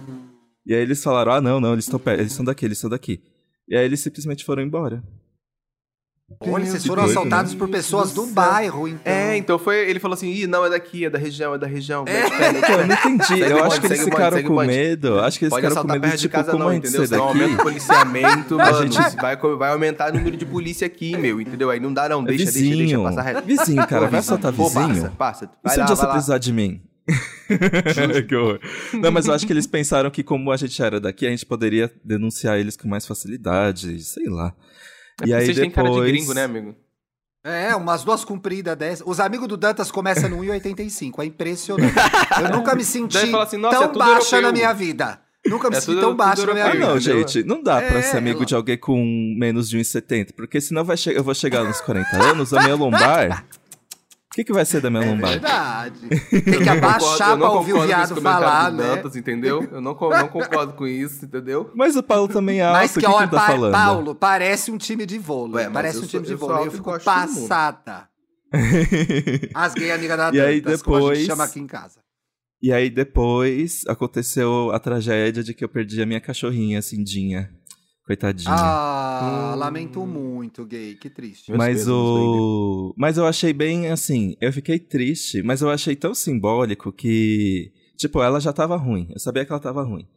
E 0.66 0.74
aí 0.74 0.80
eles 0.82 1.02
falaram: 1.02 1.32
ah, 1.32 1.40
não, 1.40 1.60
não, 1.60 1.72
eles 1.72 1.84
estão 1.86 1.98
perto, 1.98 2.20
eles 2.20 2.32
são 2.32 2.44
daqui, 2.44 2.64
eles 2.64 2.78
são 2.78 2.90
daqui. 2.90 3.20
E 3.68 3.76
aí 3.76 3.84
eles 3.84 4.00
simplesmente 4.00 4.44
foram 4.44 4.62
embora. 4.62 5.02
Olha, 6.38 6.64
vocês 6.64 6.86
foram 6.86 7.02
doido, 7.04 7.18
assaltados 7.18 7.52
né? 7.52 7.58
por 7.58 7.68
pessoas 7.68 8.12
do 8.12 8.24
bairro, 8.26 8.86
então. 8.88 9.12
É, 9.12 9.36
então 9.36 9.58
foi. 9.58 9.90
Ele 9.90 9.98
falou 9.98 10.14
assim: 10.14 10.30
ih, 10.30 10.46
não, 10.46 10.64
é 10.64 10.70
daqui, 10.70 11.04
é 11.04 11.10
da 11.10 11.18
região, 11.18 11.54
é 11.54 11.58
da 11.58 11.66
região. 11.66 12.04
É. 12.06 12.20
Então, 12.56 12.80
eu 12.80 12.86
não 12.86 12.94
entendi. 12.94 13.40
Eu 13.40 13.64
acho 13.64 13.80
que 13.80 13.86
eles 13.88 14.04
ficaram 14.04 14.42
com 14.42 14.56
medo. 14.64 15.18
Acho 15.20 15.38
que 15.38 15.44
eles 15.46 15.54
ficaram 15.54 15.74
com 15.74 15.80
assaltar 15.80 15.96
medo 15.96 16.02
perto 16.02 16.16
de, 16.16 16.22
tipo, 16.22 16.32
casa 16.34 16.50
como 16.52 16.62
não, 16.64 16.70
a 16.70 16.74
gente 16.74 16.88
entendeu? 16.88 17.08
daqui. 17.08 17.22
aumenta 17.22 17.54
o 17.54 17.64
policiamento, 17.64 18.60
A 18.60 18.72
mano. 18.72 18.82
gente- 18.92 19.16
Vai, 19.20 19.36
vai 19.36 19.70
aumentar 19.72 20.12
o 20.12 20.16
número 20.16 20.36
de 20.36 20.46
polícia 20.46 20.86
aqui, 20.86 21.16
meu, 21.16 21.40
entendeu? 21.40 21.68
Aí 21.68 21.80
não 21.80 21.92
dá 21.92 22.08
não, 22.08 22.22
É 22.22 22.26
deixa, 22.26 22.44
deixa, 22.44 22.60
deixa 22.60 22.76
vizinho. 22.76 23.02
passar 23.02 23.22
reto. 23.22 23.42
Vizinho, 23.46 23.86
cara, 23.86 24.06
vai 24.06 24.20
assaltar 24.20 24.52
Pô, 24.52 24.68
vizinho. 24.68 25.10
Passa, 25.10 25.10
passa. 25.18 25.44
E 25.44 25.48
Vai 25.64 25.74
se 25.74 25.78
um 25.78 25.82
lá, 25.82 25.86
dia 25.86 25.96
você 25.96 26.06
precisar 26.06 26.38
de 26.38 26.52
mim? 26.52 26.80
que 28.28 28.34
horror. 28.36 28.60
Não, 28.94 29.10
mas 29.10 29.26
eu 29.26 29.34
acho 29.34 29.46
que 29.46 29.52
eles 29.52 29.66
pensaram 29.66 30.10
que 30.10 30.22
como 30.22 30.50
a 30.52 30.56
gente 30.56 30.80
era 30.82 31.00
daqui, 31.00 31.26
a 31.26 31.30
gente 31.30 31.44
poderia 31.44 31.90
denunciar 32.04 32.58
eles 32.58 32.76
com 32.76 32.88
mais 32.88 33.04
facilidade, 33.06 34.00
sei 34.02 34.28
lá. 34.28 34.52
É 35.22 35.26
e 35.26 35.34
aí 35.34 35.44
vocês 35.46 35.58
têm 35.58 35.70
cara 35.70 35.88
de 35.88 35.94
depois- 35.94 36.12
gringo, 36.12 36.34
né, 36.34 36.44
amigo? 36.44 36.74
É, 37.42 37.74
umas 37.74 38.04
duas 38.04 38.22
compridas 38.24 38.76
dessas. 38.76 39.02
Os 39.06 39.18
amigos 39.18 39.48
do 39.48 39.56
Dantas 39.56 39.90
começam 39.90 40.28
no 40.28 40.38
1,85. 40.42 41.22
É 41.22 41.24
impressionante. 41.24 41.94
Eu 42.42 42.50
nunca 42.54 42.74
me 42.74 42.84
senti 42.84 43.16
assim, 43.34 43.56
nossa, 43.56 43.78
tão 43.78 43.84
é 43.90 43.94
baixa 43.98 44.36
europeu. 44.36 44.42
na 44.42 44.52
minha 44.52 44.72
vida. 44.74 45.20
Nunca 45.46 45.70
me 45.70 45.76
É 45.76 45.80
senti 45.80 45.92
tudo- 45.94 46.00
tão 46.02 46.14
baixa 46.14 46.44
na 46.44 46.52
minha 46.52 46.66
Ah, 46.66 46.70
vida. 46.72 46.86
não, 46.86 47.00
gente, 47.00 47.42
não 47.44 47.62
dá 47.62 47.76
pra 47.80 47.98
É, 47.98 48.02
ser 48.02 48.18
amigo 48.18 48.40
ela- 48.40 48.46
de 48.46 48.54
alguém 48.54 48.76
com 48.76 49.02
menos 49.38 49.70
de 49.70 49.78
1,70, 49.78 50.34
porque 50.34 50.60
senão 50.60 50.84
vai 50.84 50.98
che- 50.98 51.16
eu 51.16 51.24
vou 51.24 51.34
chegar 51.34 51.64
nos 51.64 51.80
40 51.80 52.14
anos, 52.22 52.52
a 52.52 52.60
minha 52.62 52.74
lombar. 52.74 53.46
O 54.30 54.34
que, 54.34 54.44
que 54.44 54.52
vai 54.52 54.64
ser 54.64 54.80
da 54.80 54.88
minha 54.90 55.02
É 55.02 55.06
lombar? 55.06 55.30
verdade. 55.30 56.00
Tem 56.30 56.42
que 56.62 56.68
Eu 56.68 56.72
abaixar 56.72 57.30
eu 57.32 57.38
pra 57.38 57.50
ouvir 57.50 57.72
o 57.72 57.80
viado 57.82 58.14
falar, 58.20 58.70
né? 58.72 58.94
Dantas, 58.96 59.16
entendeu? 59.16 59.62
Eu 59.72 59.80
não, 59.80 59.92
não 59.92 60.28
concordo 60.28 60.72
com 60.74 60.86
isso, 60.86 61.24
entendeu? 61.24 61.68
Mas 61.74 61.96
o 61.96 62.02
Paulo 62.02 62.28
também 62.28 62.60
é 62.60 62.64
alto, 62.64 62.76
Mas 62.78 62.90
o 62.92 62.94
que, 62.94 63.00
que, 63.00 63.06
que 63.06 63.12
olha, 63.12 63.24
ele 63.24 63.30
tá 63.32 63.36
pa- 63.40 63.46
falando? 63.48 63.72
Paulo, 63.72 64.14
parece 64.14 64.70
um 64.70 64.78
time 64.78 65.04
de 65.04 65.18
vôlei. 65.18 65.64
Ué, 65.66 65.70
parece 65.70 65.96
eu 65.98 66.04
um 66.04 66.06
time 66.06 66.24
sou- 66.24 66.26
de 66.26 66.32
eu 66.32 66.38
vôlei. 66.38 66.54
Eu 66.54 66.58
alto 66.62 66.74
e 66.74 66.76
fico 66.76 67.00
passada. 67.04 68.08
As 69.54 69.74
gay 69.74 69.90
amiga 69.92 70.16
da 70.16 70.30
E 70.32 70.40
aí 70.40 70.60
Dantas, 70.60 70.82
como 70.82 70.96
a 70.96 71.00
gente 71.00 71.08
depois- 71.10 71.26
chama 71.26 71.44
aqui 71.44 71.58
em 71.60 71.66
casa. 71.66 71.98
E 72.62 72.72
aí 72.72 72.90
depois 72.90 73.84
aconteceu 73.88 74.70
a 74.70 74.78
tragédia 74.78 75.42
de 75.42 75.54
que 75.54 75.64
eu 75.64 75.68
perdi 75.68 76.00
a 76.02 76.06
minha 76.06 76.20
cachorrinha, 76.20 76.82
Cindinha. 76.82 77.50
Coitadinha. 78.10 78.52
Ah, 78.52 79.52
Hum. 79.54 79.58
lamento 79.58 80.04
muito, 80.04 80.64
gay. 80.66 80.96
Que 80.96 81.08
triste. 81.08 81.52
Mas 81.52 81.86
o. 81.88 82.92
Mas 82.98 83.16
eu 83.16 83.24
achei 83.24 83.52
bem 83.52 83.86
assim. 83.88 84.34
Eu 84.40 84.52
fiquei 84.52 84.80
triste, 84.80 85.42
mas 85.44 85.60
eu 85.62 85.70
achei 85.70 85.94
tão 85.94 86.12
simbólico 86.12 86.92
que. 86.92 87.70
Tipo, 87.96 88.20
ela 88.20 88.40
já 88.40 88.52
tava 88.52 88.76
ruim. 88.76 89.06
Eu 89.12 89.20
sabia 89.20 89.44
que 89.44 89.52
ela 89.52 89.60
tava 89.60 89.84
ruim. 89.84 90.08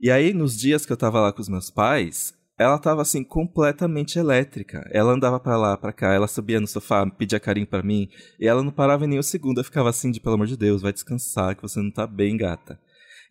E 0.00 0.10
aí, 0.12 0.32
nos 0.32 0.56
dias 0.56 0.86
que 0.86 0.92
eu 0.92 0.96
tava 0.96 1.20
lá 1.20 1.32
com 1.32 1.40
os 1.42 1.48
meus 1.48 1.70
pais, 1.70 2.32
ela 2.56 2.78
tava 2.78 3.02
assim, 3.02 3.24
completamente 3.24 4.16
elétrica. 4.18 4.88
Ela 4.92 5.12
andava 5.12 5.40
pra 5.40 5.56
lá, 5.56 5.76
pra 5.76 5.92
cá, 5.92 6.12
ela 6.14 6.28
subia 6.28 6.60
no 6.60 6.68
sofá, 6.68 7.04
pedia 7.10 7.40
carinho 7.40 7.66
pra 7.66 7.82
mim, 7.82 8.08
e 8.38 8.46
ela 8.46 8.62
não 8.62 8.70
parava 8.70 9.06
em 9.06 9.08
nenhum 9.08 9.22
segundo. 9.22 9.58
Eu 9.58 9.64
ficava 9.64 9.90
assim, 9.90 10.10
de 10.12 10.20
pelo 10.20 10.36
amor 10.36 10.46
de 10.46 10.56
Deus, 10.56 10.82
vai 10.82 10.92
descansar, 10.92 11.56
que 11.56 11.62
você 11.62 11.80
não 11.80 11.90
tá 11.90 12.06
bem, 12.06 12.36
gata. 12.36 12.78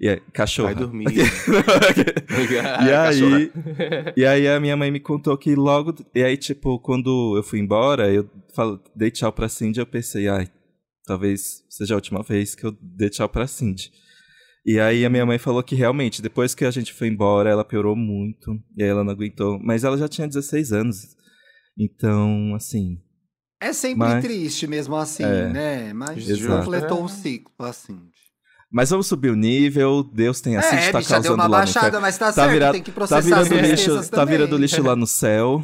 E 0.01 0.07
aí, 0.07 0.21
cachorra. 0.33 0.73
Vai 0.73 0.75
dormir. 0.83 1.05
E 2.85 2.91
aí, 2.93 3.51
e 4.15 4.25
aí 4.25 4.47
a 4.47 4.59
minha 4.59 4.77
mãe 4.77 4.89
me 4.91 4.99
contou 4.99 5.37
que 5.37 5.55
logo. 5.55 5.93
E 6.15 6.23
aí, 6.23 6.37
tipo, 6.37 6.79
quando 6.79 7.35
eu 7.35 7.43
fui 7.43 7.59
embora, 7.59 8.09
eu 8.11 8.29
falo, 8.55 8.81
dei 8.95 9.11
tchau 9.11 9.31
pra 9.31 9.49
Cindy, 9.49 9.79
eu 9.79 9.85
pensei, 9.85 10.27
ai, 10.29 10.47
talvez 11.05 11.63
seja 11.69 11.93
a 11.95 11.97
última 11.97 12.23
vez 12.23 12.55
que 12.55 12.65
eu 12.65 12.71
dei 12.81 13.09
tchau 13.09 13.27
pra 13.27 13.45
Cindy. 13.47 13.91
E 14.65 14.79
aí 14.79 15.05
a 15.05 15.09
minha 15.09 15.25
mãe 15.25 15.37
falou 15.37 15.63
que 15.63 15.75
realmente, 15.75 16.21
depois 16.21 16.53
que 16.53 16.63
a 16.65 16.71
gente 16.71 16.93
foi 16.93 17.07
embora, 17.07 17.49
ela 17.49 17.65
piorou 17.65 17.95
muito. 17.95 18.51
E 18.77 18.83
aí 18.83 18.89
ela 18.89 19.03
não 19.03 19.11
aguentou. 19.11 19.59
Mas 19.61 19.83
ela 19.83 19.97
já 19.97 20.07
tinha 20.07 20.27
16 20.27 20.71
anos. 20.71 20.97
Então, 21.77 22.53
assim. 22.55 22.97
É 23.61 23.73
sempre 23.73 23.99
Mas- 23.99 24.23
triste 24.23 24.67
mesmo 24.67 24.95
assim, 24.95 25.23
É. 25.23 25.49
né? 25.49 25.93
Mas 25.93 26.29
Exato. 26.29 26.63
completou 26.65 26.99
É. 26.99 27.03
o 27.03 27.07
ciclo, 27.09 27.53
assim. 27.65 27.99
Mas 28.71 28.89
vamos 28.91 29.07
subir 29.07 29.29
o 29.31 29.35
nível, 29.35 30.03
Deus 30.13 30.41
tem 30.41 30.55
assim, 30.55 30.75
é, 30.75 30.91
tá 30.91 30.99
bicha, 30.99 31.09
deu 31.09 31.15
causando 31.23 31.33
uma 31.35 31.43
lá 31.43 31.49
no 31.49 31.51
baixada, 31.65 31.87
inferno. 31.87 32.01
mas 32.01 32.17
tá, 32.19 32.25
Tá, 32.27 32.33
certo, 32.33 32.51
virado, 32.51 32.73
tem 32.73 32.83
que 32.83 32.91
tá 32.91 32.95
processar 32.95 33.21
virando 33.21 33.41
as 33.55 33.69
lixo, 33.71 33.95
tá 33.95 34.17
também. 34.17 34.37
virando 34.37 34.57
lixo 34.57 34.83
lá 34.83 34.95
no 34.95 35.07
céu. 35.07 35.63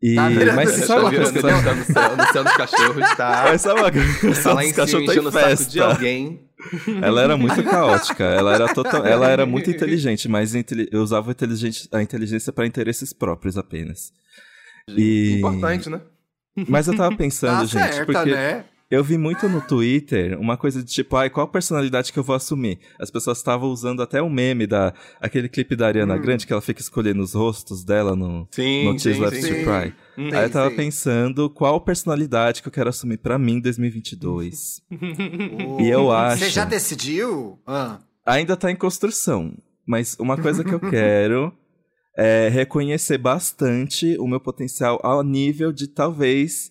E, 0.00 0.14
Tá 0.16 0.28
virando 0.28 0.56
mas 0.56 0.74
lixo 0.76 0.86
tá 0.88 1.00
uma 1.00 1.10
virando, 1.10 1.32
coisa? 1.40 1.62
tá 1.62 1.74
no 1.74 1.84
céu, 1.84 2.16
no 2.16 2.32
céu 2.32 2.44
dos 2.44 2.52
cachorros, 2.56 3.16
tá? 3.16 3.44
Mas 3.48 3.60
sabe 3.60 3.80
uma 3.80 3.90
coisa? 3.92 4.42
Tá 4.42 4.52
lá 4.52 4.64
em 4.64 4.72
cima, 4.72 4.84
enchendo 5.02 5.28
o 5.28 5.32
saco 5.32 5.64
de 5.70 5.80
alguém. 5.80 6.40
Ela 7.02 7.22
era 7.22 7.36
muito 7.36 7.62
caótica. 7.64 8.22
Ela 8.24 8.54
era, 8.54 8.72
total, 8.72 9.04
ela 9.04 9.28
era 9.28 9.44
muito 9.44 9.68
inteligente, 9.70 10.28
mas 10.28 10.54
eu 10.54 11.02
usava 11.02 11.30
a 11.30 11.32
inteligente- 11.32 11.88
a 11.92 12.00
inteligência 12.02 12.52
para 12.52 12.66
interesses 12.66 13.12
próprios 13.12 13.58
apenas. 13.58 14.12
E- 14.88 15.36
Importante, 15.38 15.90
né? 15.90 16.00
Mas 16.68 16.86
eu 16.86 16.96
tava 16.96 17.16
pensando, 17.16 17.58
Tá 17.60 17.64
gente, 17.64 17.94
certa, 17.94 18.04
porque 18.12 18.30
né? 18.30 18.64
Eu 18.94 19.02
vi 19.02 19.16
muito 19.16 19.48
no 19.48 19.60
Twitter 19.60 20.38
uma 20.38 20.56
coisa 20.56 20.82
de 20.82 20.92
tipo, 20.92 21.16
ai, 21.16 21.30
qual 21.30 21.48
personalidade 21.48 22.12
que 22.12 22.18
eu 22.18 22.22
vou 22.22 22.36
assumir? 22.36 22.78
As 23.00 23.10
pessoas 23.10 23.38
estavam 23.38 23.68
usando 23.70 24.02
até 24.02 24.20
o 24.20 24.28
meme 24.28 24.66
da 24.66 24.92
aquele 25.20 25.48
clipe 25.48 25.74
da 25.74 25.86
Ariana 25.86 26.14
Hum. 26.16 26.20
Grande 26.20 26.46
que 26.46 26.52
ela 26.52 26.60
fica 26.62 26.80
escolhendo 26.80 27.22
os 27.22 27.32
rostos 27.32 27.82
dela 27.84 28.14
no 28.14 28.46
Sim, 28.50 28.84
no 28.84 28.96
Tears 28.96 29.16
sim, 29.16 29.22
Left 29.22 29.40
sim. 29.42 29.48
to 29.48 29.54
Cry. 29.64 29.94
Hum. 30.18 30.28
Aí 30.32 30.44
eu 30.44 30.50
tava 30.50 30.68
sei. 30.68 30.76
pensando 30.76 31.48
qual 31.50 31.80
personalidade 31.80 32.60
que 32.62 32.68
eu 32.68 32.72
quero 32.72 32.90
assumir 32.90 33.16
pra 33.18 33.38
mim 33.38 33.54
em 33.54 33.60
2022. 33.60 34.82
O- 35.66 35.80
E 35.80 35.88
eu 35.88 36.12
acho- 36.12 36.44
Você 36.44 36.50
já 36.50 36.64
decidiu? 36.64 37.58
Ah. 37.66 37.98
ainda 38.26 38.56
tá 38.56 38.70
em 38.70 38.76
construção, 38.76 39.52
mas 39.86 40.16
uma 40.18 40.36
coisa 40.36 40.62
que 40.62 40.72
eu 40.72 40.78
quero 40.80 41.52
é 42.16 42.48
reconhecer 42.50 43.16
bastante 43.18 44.16
o 44.18 44.26
meu 44.26 44.38
potencial 44.38 45.00
ao 45.02 45.22
nível 45.24 45.72
de 45.72 45.86
talvez 45.88 46.70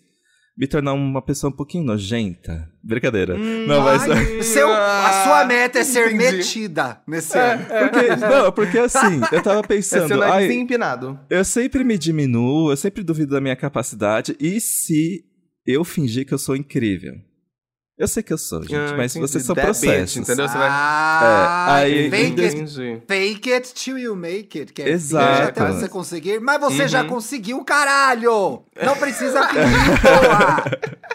me 0.58 0.68
tornar 0.68 0.94
uma 0.94 1.22
pessoa 1.22 1.52
um 1.52 1.56
pouquinho 1.56 1.84
nojenta. 1.84 2.70
Brincadeira. 2.84 3.38
não, 3.38 3.82
mas. 3.82 4.10
Ai, 4.10 4.42
seu, 4.44 4.70
a 4.72 5.24
sua 5.24 5.46
meta 5.46 5.80
é 5.80 5.84
ser 5.84 6.14
entendi. 6.14 6.38
metida 6.38 7.02
nesse 7.08 7.38
ano. 7.38 7.66
Porque, 7.66 8.16
não, 8.18 8.52
porque 8.52 8.78
assim, 8.80 9.22
eu 9.32 9.42
tava 9.42 9.60
É 9.60 9.64
pensando. 9.64 10.08
seu 10.08 10.22
ai, 10.24 10.52
empinado. 10.52 11.20
eu 11.30 11.44
sempre 11.46 11.84
me 11.84 11.98
diminuo, 11.98 12.72
eu 12.72 12.78
sempre 12.78 13.04
duvido 13.04 13.34
da 13.34 13.42
minha 13.42 13.56
capacidade. 13.56 14.36
E 14.40 14.60
se 14.60 15.24
eu 15.66 15.84
fingir 15.84 16.26
que 16.26 16.34
eu 16.34 16.38
sou 16.40 16.56
incrível? 16.56 17.14
Eu 18.02 18.08
sei 18.08 18.24
que 18.24 18.34
eu 18.34 18.38
sou, 18.38 18.64
gente, 18.64 18.74
Ah, 18.76 18.96
mas 18.98 19.16
entendi. 19.16 19.32
vocês 19.32 19.44
são 19.46 19.54
That 19.54 19.68
bitch, 19.68 19.80
processos. 19.82 20.18
entendeu? 20.18 20.48
Você 20.50 20.58
vai- 20.58 20.68
Ah, 20.72 21.76
É, 21.82 21.84
aí- 21.84 22.10
fake, 22.10 22.42
it, 22.42 22.56
Entendi. 22.58 23.02
fake 23.08 23.54
it 23.54 23.74
till 23.76 24.00
you 24.00 24.16
make 24.16 24.60
it. 24.60 24.74
Que 24.74 24.82
é 24.82 24.90
Exato. 24.90 25.50
até 25.50 25.68
você 25.72 25.88
conseguir. 25.88 26.40
Mas 26.40 26.60
você 26.60 26.88
já 26.88 27.04
Uhum. 27.04 27.10
conseguiu, 27.10 27.64
caralho! 27.64 28.64
Não 28.84 28.96
precisa 28.98 29.44
fingir, 29.50 30.02
porra! 30.02 30.64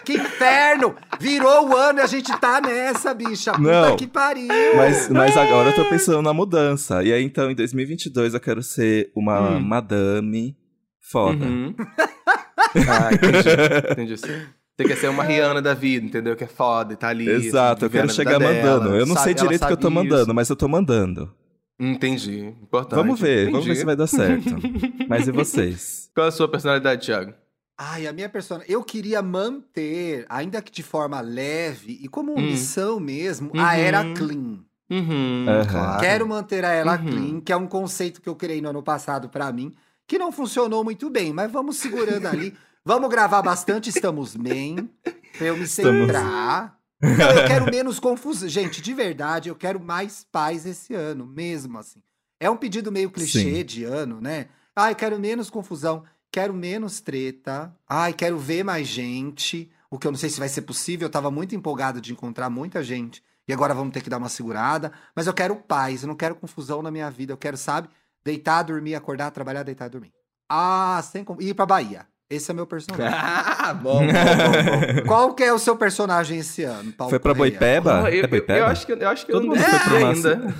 Que 0.05 0.13
inferno! 0.13 0.95
Virou 1.19 1.69
o 1.71 1.75
ano 1.75 1.99
e 1.99 2.01
a 2.03 2.07
gente 2.07 2.31
tá 2.39 2.61
nessa, 2.61 3.13
bicha. 3.13 3.51
Puta 3.51 3.61
Não. 3.89 3.97
que 3.97 4.07
pariu! 4.07 4.47
Mas, 4.77 5.09
mas 5.09 5.35
agora 5.35 5.71
eu 5.71 5.75
tô 5.75 5.83
pensando 5.89 6.21
na 6.21 6.33
mudança. 6.33 7.03
E 7.03 7.11
aí, 7.11 7.21
então, 7.21 7.51
em 7.51 7.55
2022, 7.55 8.33
eu 8.33 8.39
quero 8.39 8.63
ser 8.63 9.11
uma 9.13 9.57
Hum. 9.57 9.59
madame 9.59 10.55
foda. 11.01 11.43
Uhum. 11.43 11.75
ah, 12.87 13.13
entendi. 13.13 13.91
entendi. 13.91 14.17
sim. 14.17 14.41
Tem 14.77 14.87
que 14.87 14.95
ser 14.95 15.09
uma 15.09 15.23
Rihanna 15.23 15.59
da 15.61 15.73
vida, 15.73 16.05
entendeu? 16.05 16.35
Que 16.35 16.43
é 16.43 16.47
foda 16.47 16.93
e 16.93 16.95
tá 16.95 17.07
ali. 17.09 17.27
Exato, 17.27 17.83
eu 17.85 17.89
quero 17.89 18.05
a 18.09 18.13
chegar 18.13 18.37
vida 18.37 18.53
dela, 18.53 18.77
mandando. 18.79 18.95
Eu 18.95 19.05
não 19.07 19.15
sabe- 19.15 19.23
sei 19.25 19.33
direito 19.33 19.63
o 19.63 19.67
que 19.67 19.73
eu 19.73 19.77
tô 19.77 19.89
mandando, 19.89 20.21
isso. 20.23 20.33
mas 20.35 20.49
eu 20.49 20.55
tô 20.55 20.67
mandando. 20.67 21.33
Entendi. 21.79 22.53
Importante. 22.61 22.95
Vamos 22.99 23.19
ver, 23.19 23.45
vamos 23.45 23.59
Entendi. 23.61 23.69
ver 23.69 23.75
se 23.75 23.85
vai 23.85 23.95
dar 23.95 24.07
certo. 24.07 24.49
mas 25.09 25.27
e 25.27 25.31
vocês? 25.31 26.09
Qual 26.13 26.25
é 26.25 26.29
a 26.29 26.31
sua 26.31 26.47
personalidade, 26.47 27.05
Thiago? 27.05 27.33
Ai, 27.77 28.07
a 28.07 28.13
minha 28.13 28.27
personagem. 28.29 28.71
Eu 28.71 28.83
queria 28.83 29.21
manter, 29.21 30.25
ainda 30.29 30.61
que 30.61 30.71
de 30.71 30.81
forma 30.83 31.21
leve 31.21 31.99
e 32.01 32.07
como 32.07 32.33
Hum. 32.37 32.41
missão 32.41 32.99
mesmo, 32.99 33.51
Uhum. 33.53 33.59
a 33.63 33.75
era 33.77 34.03
clean. 34.13 34.59
Uhum, 34.89 35.45
claro. 35.69 35.99
Quero 35.99 36.27
manter 36.27 36.63
a 36.65 36.69
era 36.71 36.91
Uhum. 36.93 37.05
clean, 37.05 37.41
que 37.41 37.51
é 37.51 37.57
um 37.57 37.67
conceito 37.67 38.21
que 38.21 38.29
eu 38.29 38.35
criei 38.35 38.61
no 38.61 38.69
ano 38.69 38.81
passado 38.81 39.29
pra 39.29 39.51
mim, 39.51 39.71
que 40.07 40.17
não 40.17 40.31
funcionou 40.31 40.83
muito 40.83 41.09
bem, 41.09 41.33
mas 41.33 41.51
vamos 41.51 41.77
segurando 41.77 42.25
ali. 42.27 42.53
Vamos 42.87 43.09
gravar 43.09 43.41
bastante, 43.41 43.89
estamos 43.89 44.33
bem, 44.33 44.89
pra 45.37 45.47
eu 45.47 45.57
me 45.57 45.65
Estamos- 45.65 46.07
centrar. 46.07 46.79
Não, 47.01 47.31
eu 47.31 47.45
quero 47.45 47.65
menos 47.65 47.99
confusão. 47.99 48.47
Gente, 48.47 48.81
de 48.81 48.93
verdade, 48.93 49.49
eu 49.49 49.55
quero 49.57 49.77
mais 49.77 50.25
paz 50.31 50.65
esse 50.65 50.93
ano, 50.93 51.25
mesmo 51.25 51.77
assim. 51.77 52.01
É 52.39 52.49
um 52.49 52.55
pedido 52.55 52.89
meio 52.89 53.11
clichê 53.11 53.55
Sim. 53.57 53.65
de 53.65 53.83
ano, 53.83 54.21
né? 54.21 54.47
Ai, 54.73 54.95
quero 54.95 55.19
menos 55.19 55.49
confusão, 55.49 56.05
quero 56.31 56.53
menos 56.53 57.01
treta. 57.01 57.75
Ai, 57.89 58.13
quero 58.13 58.37
ver 58.37 58.63
mais 58.63 58.87
gente. 58.87 59.69
O 59.91 59.99
que 59.99 60.07
eu 60.07 60.11
não 60.11 60.17
sei 60.17 60.29
se 60.29 60.39
vai 60.39 60.47
ser 60.47 60.61
possível, 60.61 61.07
eu 61.07 61.11
tava 61.11 61.29
muito 61.29 61.53
empolgado 61.53 61.99
de 61.99 62.13
encontrar 62.13 62.49
muita 62.49 62.81
gente. 62.81 63.21
E 63.49 63.51
agora 63.51 63.73
vamos 63.73 63.91
ter 63.91 63.99
que 63.99 64.09
dar 64.09 64.17
uma 64.17 64.29
segurada. 64.29 64.93
Mas 65.13 65.27
eu 65.27 65.33
quero 65.33 65.57
paz, 65.57 66.03
eu 66.03 66.07
não 66.07 66.15
quero 66.15 66.35
confusão 66.35 66.81
na 66.81 66.89
minha 66.89 67.11
vida. 67.11 67.33
Eu 67.33 67.37
quero, 67.37 67.57
sabe, 67.57 67.89
deitar, 68.23 68.63
dormir, 68.63 68.95
acordar, 68.95 69.29
trabalhar, 69.31 69.63
deitar, 69.63 69.89
dormir. 69.89 70.13
Ah, 70.47 71.01
sem 71.03 71.25
com... 71.25 71.35
ir 71.41 71.53
pra 71.53 71.65
Bahia. 71.65 72.07
Esse 72.29 72.51
é 72.51 72.53
meu 72.53 72.67
personagem. 72.67 73.07
Ah, 73.59 73.73
bom, 73.73 73.99
bom, 73.99 74.05
bom, 74.05 75.01
bom. 75.01 75.03
Qual 75.07 75.33
que 75.33 75.43
é 75.43 75.51
o 75.51 75.59
seu 75.59 75.75
personagem 75.75 76.39
esse 76.39 76.63
ano, 76.63 76.91
Paulo 76.93 77.09
Foi 77.09 77.19
pra 77.19 77.33
Correia? 77.33 77.51
Boipeba? 77.51 78.11
Eu, 78.11 78.23
é 78.23 78.27
Boipeba? 78.27 78.59
eu 78.59 78.65
acho 78.65 78.85
que, 78.85 78.91
eu 78.93 79.09
acho 79.09 79.25
que 79.25 79.31
Todo 79.31 79.43
eu 79.43 79.49
não 79.49 79.55
mundo 79.55 79.65
foi 79.65 79.79
pra 79.79 80.07
ainda. 80.09 80.55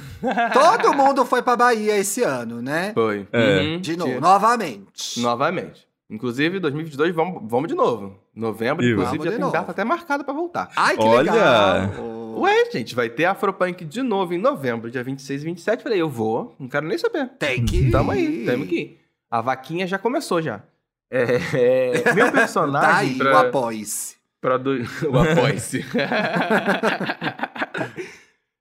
Todo 0.53 0.93
mundo 0.93 1.25
foi 1.25 1.41
pra 1.41 1.55
Bahia 1.55 1.97
esse 1.97 2.23
ano, 2.23 2.61
né? 2.61 2.91
Foi. 2.93 3.27
É. 3.31 3.59
Uhum. 3.61 3.79
De 3.79 3.95
novo, 3.95 4.19
novamente. 4.19 5.21
Novamente. 5.21 5.87
Inclusive, 6.09 6.59
2022, 6.59 7.13
vamos, 7.13 7.41
vamos 7.49 7.67
de 7.67 7.75
novo. 7.75 8.17
Novembro, 8.33 8.83
Ih, 8.85 8.91
inclusive, 8.91 9.17
vamos 9.17 9.25
já 9.25 9.31
tem 9.31 9.39
novo. 9.39 9.51
data 9.53 9.71
até 9.71 9.83
marcada 9.83 10.23
pra 10.23 10.33
voltar. 10.33 10.69
Ai, 10.75 10.95
que 10.97 11.03
Olha! 11.03 11.31
legal! 11.31 12.39
Ué, 12.39 12.69
gente, 12.71 12.95
vai 12.95 13.09
ter 13.09 13.25
Afropunk 13.25 13.83
de 13.83 14.01
novo 14.01 14.33
em 14.33 14.37
novembro, 14.37 14.89
dia 14.91 15.03
26 15.03 15.41
e 15.41 15.45
27. 15.45 15.83
Falei, 15.83 16.01
eu 16.01 16.09
vou, 16.09 16.55
não 16.59 16.67
quero 16.67 16.87
nem 16.87 16.97
saber. 16.97 17.29
Tem 17.39 17.65
que 17.65 17.77
ir. 17.87 17.91
Tamo 17.91 18.11
aí, 18.11 18.45
tamo 18.45 18.63
aqui. 18.63 18.97
A 19.29 19.41
vaquinha 19.41 19.85
já 19.87 19.97
começou 19.97 20.41
já. 20.41 20.61
É, 21.09 21.23
é, 21.53 22.13
meu 22.13 22.25
Tá 22.25 22.31
personagem 22.31 23.11
aí, 23.11 23.17
pra, 23.17 23.31
o 23.33 23.37
apoie-se. 23.37 24.15
pra 24.41 24.57
do... 24.57 24.71
o 25.09 25.17
apoie-se. 25.19 25.85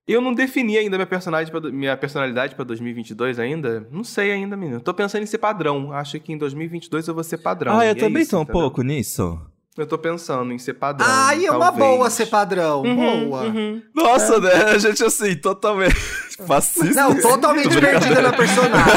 eu 0.06 0.20
não 0.20 0.32
defini 0.32 0.78
ainda 0.78 0.96
minha, 0.96 1.06
personagem 1.06 1.50
pra 1.50 1.60
minha 1.70 1.96
personalidade 1.96 2.54
pra 2.54 2.64
2022 2.64 3.38
ainda. 3.40 3.86
Não 3.90 4.04
sei 4.04 4.30
ainda, 4.32 4.56
menino. 4.56 4.80
Tô 4.80 4.94
pensando 4.94 5.22
em 5.22 5.26
ser 5.26 5.38
padrão. 5.38 5.92
Acho 5.92 6.20
que 6.20 6.32
em 6.32 6.38
2022 6.38 7.08
eu 7.08 7.14
vou 7.14 7.24
ser 7.24 7.38
padrão. 7.38 7.78
Ah, 7.78 7.84
E 7.84 7.88
eu 7.88 7.92
é 7.92 7.94
também 7.94 8.22
isso, 8.22 8.30
tô 8.30 8.38
um 8.38 8.42
entendeu? 8.42 8.60
pouco 8.60 8.82
nisso. 8.82 9.40
Eu 9.76 9.86
tô 9.86 9.98
pensando 9.98 10.52
em 10.52 10.58
ser 10.58 10.74
padrão. 10.74 11.06
Ai, 11.08 11.44
é 11.44 11.50
uma 11.50 11.70
boa 11.70 12.08
ser 12.08 12.26
padrão. 12.26 12.80
Uhum, 12.82 13.28
boa. 13.28 13.42
uhum. 13.42 13.82
Nossa, 13.94 14.40
né? 14.40 14.52
A 14.70 14.78
gente 14.78 15.04
assim, 15.04 15.36
totalmente 15.36 15.94
fascista. 16.46 16.94
Não, 16.94 17.20
totalmente 17.20 17.68
perdida 17.78 18.22
na 18.22 18.32
personagem. 18.32 18.92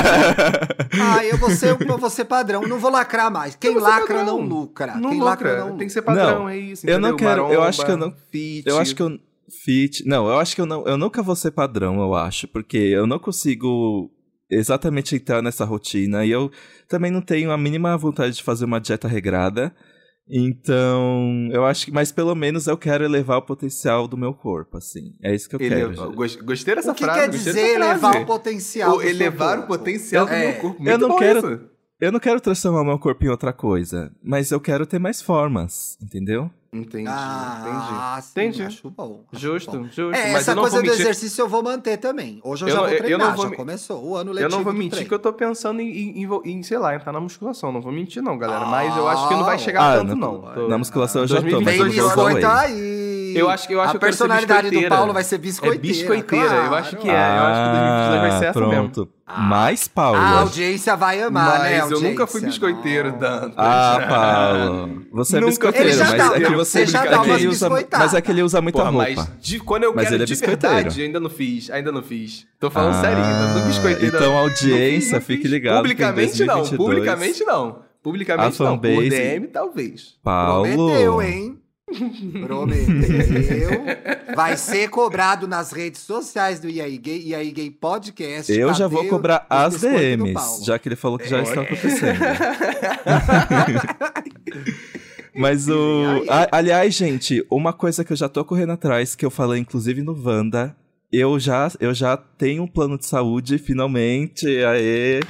Ai, 1.01 1.31
eu 1.31 1.37
vou 1.37 1.49
ser, 1.49 1.75
eu 1.87 1.97
vou 1.97 2.09
ser 2.09 2.23
padrão. 2.25 2.61
Não 2.61 2.79
vou 2.79 2.89
lacrar 2.89 3.29
mais. 3.29 3.55
Quem 3.55 3.73
Eu 3.73 3.81
lacra 3.81 4.23
não 4.23 4.39
lucra. 4.39 4.95
Não 4.95 5.09
Quem 5.09 5.19
lucra, 5.19 5.25
lacra 5.25 5.65
não 5.65 5.77
tem 5.77 5.87
que 5.87 5.93
ser 5.93 6.01
padrão, 6.01 6.39
Não, 6.39 6.49
é 6.49 6.57
isso. 6.57 6.87
eu 6.87 6.97
não 6.99 7.09
entendeu? 7.09 7.27
quero- 7.27 7.41
eu 7.41 7.47
Maromba, 7.47 7.67
acho 7.67 7.85
que 7.85 7.91
eu 7.91 7.97
não- 7.97 8.13
fit. 8.31 8.63
Eu 8.69 8.77
acho 8.79 8.95
que 8.95 9.01
eu 9.01 9.19
fit. 9.65 10.07
Não, 10.07 10.27
eu 10.29 10.39
acho 10.39 10.55
que 10.55 10.61
eu 10.61 10.65
não, 10.65 10.87
eu 10.87 10.97
nunca 10.97 11.21
vou 11.21 11.35
ser 11.35 11.51
padrão, 11.51 11.99
eu 11.99 12.15
acho, 12.15 12.47
porque 12.47 12.77
eu 12.77 13.05
não 13.05 13.19
consigo 13.19 14.09
exatamente 14.49 15.15
entrar 15.15 15.41
nessa 15.41 15.65
rotina 15.65 16.25
e 16.25 16.31
eu 16.31 16.49
também 16.87 17.11
não 17.11 17.21
tenho 17.21 17.51
a 17.51 17.57
mínima 17.57 17.95
vontade 17.97 18.35
de 18.35 18.43
fazer 18.43 18.63
uma 18.65 18.79
dieta 18.79 19.07
regrada. 19.07 19.73
Então, 20.29 21.49
eu 21.51 21.65
acho 21.65 21.85
que, 21.85 21.91
mas 21.91 22.11
pelo 22.11 22.35
menos 22.35 22.67
eu 22.67 22.77
quero 22.77 23.03
elevar 23.03 23.37
o 23.37 23.41
potencial 23.41 24.07
do 24.07 24.15
meu 24.17 24.33
corpo, 24.33 24.77
assim. 24.77 25.13
É 25.23 25.33
isso 25.33 25.49
que 25.49 25.55
eu 25.55 25.59
Ele- 25.61 25.75
quero. 25.75 25.93
eu 25.95 26.11
gos- 26.13 26.35
Gostei 26.35 26.75
dessa 26.75 26.91
O 26.91 26.95
que 26.95 27.03
frase. 27.03 27.19
quer 27.19 27.27
gostei 27.27 27.53
dizer 27.53 27.61
dessa 27.63 27.75
elevar 27.75 27.99
frase. 28.11 28.17
o 28.19 28.25
potencial? 28.25 28.95
O 28.97 29.01
elevar 29.01 29.59
o 29.59 29.63
potencial 29.67 30.25
do 30.25 30.31
É. 30.33 30.51
meu 30.51 30.61
corpo. 30.61 30.77
Eu 30.81 30.83
Muito 30.85 31.01
não 31.01 31.09
bom 31.09 31.17
quero- 31.17 31.39
isso. 31.39 31.59
Eu 32.01 32.11
não 32.13 32.19
quero 32.19 32.39
transformar 32.39 32.83
meu 32.85 32.97
corpo 32.97 33.25
em 33.25 33.27
outra 33.27 33.51
coisa, 33.51 34.09
mas 34.23 34.51
eu 34.51 34.61
quero 34.61 34.85
ter 34.85 34.99
mais 34.99 35.21
formas, 35.21 35.97
entendeu? 36.01 36.49
Entendi, 36.71 37.09
Ah, 37.09 38.19
sim, 38.21 38.29
entendi. 38.31 38.61
acho 38.63 38.91
bom. 38.91 39.23
acho 39.33 39.41
Justo, 39.41 39.71
bom. 39.71 39.83
justo. 39.85 40.13
É, 40.13 40.33
mas 40.33 40.41
essa 40.41 40.51
eu 40.51 40.55
não 40.55 40.61
coisa 40.63 40.77
vou 40.77 40.85
do 40.85 40.91
exercício 40.93 41.41
eu 41.41 41.49
vou 41.49 41.63
manter 41.63 41.97
também. 41.97 42.39
Hoje 42.43 42.63
eu, 42.63 42.67
Eu 42.67 42.71
já 42.75 42.77
não- 42.81 42.83
vou 42.83 42.89
eu- 42.89 42.97
eu 42.97 43.03
treinar, 43.03 43.27
não 43.29 43.35
vou 43.35 43.43
já 43.45 43.49
me- 43.49 43.55
começou 43.57 44.03
o 44.05 44.15
ano 44.15 44.29
Eu 44.29 44.35
letivo 44.35 44.55
não 44.55 44.63
vou 44.63 44.73
mentir 44.73 45.07
que 45.07 45.13
eu 45.13 45.17
tô 45.17 45.33
pensando 45.33 45.81
em, 45.81 45.89
em, 45.89 46.23
em, 46.23 46.29
em, 46.45 46.61
sei 46.63 46.77
lá, 46.77 46.93
entrar 46.93 47.11
na 47.11 47.19
musculação. 47.19 47.71
Não 47.71 47.81
vou 47.81 47.91
mentir, 47.91 48.21
não, 48.21 48.37
galera. 48.37 48.65
Mas 48.67 48.95
eu 48.95 49.07
acho 49.07 49.27
que 49.29 49.33
não 49.33 49.43
vai 49.45 49.57
chegar 49.57 49.81
Ah, 49.81 49.97
tanto, 49.97 50.09
na- 50.09 50.15
não. 50.15 50.41
Tô- 50.41 50.67
Na 50.67 50.77
musculação 50.77 51.21
eu 51.23 51.27
já 51.27 51.37
tô, 51.37 51.41
mas 51.41 51.51
2022 51.51 51.89
Vem 51.91 51.97
eu 51.99 52.03
eu 52.09 52.15
vou 52.15 52.23
vou 52.25 52.33
biscoito 52.35 52.47
aí. 52.47 52.73
aí. 52.73 53.33
Eu 53.35 53.49
acho 53.49 53.67
que 53.67 53.73
eu 53.73 53.81
acho 53.81 53.91
A 53.91 53.95
eu 53.95 53.99
personalidade 53.99 54.61
do 54.61 54.69
biscoiteira. 54.69 54.95
Paulo 54.95 55.13
vai 55.13 55.23
ser 55.23 55.35
É 55.35 55.37
biscoiteira. 55.39 55.81
biscoiteira, 55.81 56.45
eu 56.45 56.49
claro. 56.67 56.75
acho 56.75 56.97
que 56.97 57.09
é. 57.09 57.11
Eu 57.11 57.43
acho 57.43 57.61
que 57.61 57.69
2022 57.71 58.21
vai 58.21 58.31
ser 58.31 58.35
essa 58.45 58.49
Ah, 58.49 58.53
pronto. 58.53 58.69
mesmo. 58.99 59.09
Mais 59.37 59.87
Paulo. 59.87 60.17
A 60.17 60.39
audiência 60.39 60.95
vai 60.95 61.21
amar, 61.21 61.59
Mas 61.59 61.61
né, 61.63 61.77
eu 61.77 61.83
audiência? 61.83 62.09
nunca 62.09 62.27
fui 62.27 62.41
biscoiteiro, 62.41 63.11
Não. 63.11 63.19
Dan. 63.19 63.51
Ah, 63.57 64.05
Paulo. 64.09 65.05
Você 65.11 65.37
é 65.37 65.39
Nunca- 65.39 65.49
biscoiteiro, 65.51 65.89
mas 65.99 66.11
dá- 66.13 66.35
é 66.35 66.39
que 66.39 66.55
você, 66.55 66.79
você 66.79 66.85
já 66.91 67.05
é 67.05 67.29
ele 67.35 67.47
usa. 67.47 67.69
Mas 67.91 68.13
é 68.13 68.21
que 68.21 68.31
ele 68.31 68.41
usa 68.43 68.61
muita 68.61 68.79
Porra, 68.79 68.89
roupa. 68.91 69.07
mas 69.15 69.29
de, 69.41 69.59
quando 69.59 69.83
eu 69.83 69.93
Mas 69.93 70.03
quero 70.05 70.15
ele 70.15 70.23
é 70.23 70.25
de 70.25 70.33
biscoiteiro. 70.33 70.75
verdade, 70.75 71.01
ainda 71.01 71.19
não 71.19 71.29
fiz, 71.29 71.69
ainda 71.69 71.91
não 71.91 72.01
fiz. 72.01 72.47
Tô 72.59 72.69
falando 72.71 72.95
Ah, 72.95 73.01
sério, 73.01 73.23
ainda 73.23 73.53
não 73.59 73.67
biscoiteiro. 73.67 74.15
Então, 74.17 74.37
audiência, 74.37 74.79
Não 74.79 74.97
fiz, 74.99 75.11
não 75.11 75.21
fique 75.21 75.47
ligado 75.47 75.77
Publicamente 75.77 76.45
não, 76.45 76.55
2022, 76.55 76.77
publicamente 76.77 77.43
não. 77.45 77.79
Publicamente 78.01 78.61
a 78.61 78.65
não, 78.65 78.77
por 78.77 78.87
fanbase- 78.87 79.09
DM 79.09 79.47
talvez. 79.47 80.15
Paulo. 80.23 80.65
Prometeu, 80.73 81.21
hein? 81.21 81.57
Prometeu. 82.45 83.83
Vai 84.35 84.57
ser 84.57 84.89
cobrado 84.89 85.47
nas 85.47 85.71
redes 85.71 86.01
sociais 86.01 86.59
do 86.59 86.69
IAI 86.69 86.97
Gay, 86.97 87.27
IAI 87.29 87.51
Gay 87.51 87.71
Podcast. 87.71 88.51
Eu 88.51 88.73
já 88.73 88.87
vou 88.87 89.05
cobrar 89.07 89.45
as 89.49 89.81
DMs, 89.81 90.65
já 90.65 90.77
que 90.79 90.89
ele 90.89 90.95
falou 90.95 91.17
que 91.17 91.27
já 91.27 91.39
É. 91.39 91.43
está 91.43 91.61
acontecendo. 91.61 92.19
Mas 95.35 95.69
o. 95.69 96.25
a- 96.27 96.49
aliás, 96.57 96.93
gente, 96.93 97.45
uma 97.49 97.71
coisa 97.71 98.03
que 98.03 98.11
eu 98.11 98.17
já 98.17 98.27
tô 98.27 98.43
correndo 98.43 98.73
atrás, 98.73 99.15
que 99.15 99.25
eu 99.25 99.29
falei 99.31 99.61
inclusive 99.61 100.01
no 100.01 100.11
Wanda, 100.13 100.75
eu 101.11 101.39
já, 101.39 101.71
eu 101.79 101.93
já 101.93 102.17
tenho 102.17 102.63
um 102.63 102.67
plano 102.67 102.97
de 102.97 103.05
saúde, 103.05 103.57
finalmente. 103.57 104.45
Aê! 104.63 105.21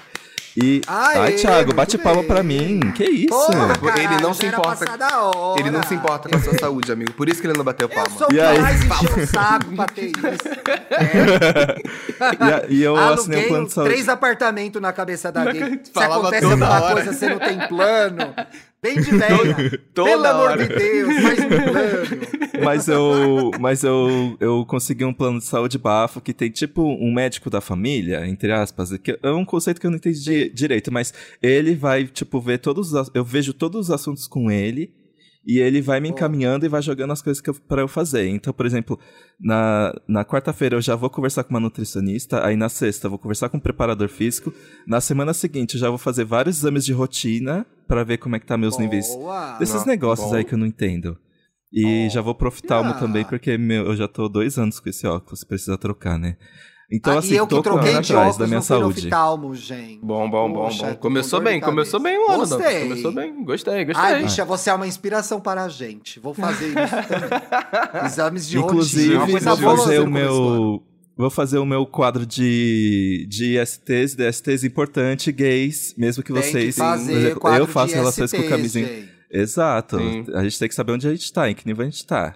E. 0.61 0.81
Aê, 0.87 1.17
Ai, 1.19 1.31
Thiago, 1.33 1.57
muito 1.67 1.75
bate 1.75 1.97
palma 1.97 2.23
pra 2.23 2.41
mim. 2.43 2.79
Que 2.95 3.03
isso? 3.05 3.27
Porra, 3.29 3.73
Ele 3.81 3.91
caralho, 3.91 4.21
não 4.21 4.33
se 4.33 4.45
importa-. 4.45 4.85
Ele 5.59 5.69
não 5.71 5.83
se 5.83 5.93
importa 5.93 6.29
com 6.29 6.35
a 6.35 6.39
sua 6.39 6.57
saúde, 6.59 6.91
amigo. 6.91 7.13
Por 7.13 7.29
isso 7.29 7.39
que 7.41 7.47
ele 7.47 7.57
não 7.57 7.63
bateu 7.63 7.87
Eu 7.89 7.95
palma. 7.95 8.17
sou 8.17 8.27
o 8.29 8.33
E 8.33 8.39
aí? 8.41 8.59
mais 8.59 8.83
encheu 8.83 9.23
o 9.23 9.27
saco 9.27 9.65
pra 9.75 9.85
ter 9.85 10.05
isso. 10.07 10.17
E, 12.19 12.43
a- 12.53 12.63
e 12.69 12.83
eu 12.83 12.95
assinei 12.95 13.07
um 13.07 13.13
Aluguei 13.13 13.47
plano 13.47 13.65
de 13.67 13.73
saúde. 13.73 13.89
três 13.91 14.09
apartamentos 14.09 14.81
na 14.81 14.91
cabeça 14.91 15.31
da 15.31 15.45
gay. 15.51 15.79
Se 15.83 16.03
acontece 16.03 16.45
alguma 16.45 16.69
hora. 16.81 16.93
coisa, 16.95 17.13
você 17.13 17.29
não 17.29 17.39
tem 17.39 17.59
plano. 17.67 18.33
Bem 18.81 18.95
de 19.01 19.11
velha. 19.11 19.81
toda 19.93 20.09
Pelo 20.09 20.25
amor 20.25 20.51
hora. 20.51 20.67
de 20.67 20.73
Deus, 20.73 21.15
faz 21.21 21.39
um 21.39 21.47
plano. 21.49 22.63
Mas 22.63 22.87
eu, 22.87 23.51
mas 23.59 23.83
eu, 23.83 24.37
eu 24.39 24.65
consegui 24.65 25.04
um 25.06 25.13
plano 25.13 25.39
de 25.39 25.45
saúde 25.45 25.77
bafo 25.77 26.19
que 26.21 26.33
tem 26.33 26.49
tipo 26.49 26.81
um 26.83 27.13
médico 27.13 27.49
da 27.49 27.62
família, 27.62 28.25
entre 28.27 28.51
aspas, 28.51 28.97
que 28.97 29.17
é 29.21 29.31
um 29.31 29.45
conceito 29.45 29.79
que 29.79 29.87
eu 29.87 29.91
não 29.91 29.97
entendi 29.97 30.19
di- 30.21 30.49
direito, 30.49 30.91
mas 30.91 31.13
ele 31.41 31.75
vai, 31.75 32.06
tipo, 32.06 32.39
ver 32.39 32.60
todos 32.60 32.93
os, 32.93 33.12
eu 33.13 33.23
vejo 33.23 33.54
todos 33.54 33.87
os 33.87 33.91
assuntos 33.91 34.27
com 34.27 34.49
ele 34.51 34.91
e 35.46 35.58
ele 35.60 35.81
vai 35.81 36.00
me 36.00 36.10
encaminhando 36.10 36.65
e 36.65 36.69
vai 36.69 36.81
jogando 36.81 37.12
as 37.12 37.21
coisas 37.21 37.42
que 37.42 37.50
eu, 37.50 37.54
pra 37.54 37.81
eu 37.81 37.87
fazer. 37.87 38.27
Então, 38.27 38.52
por 38.54 38.65
exemplo, 38.65 39.00
na, 39.40 39.94
na 40.08 40.25
quarta-feira 40.25 40.75
eu 40.75 40.81
já 40.81 40.96
vou 40.96 41.10
conversar 41.10 41.44
com 41.44 41.52
uma 41.52 41.60
nutricionista, 41.60 42.46
aí 42.46 42.56
na 42.56 42.69
sexta 42.69 43.08
eu 43.08 43.10
vou 43.12 43.19
conversar 43.19 43.50
com 43.50 43.58
um 43.58 43.62
preparador 43.62 44.10
físico, 44.10 44.54
na 44.87 45.00
semana 45.02 45.33
seguinte 45.33 45.75
eu 45.75 45.79
já 45.79 45.90
vou 45.90 45.98
fazer 45.98 46.25
vários 46.25 46.58
exames 46.60 46.85
de 46.85 46.94
rotina 46.94 47.65
pra 47.87 48.04
ver 48.04 48.17
como 48.17 48.35
é 48.35 48.40
que 48.40 48.46
tá 48.46 48.58
meus 48.58 48.77
níveis 48.77 49.08
Boa. 49.08 49.58
desses 49.58 49.75
Não, 49.81 49.85
negócios 49.85 50.29
bom. 50.29 50.35
aí 50.35 50.44
que 50.44 50.54
eu 50.54 50.58
não 50.58 50.67
entendo. 50.67 51.17
E 51.71 52.08
Oh. 52.08 52.10
já 52.10 52.19
vou 52.21 52.33
pro 52.35 52.48
oftalmo 52.50 52.92
Ah. 52.92 53.00
também, 53.00 53.23
porque 53.23 53.58
meu, 53.58 53.85
eu 53.85 53.96
já 53.96 54.08
tô 54.08 54.27
dois 54.27 54.58
anos 54.58 54.79
com 54.79 54.90
esse 54.90 55.06
óculos, 55.08 55.44
precisa 55.44 55.77
trocar, 55.77 56.17
né? 56.19 56.35
Então, 56.92 57.13
Ah, 57.13 57.19
assim, 57.19 57.35
eu 57.35 57.46
tô 57.46 57.58
que 57.58 57.63
troquei 57.63 57.81
correndo 57.92 58.04
de 58.04 58.12
atrás 58.12 58.29
óculos 58.29 58.37
da 58.37 58.48
minha 58.48 58.62
saúde. 58.62 59.06
oftalmo, 59.06 59.54
gente. 59.56 60.00
Bom, 60.04 60.27
bom, 60.27 60.52
bom, 60.52 60.63
Poxa, 60.63 60.87
bom. 60.87 60.94
com 60.96 61.00
Começou 61.02 61.40
bem, 61.40 61.60
começou 61.62 62.00
bem 62.00 62.17
o 62.17 62.31
ano. 62.31 62.48
Gostei. 62.48 62.81
Começou 62.87 63.12
bem, 63.12 63.44
gostei, 63.44 63.85
gostei. 63.85 64.04
Ai, 64.04 64.23
bicha, 64.23 64.44
você 64.44 64.69
é 64.71 64.73
uma 64.73 64.87
inspiração 64.87 65.40
para 65.40 65.65
a 65.65 65.69
gente. 65.69 66.19
Vou 66.19 66.33
fazer 66.33 66.67
isso 66.69 66.75
também. 66.75 67.29
Exames 68.06 68.48
de 68.50 68.58
Inclusive, 68.58 69.15
rotina. 69.17 69.19
uma 69.23 69.31
coisa 69.31 69.56
vou 69.56 69.77
fazer 69.77 70.00
o 70.00 70.10
meu. 70.10 70.83
Vou 71.15 71.29
fazer 71.29 71.58
o 71.60 71.65
meu 71.65 71.85
quadro 71.85 72.25
de, 72.25 73.27
de 73.29 73.60
ISTs, 73.60 74.15
DSTs 74.15 74.63
importante, 74.65 75.31
gays, 75.33 75.94
mesmo 75.98 76.23
que 76.23 76.31
Tem 76.33 76.42
vocês. 76.42 76.73
que 76.75 76.79
fazer 76.81 77.13
exemplo, 77.13 77.50
eu 77.56 77.67
faço 77.67 77.90
de 77.90 77.96
relações 77.96 78.31
com 78.31 78.37
STs, 78.37 78.50
camisinha. 78.50 78.87
gente. 78.87 79.10
Exato. 79.29 79.98
Sim. 80.00 80.25
A 80.33 80.42
gente 80.44 80.58
tem 80.58 80.69
que 80.69 80.73
saber 80.75 80.94
onde 80.94 81.08
a 81.08 81.12
gente 81.12 81.31
tá, 81.31 81.52
em 81.52 81.54
que 81.54 81.67
nível 81.67 81.85
a 81.85 81.90
gente 81.90 82.04
tá. 82.06 82.35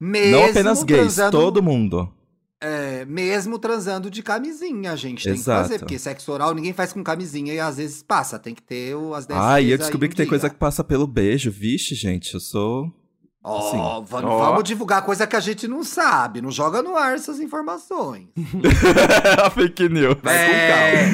Mesmo 0.00 0.32
Não 0.32 0.44
apenas 0.46 0.82
gays, 0.82 1.00
transando- 1.14 1.38
todo 1.38 1.62
mundo. 1.62 2.12
É, 2.58 3.04
mesmo 3.04 3.58
transando 3.58 4.10
de 4.10 4.22
camisinha, 4.22 4.92
a 4.92 4.96
gente 4.96 5.24
tem 5.24 5.34
Exato. 5.34 5.62
que 5.62 5.68
fazer. 5.68 5.78
Porque 5.80 5.98
sexo 5.98 6.32
oral 6.32 6.54
ninguém 6.54 6.72
faz 6.72 6.92
com 6.92 7.04
camisinha 7.04 7.52
e 7.52 7.60
às 7.60 7.76
vezes 7.76 8.02
passa. 8.02 8.38
Tem 8.38 8.54
que 8.54 8.62
ter 8.62 8.94
o, 8.94 9.12
as 9.14 9.26
10 9.26 9.40
Ah, 9.40 9.60
e 9.60 9.70
eu 9.70 9.78
descobri 9.78 10.08
que 10.08 10.16
tem 10.16 10.24
dia. 10.24 10.30
coisa 10.30 10.48
que 10.48 10.56
passa 10.56 10.82
pelo 10.82 11.06
beijo. 11.06 11.50
Vixe, 11.50 11.94
gente, 11.94 12.32
eu 12.34 12.40
sou. 12.40 12.90
Ó, 13.48 13.58
Assim. 13.68 13.76
vamos, 14.08 14.30
Ó. 14.30 14.38
vamos 14.38 14.64
divulgar 14.64 15.02
coisa 15.02 15.24
que 15.24 15.36
a 15.36 15.40
gente 15.40 15.68
não 15.68 15.84
sabe. 15.84 16.42
Não 16.42 16.50
joga 16.50 16.82
no 16.82 16.96
ar 16.96 17.14
essas 17.14 17.38
informações. 17.38 18.24
A 19.44 19.48
fake 19.50 19.88
news. 19.88 20.16
Vai 20.20 20.36
É, 20.36 21.10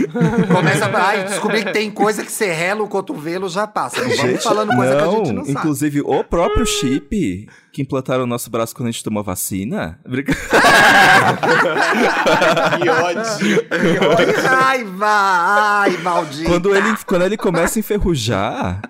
Começa 0.51 0.89
pra 0.89 1.09
ai, 1.09 1.25
descobrir 1.25 1.65
que 1.67 1.73
tem 1.73 1.91
coisa 1.91 2.25
que 2.25 2.33
você 2.33 2.51
rela 2.51 2.83
o 2.83 2.89
cotovelo 2.89 3.51
já 3.51 3.67
passa. 3.67 4.01
Não 4.01 4.09
vamos 4.09 4.17
Gente, 4.23 4.43
falando 4.43 4.75
coisa 4.75 4.97
que 4.97 5.03
a 5.03 5.11
gente 5.11 5.33
não 5.33 5.45
sabe. 5.45 5.59
inclusive 5.59 6.01
o 6.01 6.25
próprio 6.25 6.65
chip 6.65 7.47
que 7.71 7.83
implantaram 7.83 8.21
no 8.21 8.27
nosso 8.27 8.51
braço 8.51 8.75
quando 8.75 8.89
a 8.89 8.91
gente 8.91 9.05
tomou 9.05 9.23
vacina. 9.23 9.99
Que 12.83 12.89
ódio. 12.89 13.69
Que 13.69 14.41
raiva! 14.47 15.07
Ai, 15.07 15.97
maldito. 15.99 16.49
quando, 16.49 16.75
ele, 16.75 16.97
quando 17.07 17.23
ele 17.25 17.37
começa 17.37 17.79
a 17.79 17.81
enferrujar. 17.81 18.81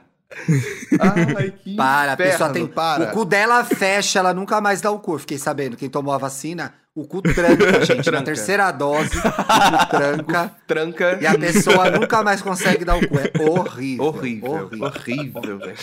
Ai, 0.98 1.50
que 1.62 1.74
Para, 1.76 2.12
a 2.12 2.16
pessoa 2.16 2.50
inferno, 2.50 2.66
tem. 2.68 2.74
para. 2.74 3.04
O 3.04 3.10
cu 3.12 3.24
dela 3.24 3.64
fecha, 3.64 4.18
ela 4.18 4.32
nunca 4.34 4.60
mais 4.60 4.80
dá 4.80 4.90
o 4.90 4.98
cu. 4.98 5.18
Fiquei 5.18 5.38
sabendo, 5.38 5.76
quem 5.76 5.88
tomou 5.88 6.12
a 6.12 6.18
vacina, 6.18 6.74
o 6.94 7.06
cu 7.06 7.22
tranca, 7.22 7.80
gente. 7.86 7.96
Na 7.98 8.02
Tranca. 8.02 8.22
terceira 8.24 8.70
dose, 8.72 9.16
o 9.18 9.22
cu 9.22 9.86
tranca. 9.90 10.54
Tranca. 10.66 11.18
E 11.20 11.26
a 11.26 11.38
pessoa 11.38 11.90
nunca 11.90 12.22
mais 12.22 12.42
consegue 12.42 12.84
dar 12.84 12.96
o 12.96 13.08
cu. 13.08 13.16
É 13.18 13.32
horrível. 13.50 14.04
Horrível, 14.04 14.52
horrível, 14.80 15.58
velho. 15.58 15.76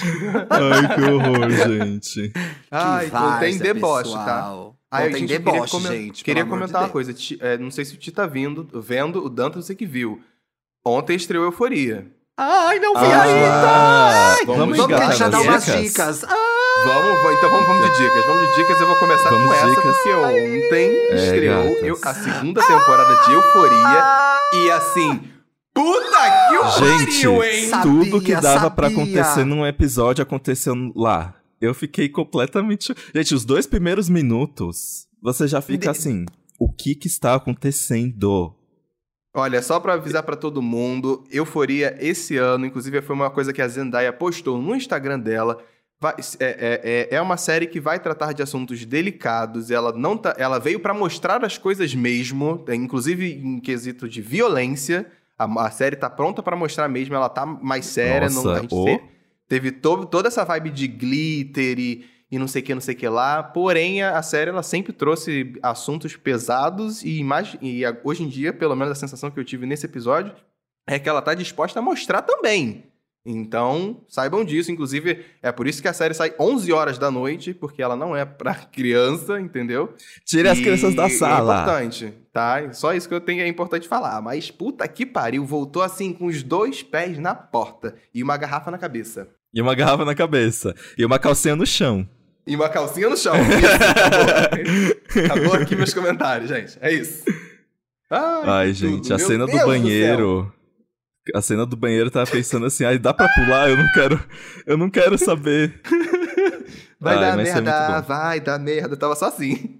Ai, 0.49 0.95
que 0.95 1.01
horror, 1.01 1.49
gente. 1.49 2.31
Ai, 2.71 3.05
que 3.09 3.13
não 3.15 3.39
tem 3.39 3.57
deboche, 3.57 4.11
tá? 4.13 4.17
pessoal. 4.19 4.75
Aí, 4.91 5.05
Não 5.05 5.11
tem 5.11 5.21
gente, 5.27 5.33
eu 5.33 5.39
deboche, 5.39 5.77
queria, 5.81 5.91
gente. 6.01 6.23
Queria 6.23 6.45
comentar 6.45 6.81
de 6.81 6.87
uma 6.87 6.89
coisa. 6.89 7.13
Ti- 7.13 7.37
é, 7.41 7.57
não 7.59 7.69
sei 7.69 7.85
se 7.85 7.93
o 7.93 7.97
Ti 7.97 8.11
tá 8.11 8.25
vindo, 8.25 8.67
vendo, 8.81 9.23
o 9.23 9.29
Dantas 9.29 9.65
você 9.65 9.75
que 9.75 9.85
viu. 9.85 10.19
Ontem 10.83 11.15
estreou 11.15 11.43
Euforia. 11.45 12.07
Ai, 12.41 12.79
não 12.79 12.93
vi 12.93 13.05
Ah, 13.05 13.21
ainda! 13.23 14.45
vamos 14.45 14.57
vamos 14.57 14.77
Vamos 14.77 14.79
engatar 14.79 15.29
dar 15.29 15.41
umas 15.41 15.65
dicas? 15.65 15.81
dicas. 15.83 16.23
Ah, 16.23 16.35
Vamos, 16.85 17.17
vamos- 17.21 17.37
então 17.37 17.49
vamos, 17.49 17.67
vamos 17.67 17.85
de 17.97 18.03
dicas. 18.03 18.25
Vamos 18.25 18.49
de 18.49 18.55
dicas. 18.61 18.79
Eu 18.79 18.87
vou 18.87 18.95
começar 18.95 19.29
Vamos 19.29 19.47
com 19.49 19.53
essa, 19.55 19.67
dicas. 19.67 19.83
porque 19.83 20.13
ontem 20.13 21.15
estreou 21.15 21.63
gatas. 21.65 21.83
eu- 21.83 21.99
a 22.01 22.13
segunda 22.13 22.61
temporada 22.65 23.15
de 23.25 23.31
Euforia. 23.33 24.03
E 24.53 24.71
assim, 24.71 25.21
puta 25.73 26.47
que 26.49 26.57
o 26.57 26.69
Gente, 26.87 27.05
pariu, 27.25 27.43
hein? 27.43 27.67
Sabia, 27.67 27.81
tudo 27.91 28.21
que 28.21 28.35
dava 28.35 28.71
pra 28.71 28.89
sabia. 28.89 29.03
acontecer 29.03 29.43
num 29.45 29.65
episódio 29.67 30.21
aconteceu 30.23 30.73
lá. 30.95 31.33
Eu 31.59 31.73
fiquei 31.73 32.07
completamente. 32.07 32.95
Gente, 33.13 33.35
os 33.35 33.43
dois 33.43 33.67
primeiros 33.67 34.07
minutos, 34.07 35.07
você 35.21 35.45
já 35.45 35.59
fica 35.61 35.91
assim. 35.91 36.25
O 36.57 36.71
que 36.71 36.95
que 36.95 37.07
está 37.07 37.35
acontecendo? 37.35 38.55
Olha, 39.34 39.61
só 39.61 39.80
pra 39.80 39.93
avisar 39.93 40.23
pra 40.23 40.36
todo 40.36 40.61
mundo, 40.61 41.23
Euforia 41.32 41.95
esse 41.99 42.36
ano, 42.38 42.65
inclusive 42.65 43.01
foi 43.01 43.15
uma 43.15 43.30
coisa 43.30 43.53
que 43.53 43.61
a 43.61 43.67
Zendaya 43.67 44.11
postou 44.11 44.59
no 44.61 44.75
Instagram 44.75 45.19
dela. 45.19 45.61
vai- 46.01 46.15
é, 46.39 46.45
é- 46.45 46.82
é- 47.11 47.15
é 47.17 47.21
uma 47.21 47.36
série 47.36 47.67
que 47.67 47.77
vai 47.77 47.99
tratar 47.99 48.32
de 48.34 48.41
assuntos 48.41 48.86
delicados. 48.86 49.69
Ela 49.69 49.91
não 49.91 50.15
tá, 50.15 50.34
ela 50.38 50.57
veio 50.57 50.80
pra 50.80 50.93
mostrar 50.93 51.43
as 51.43 51.57
coisas 51.57 51.93
mesmo, 51.93 52.63
é, 52.69 52.73
inclusive 52.73 53.34
em 53.34 53.59
quesito 53.59 54.07
de 54.07 54.21
violência. 54.21 55.05
A, 55.38 55.65
a 55.65 55.69
série 55.71 55.97
tá 55.97 56.09
pronta 56.09 56.41
pra 56.41 56.55
mostrar 56.55 56.88
mesmo. 56.88 57.15
Ela 57.15 57.27
tá 57.27 57.45
mais 57.45 57.86
séria. 57.86 58.30
não, 58.30 58.43
Nossa, 58.43 58.59
a 58.59 58.61
gente 58.61 58.69
te- 58.69 59.03
teve 59.49 59.71
to- 59.73 60.05
toda 60.05 60.30
essa 60.30 60.45
vibe 60.45 60.69
de 60.69 60.88
glitter 60.88 61.77
e, 61.77 62.05
e 62.32 62.38
não 62.38 62.47
sei 62.47 62.61
o 62.61 62.65
que, 62.65 62.73
não 62.73 62.82
sei 62.82 62.95
o 62.95 62.97
que 62.97 63.07
lá. 63.07 63.41
Porém, 63.43 64.03
a, 64.03 64.21
série 64.21 64.49
ela 64.49 64.63
sempre 64.63 64.93
trouxe 64.93 65.53
assuntos 65.63 66.15
pesados 66.15 67.03
e, 67.03 67.21
e 67.61 67.82
hoje 68.03 68.23
em 68.23 68.27
dia, 68.27 68.53
pelo 68.53 68.75
menos 68.75 68.91
a 68.91 68.95
sensação 68.95 69.32
que 69.32 69.39
eu 69.39 69.45
tive 69.45 69.65
nesse 69.65 69.86
episódio, 69.86 70.34
é 70.88 70.97
que 70.99 71.07
ela 71.09 71.21
tá 71.21 71.34
disposta 71.34 71.80
a 71.80 71.82
mostrar 71.82 72.21
também. 72.21 72.86
Então, 73.25 74.01
saibam 74.07 74.45
disso. 74.45 74.71
Inclusive, 74.71 75.25
é 75.43 75.51
por 75.51 75.67
isso 75.67 75.82
que 75.82 75.88
a 75.88 75.93
série 75.93 76.13
sai 76.13 76.34
11 76.39 76.71
horas 76.71 76.97
da 76.97 77.11
noite, 77.11 77.53
porque 77.53 77.82
ela 77.82 77.95
não 77.95 78.15
é 78.15 78.25
pra 78.25 78.55
criança, 78.71 79.39
entendeu? 79.39 79.93
Tire 80.25 80.47
as 80.47 80.57
E 80.57 80.61
crianças 80.63 80.95
da 80.95 81.05
É 81.05 81.09
sala. 81.09 81.61
importante, 81.61 82.13
tá? 82.34 82.71
Só 82.73 82.93
isso 82.93 83.07
que 83.07 83.13
eu 83.13 83.21
tenho 83.21 83.41
é 83.41 83.47
importante 83.47 83.88
falar. 83.88 84.21
Mas 84.21 84.49
puta 84.49 84.88
que 84.88 85.05
pariu, 85.05 85.45
voltou 85.45 85.82
assim 85.84 86.13
com 86.13 86.25
os 86.27 86.41
dois 86.41 86.82
pés 86.82 87.19
na 87.19 87.36
porta 87.36 87.93
e 88.13 88.23
uma 88.23 88.38
garrafa 88.38 88.71
na 88.71 88.77
cabeça. 88.77 89.27
E 89.53 89.61
uma 89.61 89.75
garrafa 89.75 90.05
na 90.05 90.15
cabeça. 90.15 90.73
E 90.97 91.03
uma 91.05 91.19
calcinha 91.19 91.55
no 91.55 91.65
chão. 91.65 92.07
E 92.49 92.55
uma 92.55 92.67
calcinha 92.67 93.07
no 93.07 93.15
chão. 93.15 93.35
Isso, 93.35 93.67
acabou. 93.67 95.25
acabou 95.25 95.53
aqui 95.53 95.75
meus 95.75 95.93
comentários, 95.93 96.49
gente. 96.49 96.77
É 96.81 96.91
isso. 96.91 97.23
Ai, 98.09 98.41
Ai, 98.45 98.73
gente, 98.73 99.13
a 99.13 99.19
cena 99.19 99.45
Deus 99.45 99.59
do 99.59 99.65
banheiro. 99.67 100.51
A 101.35 101.43
cena 101.43 101.63
do 101.63 101.77
banheiro 101.77 102.09
tava 102.09 102.25
pensando 102.29 102.65
assim, 102.65 102.83
ai, 102.83 102.97
dá 102.97 103.13
pra 103.13 103.29
pular? 103.29 103.69
Eu 103.69 103.77
não 103.77 103.85
quero. 103.93 104.19
Eu 104.65 104.77
não 104.77 104.89
quero 104.89 105.15
saber. 105.15 105.79
Vai 106.99 107.15
Ai, 107.15 107.21
dar 107.21 107.35
muito 107.35 107.53
merda, 107.53 108.01
bom. 108.01 108.07
vai 108.07 108.39
dar 108.41 108.59
merda. 108.59 108.97
Tava 108.97 109.15
só 109.15 109.27
assim. 109.27 109.79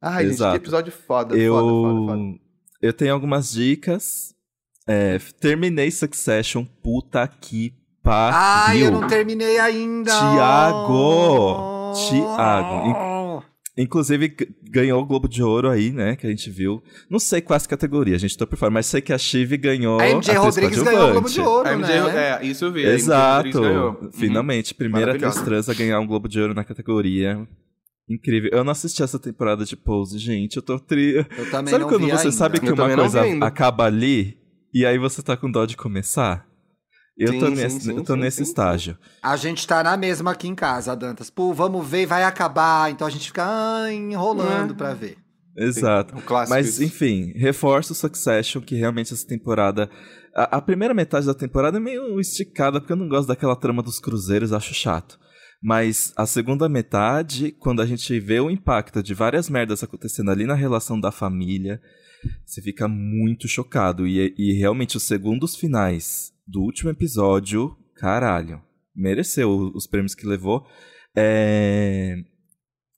Ai, 0.00 0.24
gente, 0.24 0.34
Exato. 0.34 0.52
que 0.52 0.56
episódio 0.58 0.92
foda, 0.92 1.34
eu, 1.36 1.52
foda, 1.52 1.68
foda, 1.68 2.12
foda. 2.12 2.38
eu 2.80 2.92
tenho 2.92 3.12
algumas 3.12 3.50
dicas. 3.50 4.32
É, 4.86 5.18
terminei 5.40 5.90
Succession, 5.90 6.64
puta 6.80 7.26
que 7.26 7.74
pariu. 8.04 8.38
Ai, 8.38 8.82
eu 8.84 8.92
não 8.92 9.08
terminei 9.08 9.58
ainda. 9.58 10.12
Tiago! 10.12 11.73
Tiago. 11.94 13.42
Inclusive, 13.76 14.26
g- 14.38 14.48
ganhou 14.70 15.02
o 15.02 15.04
Globo 15.04 15.28
de 15.28 15.42
Ouro 15.42 15.68
aí, 15.68 15.90
né? 15.90 16.14
Que 16.14 16.28
a 16.28 16.30
gente 16.30 16.48
viu. 16.48 16.80
Não 17.10 17.18
sei 17.18 17.40
quais 17.40 17.66
categorias, 17.66 18.16
a 18.22 18.26
gente 18.26 18.38
tô 18.38 18.46
por 18.46 18.56
fora, 18.56 18.70
mas 18.70 18.86
sei 18.86 19.00
que 19.00 19.12
a 19.12 19.18
Chive 19.18 19.56
ganhou. 19.56 19.98
A 20.00 20.04
MJ 20.06 20.30
atriz 20.30 20.36
Rodrigues 20.44 20.82
ganhou 20.82 21.08
o 21.08 21.12
Globo 21.12 21.28
de. 21.28 21.40
Ouro, 21.40 21.68
A 21.68 21.72
MJ, 21.76 22.02
né? 22.12 22.38
é, 22.40 22.46
isso 22.46 22.64
eu 22.66 22.72
vi. 22.72 22.80
a 22.84 22.90
MJ 22.90 22.94
Exato. 22.94 23.60
Uhum. 23.60 24.10
Finalmente, 24.12 24.74
primeira 24.74 25.14
atriz 25.16 25.34
trans 25.42 25.68
a 25.68 25.74
ganhar 25.74 25.98
um 25.98 26.06
Globo 26.06 26.28
de 26.28 26.40
Ouro 26.40 26.54
na 26.54 26.62
categoria. 26.62 27.46
Incrível. 28.08 28.50
Eu 28.52 28.62
não 28.62 28.70
assisti 28.70 29.02
essa 29.02 29.18
temporada 29.18 29.64
de 29.64 29.74
Pose, 29.76 30.18
gente. 30.18 30.56
Eu 30.56 30.62
tô 30.62 30.78
tri... 30.78 31.16
Eu 31.16 31.24
também 31.50 31.72
Sabe 31.72 31.78
não 31.82 31.88
quando 31.88 32.04
vi 32.04 32.10
você 32.12 32.18
ainda. 32.26 32.32
sabe 32.32 32.60
que 32.60 32.68
Eu 32.68 32.74
uma 32.74 32.94
coisa 32.94 33.22
acaba 33.40 33.86
ali 33.86 34.36
e 34.72 34.84
aí 34.86 34.98
você 34.98 35.20
tá 35.22 35.36
com 35.36 35.50
dó 35.50 35.64
de 35.64 35.76
começar? 35.76 36.46
Eu 37.16 37.28
Sim, 37.28 37.38
tô 37.38 37.46
sim, 37.46 37.54
nesse, 37.54 37.80
sim, 37.80 37.96
eu 37.96 38.02
tô 38.02 38.14
sim, 38.14 38.20
nesse 38.20 38.36
sim. 38.38 38.42
estágio. 38.42 38.98
A 39.22 39.36
gente 39.36 39.66
tá 39.66 39.82
na 39.84 39.96
mesma 39.96 40.32
aqui 40.32 40.48
em 40.48 40.54
casa, 40.54 40.96
Dantas. 40.96 41.30
Pô, 41.30 41.52
vamos 41.54 41.86
ver, 41.86 42.06
vai 42.06 42.24
acabar. 42.24 42.90
Então 42.90 43.06
a 43.06 43.10
gente 43.10 43.28
fica 43.28 43.44
ai, 43.46 43.94
enrolando 43.94 44.72
É. 44.72 44.76
pra 44.76 44.94
ver. 44.94 45.16
Exato. 45.56 46.16
Um 46.16 46.20
clássico 46.20 46.56
Mas, 46.56 46.80
enfim, 46.80 47.32
reforço 47.36 47.92
o 47.92 47.96
Succession, 47.96 48.60
que 48.60 48.74
realmente 48.74 49.12
essa 49.12 49.26
temporada. 49.26 49.88
A, 50.34 50.56
a 50.56 50.60
primeira 50.60 50.92
metade 50.92 51.26
da 51.26 51.34
temporada 51.34 51.76
é 51.76 51.80
meio 51.80 52.18
esticada, 52.18 52.80
porque 52.80 52.92
eu 52.92 52.96
não 52.96 53.08
gosto 53.08 53.28
daquela 53.28 53.54
trama 53.54 53.80
dos 53.80 54.00
cruzeiros, 54.00 54.52
acho 54.52 54.74
chato. 54.74 55.16
Mas 55.62 56.12
a 56.16 56.26
segunda 56.26 56.68
metade, 56.68 57.52
quando 57.52 57.80
a 57.80 57.86
gente 57.86 58.18
vê 58.18 58.40
o 58.40 58.50
impacto 58.50 59.00
de 59.00 59.14
várias 59.14 59.48
merdas 59.48 59.84
acontecendo 59.84 60.32
ali 60.32 60.44
na 60.44 60.54
relação 60.54 60.98
da 60.98 61.12
família, 61.12 61.80
você 62.44 62.60
fica 62.60 62.88
muito 62.88 63.46
chocado. 63.46 64.04
E, 64.08 64.34
e 64.36 64.52
realmente, 64.54 64.96
os 64.96 65.04
segundos 65.04 65.54
finais 65.54 66.33
do 66.46 66.60
último 66.62 66.90
episódio, 66.90 67.76
caralho, 67.96 68.62
mereceu 68.94 69.70
os 69.74 69.86
prêmios 69.86 70.14
que 70.14 70.26
levou. 70.26 70.66
É, 71.16 72.16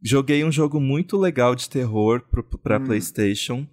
Joguei 0.02 0.44
um 0.44 0.52
jogo 0.52 0.78
muito 0.78 1.16
legal 1.16 1.54
de 1.54 1.68
terror 1.68 2.22
pro, 2.30 2.44
pra 2.44 2.78
Hum. 2.78 2.84
PlayStation, 2.84 3.66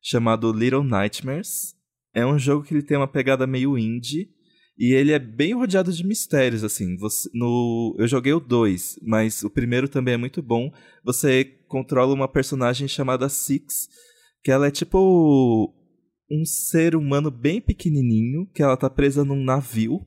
chamado 0.00 0.52
Little 0.52 0.84
Nightmares. 0.84 1.74
É 2.14 2.24
um 2.26 2.38
jogo 2.38 2.64
que 2.64 2.74
ele 2.74 2.82
tem 2.82 2.96
uma 2.96 3.08
pegada 3.08 3.46
meio 3.46 3.76
indie 3.78 4.28
e 4.78 4.92
ele 4.92 5.12
é 5.12 5.18
bem 5.18 5.54
rodeado 5.54 5.92
de 5.92 6.06
mistérios 6.06 6.62
assim. 6.62 6.96
Você, 6.98 7.28
no, 7.32 7.96
eu 7.98 8.06
joguei 8.06 8.32
o 8.32 8.38
2, 8.40 9.00
mas 9.02 9.42
o 9.42 9.50
primeiro 9.50 9.88
também 9.88 10.14
é 10.14 10.18
muito 10.18 10.42
bom. 10.42 10.70
Você 11.04 11.44
controla 11.66 12.14
uma 12.14 12.28
personagem 12.28 12.86
chamada 12.86 13.28
Six, 13.28 13.88
que 14.44 14.50
ela 14.50 14.66
é 14.68 14.70
tipo 14.70 15.74
um 16.30 16.44
ser 16.44 16.96
humano 16.96 17.30
bem 17.30 17.60
pequenininho, 17.60 18.46
que 18.54 18.62
ela 18.62 18.76
tá 18.76 18.88
presa 18.88 19.24
num 19.24 19.42
navio 19.42 20.06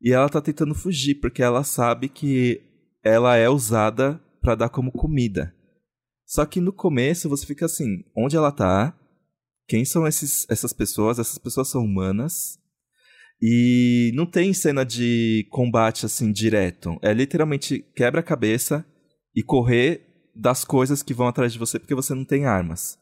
e 0.00 0.12
ela 0.12 0.28
tá 0.28 0.40
tentando 0.40 0.74
fugir 0.74 1.16
porque 1.16 1.42
ela 1.42 1.64
sabe 1.64 2.08
que 2.08 2.60
ela 3.02 3.36
é 3.36 3.48
usada 3.48 4.20
para 4.40 4.54
dar 4.54 4.68
como 4.68 4.92
comida. 4.92 5.54
Só 6.26 6.44
que 6.44 6.60
no 6.60 6.72
começo 6.72 7.28
você 7.28 7.46
fica 7.46 7.66
assim, 7.66 8.04
onde 8.16 8.36
ela 8.36 8.50
tá? 8.50 8.98
Quem 9.66 9.84
são 9.84 10.06
esses, 10.06 10.46
essas 10.50 10.72
pessoas? 10.72 11.18
Essas 11.18 11.38
pessoas 11.38 11.68
são 11.68 11.82
humanas. 11.82 12.58
E 13.40 14.12
não 14.14 14.26
tem 14.26 14.52
cena 14.52 14.84
de 14.84 15.46
combate 15.50 16.06
assim 16.06 16.32
direto. 16.32 16.98
É 17.02 17.12
literalmente 17.12 17.80
quebra-cabeça 17.94 18.84
e 19.34 19.42
correr 19.42 20.02
das 20.34 20.64
coisas 20.64 21.02
que 21.02 21.14
vão 21.14 21.28
atrás 21.28 21.52
de 21.52 21.58
você 21.58 21.78
porque 21.78 21.94
você 21.94 22.14
não 22.14 22.24
tem 22.24 22.46
armas. 22.46 22.98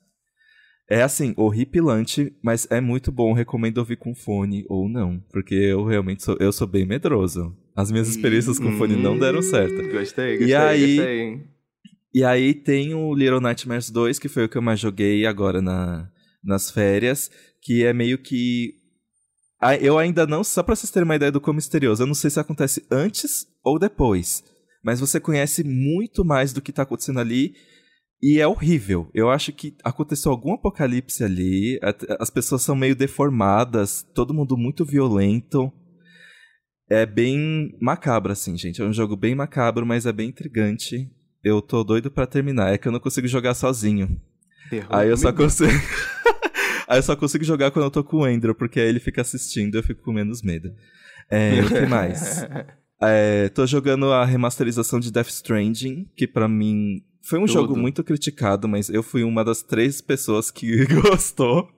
É 0.93 1.03
assim, 1.03 1.33
horripilante, 1.39 2.31
mas 2.43 2.67
é 2.71 2.79
muito 2.81 3.11
bom. 3.11 3.33
Recomendo 3.33 3.79
ouvir 3.79 3.97
com 3.97 4.15
fone 4.15 4.67
ou 4.69 4.89
não, 4.91 5.19
porque 5.33 5.55
eu 5.55 5.85
realmente 5.87 6.23
sou, 6.23 6.37
eu 6.39 6.53
sou 6.53 6.67
bem 6.67 6.85
medroso. 6.85 7.57
As 7.75 7.91
minhas 7.91 8.09
experiências 8.09 8.59
com 8.59 8.77
fone 8.77 8.95
não 8.97 9.19
deram 9.19 9.41
certo. 9.41 9.77
Gostei, 9.91 10.37
gostei, 10.37 10.49
E 10.49 10.55
aí- 10.55 10.97
gostei. 10.97 11.41
E 12.15 12.23
aí 12.23 12.53
tem 12.53 12.93
o 12.93 13.15
Little 13.15 13.41
Nightmares 13.41 13.89
2, 13.89 14.19
que 14.19 14.29
foi 14.29 14.45
o 14.45 14.49
que 14.51 14.59
eu 14.59 14.61
mais 14.61 14.79
joguei 14.79 15.25
agora 15.25 15.63
na, 15.63 16.11
nas 16.45 16.71
férias, 16.71 17.31
que 17.63 17.83
é 17.87 17.95
meio 17.95 18.19
que. 18.19 18.75
Eu 19.81 19.97
ainda 19.99 20.27
não, 20.27 20.45
só 20.45 20.63
pra 20.63 20.77
vocês 20.77 20.91
terem 20.91 21.05
uma 21.07 21.17
ideia 21.17 21.33
do 21.33 21.41
quão 21.41 21.55
misterioso, 21.55 22.03
eu 22.03 22.07
não 22.07 22.15
sei 22.15 22.29
se 22.29 22.39
acontece 22.39 22.85
antes 22.91 23.47
ou 23.65 23.79
depois, 23.79 24.45
mas 24.85 25.01
você 25.01 25.19
conhece 25.19 25.65
muito 25.65 26.23
mais 26.23 26.53
do 26.53 26.61
que 26.61 26.71
tá 26.73 26.83
acontecendo 26.83 27.19
ali 27.21 27.55
e 28.23 28.39
é 28.39 28.47
horrível. 28.47 29.11
Eu 29.13 29.29
acho 29.31 29.53
que 29.53 29.75
aconteceu 29.83 30.31
algum 30.31 30.55
apocalipse 30.55 31.25
ali, 31.25 31.81
as 32.21 32.31
pessoas 32.31 32.63
são 32.63 32.77
meio 32.77 32.95
deformadas, 32.95 34.07
todo 34.15 34.33
mundo 34.33 34.57
muito 34.57 34.85
violento. 34.85 35.73
É 36.89 37.05
bem 37.05 37.77
macabro, 37.81 38.33
assim, 38.33 38.57
gente. 38.57 38.81
É 38.81 38.85
um 38.85 38.93
jogo 38.93 39.17
bem 39.17 39.35
macabro, 39.35 39.85
mas 39.85 40.07
é 40.07 40.13
bem 40.13 40.29
intrigante. 40.29 41.11
Eu 41.43 41.61
tô 41.61 41.83
doido 41.83 42.11
pra 42.11 42.27
terminar. 42.27 42.73
É 42.73 42.79
que 42.79 42.87
eu 42.87 42.93
não 42.93 43.01
consigo 43.01 43.27
jogar 43.27 43.55
sozinho. 43.55 44.21
Terror 44.71 44.89
Aí 44.91 45.09
eu 45.09 45.17
só 45.17 45.33
consigo. 45.33 45.73
aí 46.87 46.99
eu 46.99 47.03
só 47.03 47.17
consigo 47.17 47.45
jogar 47.45 47.71
quando 47.71 47.87
eu 47.87 47.91
tô 47.91 48.05
com 48.05 48.19
o 48.19 48.25
Andrew, 48.25 48.55
porque 48.55 48.79
aí 48.79 48.89
ele 48.89 49.01
fica 49.01 49.23
assistindo 49.23 49.75
e 49.75 49.79
eu 49.79 49.83
fico 49.83 50.03
com 50.03 50.13
menos 50.13 50.43
medo. 50.43 50.73
É, 51.31 51.61
o 51.61 51.69
que 51.69 51.87
mais? 51.87 52.47
É, 53.05 53.49
tô 53.49 53.67
jogando 53.67 54.13
a 54.13 54.25
remasterização 54.25 55.01
de 55.01 55.11
Death 55.11 55.27
Stranding, 55.27 56.09
que 56.17 56.25
pra 56.25 56.47
mim 56.47 57.03
foi 57.23 57.39
um 57.39 57.47
Tudo. 57.47 57.53
jogo 57.53 57.77
muito 57.77 58.03
criticado, 58.03 58.69
mas 58.69 58.91
eu 58.91 59.03
fui 59.03 59.23
uma 59.23 59.45
das 59.45 59.63
três 59.63 60.01
pessoas 60.01 60.51
que 60.51 60.85
gostou. 61.01 61.69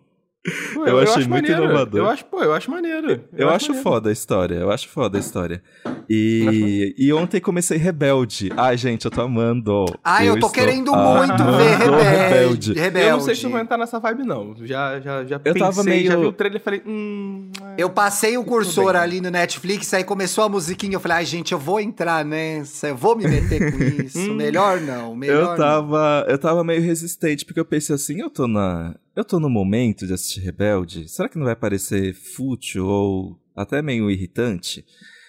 Pô, 0.75 0.87
Eu 0.87 0.99
achei 0.99 1.23
acho 1.23 1.31
muito 1.31 1.31
maneiro. 1.49 1.65
inovador. 1.65 2.01
Eu 2.01 2.11
acho, 2.11 2.25
pô, 2.27 2.43
eu 2.43 2.53
acho 2.53 2.71
maneiro. 2.71 3.25
Eu, 3.33 3.49
acho 3.49 3.69
maneiro. 3.69 3.83
foda 3.83 4.11
a 4.11 4.13
história, 4.13 4.55
eu 4.57 4.71
acho 4.71 4.89
foda 4.91 5.17
a 5.17 5.21
história. 5.21 5.63
E, 6.09 6.95
e 6.99 7.11
ontem 7.15 7.41
comecei 7.41 7.79
Rebelde. 7.79 8.53
Ai, 8.55 8.77
gente, 8.77 9.07
eu 9.07 9.11
tô 9.11 9.23
amando. 9.23 9.87
Ai, 10.05 10.29
eu 10.29 10.33
tô 10.39 10.47
estou 10.47 10.51
querendo 10.51 10.95
muito 10.95 11.43
ver 11.45 11.79
Rebelde. 11.79 12.73
Rebelde. 12.75 13.09
Eu 13.09 13.13
não 13.17 13.21
sei 13.21 13.35
se 13.35 13.45
eu 13.45 13.51
vou 13.51 13.59
entrar 13.59 13.79
nessa 13.79 13.99
vibe, 13.99 14.25
não. 14.25 14.55
Já, 14.67 15.01
já, 15.01 15.25
já 15.25 15.37
Eu 15.37 15.41
pensei, 15.41 15.61
tava 15.63 15.83
meio- 15.83 16.07
já 16.09 16.17
vi 16.19 16.27
o 16.27 16.33
trailer 16.33 16.61
e 16.61 16.63
falei, 16.65 16.83
hum... 16.87 17.51
é. 17.63 17.83
Eu 17.83 17.89
passei 17.89 18.37
o 18.37 18.45
cursor 18.45 18.97
ali 18.97 19.23
no 19.23 19.31
Netflix, 19.31 19.95
aí 19.95 20.05
começou 20.05 20.45
a 20.45 20.49
musiquinha, 20.51 20.95
eu 20.95 21.01
falei, 21.01 21.19
ai 21.19 21.25
gente, 21.25 21.53
eu 21.53 21.59
vou 21.59 21.81
entrar 21.81 22.23
nessa, 22.23 22.89
eu 22.89 22.97
vou 22.97 23.17
me 23.17 23.27
meter 23.27 23.73
com 23.73 23.79
isso. 24.05 24.31
Melhor 24.35 24.79
não, 24.83 25.17
melhor 25.17 25.41
Eu 25.43 25.49
não. 25.49 25.57
tava, 25.57 26.27
eu 26.29 26.37
tava 26.39 26.63
meio 26.63 26.83
resistente, 26.83 27.47
porque 27.47 27.59
eu 27.61 27.65
pensei 27.65 27.95
assim, 27.95 28.21
eu 28.21 28.29
tô 28.29 28.47
na. 28.47 28.95
Eu 29.17 29.25
tô 29.25 29.39
no 29.39 29.49
momento 29.49 30.07
de 30.07 30.13
assistir 30.13 30.41
Rebelde. 30.41 31.09
Será 31.09 31.29
que 31.29 31.39
não 31.39 31.45
vai 31.47 31.55
parecer 31.55 32.15
fútil 32.15 32.87
ou 32.87 33.41
até 33.55 33.81
meio 33.81 34.11
irritante? 34.11 34.85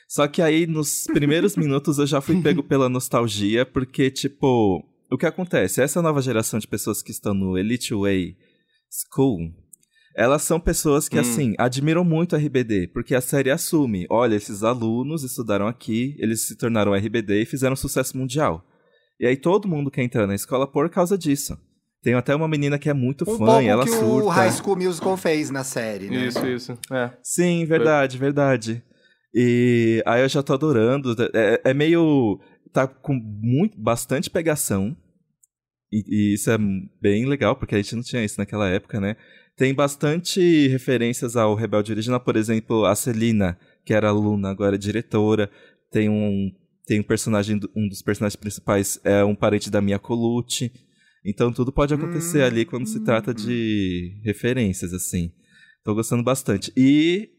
Só 0.07 0.27
que 0.27 0.41
aí, 0.41 0.65
nos 0.65 1.05
primeiros 1.05 1.55
minutos, 1.57 1.99
eu 1.99 2.07
já 2.07 2.19
fui 2.21 2.41
pego 2.41 2.63
pela 2.63 2.89
nostalgia, 2.89 3.65
porque, 3.65 4.09
tipo, 4.09 4.83
o 5.11 5.17
que 5.17 5.25
acontece? 5.25 5.81
Essa 5.81 6.01
nova 6.01 6.21
geração 6.21 6.59
de 6.59 6.67
pessoas 6.67 7.01
que 7.03 7.11
estão 7.11 7.33
no 7.33 7.57
Elite 7.57 7.93
Way 7.93 8.35
School, 8.89 9.51
elas 10.15 10.41
são 10.41 10.59
pessoas 10.59 11.07
que, 11.07 11.17
Hum. 11.17 11.21
assim, 11.21 11.53
admiram 11.57 12.03
muito 12.03 12.35
a 12.35 12.39
RBD, 12.39 12.87
porque 12.87 13.13
a 13.13 13.21
série 13.21 13.51
assume, 13.51 14.07
olha, 14.09 14.35
esses 14.35 14.63
alunos 14.63 15.23
estudaram 15.23 15.67
aqui, 15.67 16.15
eles 16.17 16.41
se 16.47 16.55
tornaram 16.55 16.95
RBD 16.95 17.41
e 17.41 17.45
fizeram 17.45 17.75
sucesso 17.75 18.17
mundial. 18.17 18.65
E 19.19 19.27
aí 19.27 19.37
todo 19.37 19.67
mundo 19.67 19.91
quer 19.91 20.03
entrar 20.03 20.25
na 20.25 20.35
escola 20.35 20.65
por 20.65 20.89
causa 20.89 21.17
disso. 21.17 21.57
Tem 22.05 22.13
até 22.13 22.35
uma 22.35 22.47
menina 22.47 22.77
que 22.77 22.87
é 22.87 22.93
muito 22.93 23.23
Um 23.23 23.35
fã 23.35 23.45
pouco 23.47 23.61
e 23.63 23.67
ela 23.67 23.83
que 23.83 23.89
surta. 23.89 24.25
o 24.25 24.27
High 24.27 24.51
School 24.51 24.75
Musical 24.75 25.17
fez 25.17 25.49
na 25.49 25.63
série, 25.63 26.07
né? 26.07 26.27
Isso, 26.27 26.45
isso. 26.45 26.77
É. 26.91 27.09
Sim, 27.23 27.65
verdade, 27.65 28.15
verdade. 28.19 28.83
E 29.33 30.03
aí 30.05 30.21
eu 30.21 30.29
já 30.29 30.43
tô 30.43 30.53
adorando. 30.53 31.15
É, 31.33 31.61
é 31.63 31.73
meio. 31.73 32.39
Tá 32.71 32.85
com 32.87 33.15
muito, 33.15 33.75
bastante 33.81 34.29
pegação. 34.29 34.95
E, 35.91 36.03
e 36.07 36.33
isso 36.35 36.51
é 36.51 36.59
bem 37.01 37.25
legal, 37.25 37.55
porque 37.55 37.73
a 37.73 37.79
gente 37.79 37.95
não 37.95 38.03
tinha 38.03 38.23
isso 38.23 38.37
naquela 38.37 38.69
época, 38.69 39.01
né? 39.01 39.15
Tem 39.57 39.73
bastante 39.73 40.67
referências 40.67 41.35
ao 41.35 41.55
Rebelde 41.55 41.91
Original, 41.91 42.19
por 42.19 42.35
exemplo, 42.35 42.85
a 42.85 42.93
Celina, 42.93 43.57
que 43.83 43.95
era 43.95 44.09
aluna, 44.09 44.51
agora 44.51 44.75
é 44.75 44.77
diretora. 44.77 45.49
Tem 45.91 46.07
um, 46.07 46.51
tem 46.85 46.99
um 46.99 47.03
personagem, 47.03 47.59
um 47.75 47.87
dos 47.87 48.03
personagens 48.03 48.35
principais 48.35 48.99
é 49.03 49.23
um 49.23 49.33
parente 49.33 49.71
da 49.71 49.81
Mia 49.81 49.97
Colucci. 49.97 50.71
Então 51.25 51.51
tudo 51.51 51.71
pode 51.71 51.93
acontecer 51.93 52.43
Hum, 52.43 52.45
ali 52.45 52.65
quando 52.65 52.85
se 52.87 52.99
trata 53.03 53.33
de 53.33 54.19
referências, 54.23 54.93
assim. 54.93 55.31
Tô 55.83 55.93
gostando 55.95 56.23
bastante. 56.23 56.71
E 56.77 57.29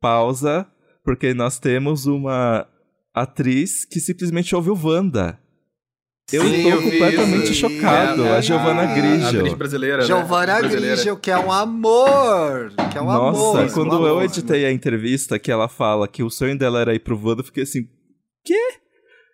pausa, 0.00 0.66
porque 1.04 1.34
nós 1.34 1.58
temos 1.58 2.06
uma 2.06 2.66
atriz 3.14 3.84
que 3.84 4.00
simplesmente 4.00 4.54
ouve 4.54 4.70
o 4.70 4.78
Wanda. 4.80 5.38
Eu 6.32 6.44
Sim, 6.44 6.62
tô 6.62 6.68
eu 6.68 6.78
vi 6.80 6.90
completamente 6.92 7.44
isso. 7.50 7.54
chocado. 7.54 8.22
É, 8.22 8.36
a 8.36 8.40
Giovanna 8.40 8.82
a- 8.82 8.94
Grigio. 8.94 9.40
atriz 9.40 9.54
brasileira, 9.54 9.96
né? 9.98 10.04
Giovanna 10.04 10.52
Atriz 10.54 10.70
brasileira. 10.70 10.94
Grigio, 10.94 11.16
que 11.16 11.30
é 11.30 11.36
um 11.38 11.50
amor, 11.50 12.72
que 12.92 12.96
é 12.98 13.02
um 13.02 13.06
Nossa, 13.06 13.58
amor. 13.62 13.72
quando 13.72 13.92
um 13.98 14.06
eu 14.06 14.10
amor. 14.12 14.22
editei 14.24 14.64
a 14.64 14.70
entrevista 14.70 15.40
que 15.40 15.50
ela 15.50 15.68
fala 15.68 16.06
que 16.06 16.22
o 16.22 16.30
sonho 16.30 16.56
dela 16.56 16.80
era 16.80 16.94
ir 16.94 17.00
pro 17.00 17.16
Wanda, 17.20 17.40
eu 17.40 17.44
fiquei 17.46 17.64
assim, 17.64 17.82
quê? 18.44 18.54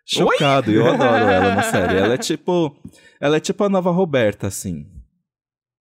Chocado, 0.07 0.71
e 0.71 0.77
eu 0.77 0.87
adoro 0.87 1.25
ela 1.25 1.55
na 1.57 1.63
série. 1.63 1.97
Ela 1.97 2.15
é 2.15 2.19
tipo. 2.19 2.75
Ela 3.21 3.37
é 3.37 3.41
tipo 3.41 3.65
a 3.65 3.69
nova 3.69 3.91
Roberta, 3.91 4.47
assim. 4.47 4.87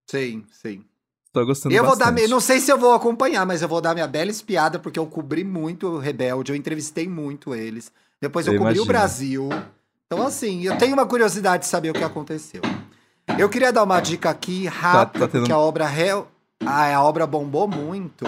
Sim, 0.09 0.43
sim. 0.51 0.83
Tô 1.31 1.45
gostando 1.45 1.75
Eu 1.75 1.83
vou 1.83 1.97
dar, 1.97 2.11
bastante. 2.11 2.29
não 2.31 2.39
sei 2.39 2.59
se 2.59 2.71
eu 2.71 2.77
vou 2.77 2.93
acompanhar, 2.93 3.45
mas 3.45 3.61
eu 3.61 3.67
vou 3.67 3.81
dar 3.81 3.93
minha 3.93 4.07
bela 4.07 4.31
espiada, 4.31 4.79
porque 4.79 4.97
eu 4.97 5.05
cobri 5.05 5.43
muito 5.43 5.87
o 5.87 5.97
Rebelde, 5.99 6.51
eu 6.51 6.55
entrevistei 6.55 7.07
muito 7.09 7.53
eles. 7.53 7.91
Depois 8.21 8.47
eu, 8.47 8.53
Eu 8.53 8.59
cobri 8.59 8.79
o 8.79 8.83
imagino. 8.83 8.87
Brasil. 8.87 9.49
Então, 10.07 10.25
assim, 10.25 10.63
eu 10.63 10.77
tenho 10.77 10.93
uma 10.93 11.05
curiosidade 11.05 11.63
de 11.63 11.69
saber 11.69 11.89
o 11.89 11.93
que 11.93 12.03
aconteceu. 12.03 12.61
Eu 13.37 13.49
queria 13.49 13.73
dar 13.73 13.83
uma 13.83 13.99
dica 13.99 14.29
aqui 14.29 14.65
rápida, 14.65 15.25
tá 15.25 15.31
tendo- 15.31 15.41
porque 15.41 15.51
a 15.51 15.57
obra 15.59 15.85
real. 15.87 16.31
Ah, 16.65 16.95
a 16.95 17.03
obra 17.03 17.27
bombou 17.27 17.67
muito. 17.67 18.23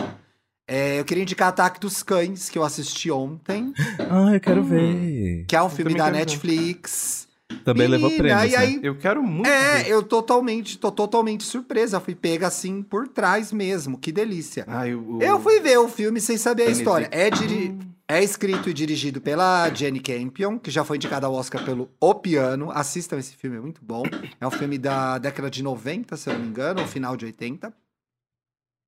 É, 0.68 0.99
eu 0.99 1.05
queria 1.05 1.24
indicar 1.24 1.47
Ataque 1.47 1.80
dos 1.80 2.03
Cães, 2.03 2.49
que 2.49 2.57
eu 2.57 2.63
assisti 2.63 3.09
ontem, 3.09 3.74
Ah, 4.09 4.34
eu 4.34 4.39
quero 4.39 4.61
ver. 4.63 5.45
que 5.47 5.55
é 5.55 5.63
um 5.63 5.70
filme 5.70 5.91
também 5.95 5.97
da 5.97 6.11
ver. 6.11 6.18
Netflix. 6.26 7.26
Também 7.63 7.88
levou 7.88 8.09
Menina, 8.09 8.24
prêmios, 8.41 8.53
e 8.53 8.57
né? 8.57 8.61
aí, 8.63 8.80
Eu 8.84 8.95
quero 8.97 9.24
muito 9.24 9.47
é, 9.47 9.84
ver. 9.84 9.89
eu 9.89 10.03
totalmente, 10.03 10.78
tô 10.78 10.91
totalmente 10.91 11.43
surpresa. 11.45 11.99
Fui 11.99 12.13
pega 12.13 12.47
assim 12.47 12.82
por 12.82 13.07
trás 13.07 13.51
mesmo. 13.53 13.97
Que 13.97 14.11
delícia. 14.11 14.65
Ai, 14.68 14.93
o- 14.93 15.20
Eu 15.22 15.39
fui 15.39 15.59
ver 15.61 15.78
o 15.80 15.88
filme 15.88 16.20
sem 16.20 16.38
saber 16.38 16.63
a 16.63 16.70
história. 16.72 17.07
É, 17.11 17.30
diri- 17.30 17.78
é 18.07 18.22
escrito 18.22 18.70
e 18.70 18.74
dirigido 18.74 19.22
pela 19.22 19.70
Jenny 19.74 19.99
Campion, 20.01 20.57
que 20.59 20.70
já 20.72 20.84
foi 20.84 20.97
indicada 20.97 21.28
ao 21.28 21.34
Oscar 21.34 21.63
pelo 21.63 21.89
O 22.01 22.13
Piano. 22.15 22.70
Assistam 22.72 23.18
esse 23.18 23.36
filme, 23.36 23.57
é 23.57 23.61
muito 23.61 23.80
bom. 23.84 24.03
É 24.39 24.45
um 24.47 24.51
filme 24.51 24.78
da 24.78 25.18
década 25.18 25.49
de 25.49 25.63
90, 25.63 26.18
se 26.18 26.30
eu 26.30 26.34
não 26.34 26.41
me 26.41 26.47
engano, 26.47 26.82
ou 26.82 26.88
final 26.88 27.15
de 27.15 27.26
80. 27.26 27.74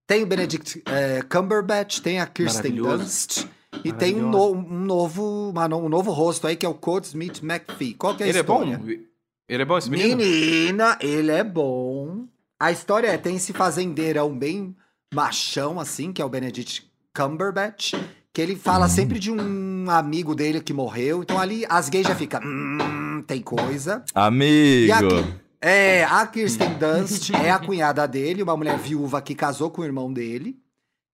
Tem 0.10 0.24
o 0.24 0.26
Benedict 0.26 0.82
eh, 0.88 1.22
Cumberbatch, 1.30 2.00
tem 2.00 2.20
a 2.20 2.26
Kirsten. 2.26 2.74
Dunst. 2.78 3.46
E 3.86 3.94
tem 3.94 4.16
um, 4.16 4.28
no- 4.28 4.54
um 4.54 4.80
novo, 4.84 5.54
um 5.56 5.88
novo 5.88 6.12
rosto 6.12 6.48
aí, 6.48 6.56
que 6.56 6.66
é 6.66 6.70
o 6.70 6.74
Code 6.74 7.06
Smith 7.06 7.44
McPhee. 7.44 7.94
Qual 7.94 8.16
que 8.16 8.24
é 8.24 8.26
a 8.26 8.30
Ele 8.30 8.40
é 8.40 8.42
bom? 8.42 8.64
história? 8.64 9.00
Ele 9.48 9.62
é 9.62 9.66
bom 9.66 9.78
esse 9.78 9.88
menino? 9.88 10.18
Menina, 10.18 10.98
ele 11.00 11.30
é 11.32 11.44
bom. 11.44 12.26
A 12.60 12.72
história 12.72 13.06
é, 13.08 13.20
tem 13.20 13.36
esse 13.36 13.54
fazendeirão 13.54 14.36
bem 14.36 14.76
machão, 15.14 15.80
assim, 15.80 16.12
que 16.12 16.24
é 16.24 16.26
o 16.26 16.30
Benedict 16.30 16.90
Cumberbatch, 17.16 17.94
que 18.34 18.42
ele 18.42 18.56
fala 18.56 18.90
sempre 18.90 19.20
de 19.20 19.32
um 19.32 19.92
amigo 19.92 20.34
dele 20.34 20.60
que 20.60 20.74
morreu. 20.74 21.22
Então 21.22 21.38
ali 21.40 21.68
as 21.70 21.88
gays 21.88 22.08
já 22.08 22.16
ficam, 22.16 22.42
hum, 22.44 23.24
tem 23.28 23.44
coisa. 23.44 24.04
Amigo! 24.16 24.88
E 24.88 24.92
aqui, 24.92 25.34
é, 25.62 26.04
a 26.06 26.26
Kirsten 26.26 26.76
Dunst 26.76 27.32
é 27.32 27.52
a 27.52 27.60
cunhada 27.60 28.08
dele, 28.08 28.42
uma 28.44 28.56
mulher 28.56 28.78
viúva 28.78 29.22
que 29.22 29.36
casou 29.36 29.70
com 29.70 29.82
o 29.82 29.86
irmão 29.86 30.12
dele, 30.12 30.58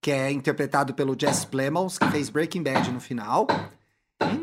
que 0.00 0.10
é 0.10 0.30
interpretado 0.30 0.94
pelo 0.94 1.16
Jess 1.18 1.44
Plemons, 1.44 1.98
que 1.98 2.08
fez 2.10 2.30
Breaking 2.30 2.62
Bad 2.62 2.92
no 2.92 3.00
final. 3.00 3.46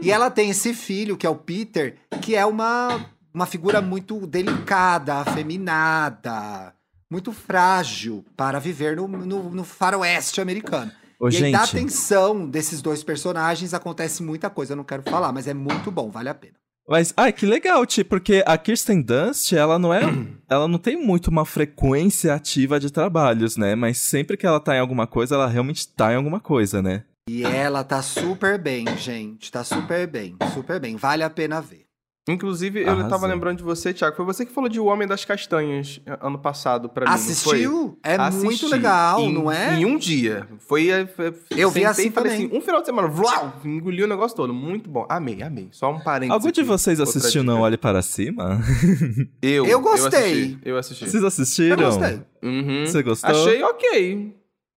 E 0.01 0.11
ela 0.11 0.29
tem 0.29 0.49
esse 0.49 0.73
filho, 0.73 1.15
que 1.15 1.25
é 1.25 1.29
o 1.29 1.35
Peter, 1.35 1.95
que 2.21 2.35
é 2.35 2.45
uma, 2.45 3.09
uma 3.33 3.45
figura 3.45 3.81
muito 3.81 4.27
delicada, 4.27 5.15
afeminada, 5.15 6.73
muito 7.09 7.31
frágil 7.31 8.25
para 8.35 8.59
viver 8.59 8.97
no, 8.97 9.07
no, 9.07 9.49
no 9.49 9.63
faroeste 9.63 10.41
americano. 10.41 10.91
Ô, 11.19 11.29
e 11.29 11.45
aí, 11.45 11.51
da 11.53 11.59
gente, 11.59 11.71
tensão 11.77 12.45
desses 12.45 12.81
dois 12.81 13.01
personagens, 13.01 13.73
acontece 13.73 14.21
muita 14.21 14.49
coisa. 14.49 14.73
Eu 14.73 14.77
não 14.77 14.83
quero 14.83 15.03
falar, 15.03 15.31
mas 15.31 15.47
é 15.47 15.53
muito 15.53 15.89
bom, 15.89 16.11
vale 16.11 16.27
a 16.27 16.33
pena. 16.33 16.55
Mas, 16.87 17.13
ai, 17.15 17.31
que 17.31 17.45
legal, 17.45 17.85
tipo, 17.85 18.09
porque 18.09 18.43
a 18.45 18.57
Kirsten 18.57 19.01
Dunst, 19.01 19.53
ela 19.53 19.79
não 19.79 19.93
é. 19.93 20.01
ela 20.49 20.67
não 20.67 20.77
tem 20.77 20.97
muito 20.97 21.27
uma 21.27 21.45
frequência 21.45 22.33
ativa 22.33 22.79
de 22.79 22.91
trabalhos, 22.91 23.55
né? 23.55 23.73
Mas 23.75 23.97
sempre 23.97 24.35
que 24.35 24.45
ela 24.45 24.59
tá 24.59 24.75
em 24.75 24.79
alguma 24.79 25.07
coisa, 25.07 25.35
ela 25.35 25.47
realmente 25.47 25.87
tá 25.87 26.11
em 26.11 26.17
alguma 26.17 26.39
coisa, 26.39 26.81
né? 26.81 27.03
E 27.29 27.43
ela 27.43 27.85
tá 27.85 28.01
super 28.01 28.57
bem, 28.59 28.85
gente. 28.97 29.49
Tá 29.49 29.63
super 29.63 30.05
bem, 30.07 30.35
super 30.53 30.79
bem. 30.79 30.97
Vale 30.97 31.23
a 31.23 31.29
pena 31.29 31.61
ver. 31.61 31.82
Inclusive, 32.25 32.83
eu 32.83 32.89
Arrasou. 32.89 33.09
tava 33.09 33.27
lembrando 33.27 33.57
de 33.57 33.63
você, 33.63 33.93
Thiago. 33.93 34.15
Foi 34.15 34.23
você 34.25 34.45
que 34.45 34.53
falou 34.53 34.69
de 34.69 34.79
O 34.79 34.85
Homem 34.85 35.05
das 35.05 35.25
Castanhas 35.25 35.99
ano 36.21 36.39
passado 36.39 36.87
pra 36.87 37.05
mim. 37.05 37.11
Assistiu? 37.13 37.99
É 38.01 38.15
Assisti. 38.15 38.45
muito 38.45 38.67
legal, 38.69 39.19
Em- 39.19 39.33
não 39.33 39.51
é? 39.51 39.75
Em 39.75 39.85
um 39.85 39.97
dia. 39.97 40.47
Foi. 40.59 40.87
foi- 41.15 41.33
Eu 41.51 41.69
vi 41.69 41.83
assim 41.83 42.07
e 42.07 42.11
falei 42.11 42.31
também. 42.31 42.47
assim, 42.47 42.57
um 42.57 42.61
final 42.61 42.79
de 42.79 42.85
semana, 42.85 43.09
vlau, 43.09 43.53
engoliu 43.65 44.05
o 44.05 44.07
negócio 44.09 44.37
todo. 44.37 44.53
Muito 44.53 44.89
bom. 44.89 45.05
Amei, 45.09 45.43
amei. 45.43 45.67
Só 45.71 45.91
um 45.91 45.99
parênteses. 45.99 46.33
Algum 46.33 46.49
de 46.51 46.63
vocês 46.63 47.01
assistiu 47.01 47.41
dica. 47.41 47.53
Não 47.53 47.59
Olhe 47.61 47.75
Para 47.77 48.01
Cima? 48.01 48.57
Eu. 49.41 49.65
Eu 49.65 49.81
gostei. 49.81 50.19
assisti, 50.19 50.59
Eu 50.63 50.77
assisti. 50.77 51.09
Vocês 51.09 51.23
assistiram? 51.25 51.83
Eu 51.83 51.91
gostei. 51.91 52.21
Uhum. 52.41 52.85
Você 52.85 53.03
gostou? 53.03 53.29
Achei 53.31 53.61
ok. 53.63 54.35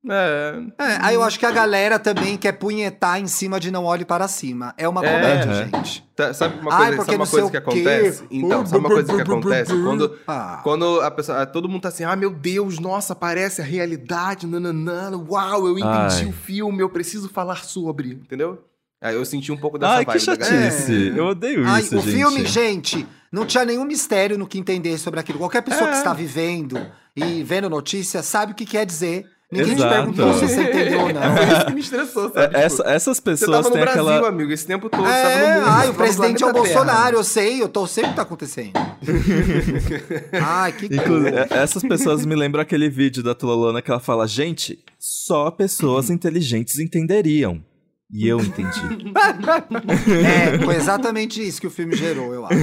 É. 0.08 0.62
É, 0.78 0.98
aí 1.02 1.14
eu 1.14 1.22
acho 1.22 1.38
que 1.38 1.46
a 1.46 1.50
galera 1.50 1.98
também 1.98 2.36
quer 2.36 2.52
punhetar 2.52 3.20
em 3.20 3.26
cima 3.26 3.58
de 3.58 3.70
Não 3.70 3.84
Olhe 3.84 4.04
Para 4.04 4.28
Cima. 4.28 4.72
É 4.78 4.88
uma 4.88 5.04
É. 5.04 5.12
comédia, 5.12 5.50
Uhum. 5.50 5.82
gente. 5.82 6.06
Tá- 6.14 6.32
sabe 6.32 6.60
uma 6.60 6.72
Ai, 6.72 6.78
coisa, 6.78 6.96
porque 6.96 7.10
sabe 7.12 7.16
uma 7.16 7.26
coisa 7.26 7.46
o 7.46 7.50
que 7.50 7.52
quê. 7.52 7.56
acontece? 7.58 8.24
Então, 8.30 8.64
sabe 8.66 8.78
uma 8.80 8.88
coisa 8.88 9.14
que 9.14 9.20
acontece? 9.20 9.72
Quando, 9.82 10.18
Ah. 10.26 10.60
Quando 10.62 11.00
a 11.00 11.10
pessoa, 11.10 11.44
todo 11.46 11.68
mundo 11.68 11.82
tá 11.82 11.88
assim, 11.88 12.04
ah, 12.04 12.16
meu 12.16 12.30
Deus, 12.30 12.78
nossa, 12.78 13.14
parece 13.14 13.60
a 13.60 13.64
realidade, 13.64 14.46
nananana, 14.46 15.16
uau, 15.16 15.66
eu 15.66 15.78
entendi 15.78 16.24
Ai. 16.24 16.26
o 16.26 16.32
filme, 16.32 16.80
eu 16.82 16.88
preciso 16.88 17.28
falar 17.28 17.64
sobre, 17.64 18.12
entendeu? 18.12 18.64
Aí 19.02 19.14
eu 19.14 19.24
senti 19.26 19.52
um 19.52 19.56
pouco 19.58 19.78
dessa 19.78 19.92
Ai, 19.94 20.04
que 20.06 20.12
vibe 20.12 20.20
chatice. 20.24 21.12
É. 21.14 21.18
Eu 21.18 21.26
odeio 21.26 21.66
Ai, 21.66 21.82
isso, 21.82 21.96
o 21.98 22.00
gente. 22.00 22.14
filme, 22.16 22.46
gente, 22.46 23.06
não 23.30 23.44
tinha 23.44 23.64
nenhum 23.64 23.84
mistério 23.84 24.38
no 24.38 24.46
que 24.46 24.58
entender 24.58 24.96
sobre 24.98 25.20
aquilo. 25.20 25.38
Qualquer 25.38 25.60
pessoa 25.62 25.88
É. 25.88 25.92
que 25.92 25.98
está 25.98 26.14
vivendo 26.14 26.80
e 27.14 27.42
vendo 27.42 27.68
notícia 27.68 28.22
sabe 28.22 28.52
o 28.52 28.54
que 28.54 28.64
quer 28.64 28.86
dizer. 28.86 29.26
Ninguém 29.52 29.74
Exato. 29.74 29.88
te 29.88 29.94
perguntou 30.16 30.34
se 30.34 30.48
você 30.48 30.60
entendeu 30.62 31.00
ou 31.02 31.12
não. 31.12 31.22
É 31.22 31.52
isso 31.56 31.66
que 31.66 31.74
me 31.74 31.80
estressou, 31.80 32.32
sabe? 32.32 32.56
É, 32.56 32.62
Essa- 32.64 32.76
Tipo, 32.78 32.88
essas 32.90 33.16
você 33.18 33.22
pessoas 33.22 33.56
tava 33.64 33.68
no 33.68 33.80
Brasil, 33.80 34.02
aquela. 34.08 34.28
amigo, 34.28 34.52
esse 34.52 34.66
tempo 34.66 34.90
todo, 34.90 35.04
você 35.04 35.08
É, 35.12 35.54
mundo. 35.54 35.66
ai, 35.68 35.86
você 35.86 35.90
o 35.90 35.94
presidente 35.94 36.42
é 36.42 36.46
o 36.46 36.52
Terra. 36.52 36.64
Bolsonaro, 36.64 37.16
eu 37.16 37.24
sei, 37.24 37.62
eu 37.62 37.68
tô, 37.68 37.86
sei 37.86 38.04
o 38.04 38.08
que 38.08 38.14
tá 38.16 38.22
acontecendo. 38.22 38.72
ai, 40.42 40.72
que 40.72 40.86
Inclu- 40.86 41.22
coisa. 41.22 41.28
é, 41.28 41.46
Essas 41.62 41.82
pessoas 41.82 42.26
me 42.26 42.34
lembram 42.34 42.60
aquele 42.62 42.88
vídeo 42.88 43.22
da 43.22 43.34
Tulolona 43.36 43.80
que 43.80 43.90
ela 43.90 44.00
fala: 44.00 44.26
gente, 44.26 44.78
só 44.98 45.50
pessoas 45.50 46.10
inteligentes 46.10 46.78
entenderiam. 46.80 47.62
E 48.12 48.28
eu 48.28 48.38
entendi. 48.40 48.70
É, 50.24 50.58
foi 50.64 50.76
exatamente 50.76 51.42
isso 51.42 51.60
que 51.60 51.66
o 51.66 51.70
filme 51.70 51.96
gerou, 51.96 52.32
eu 52.32 52.46
acho. 52.46 52.56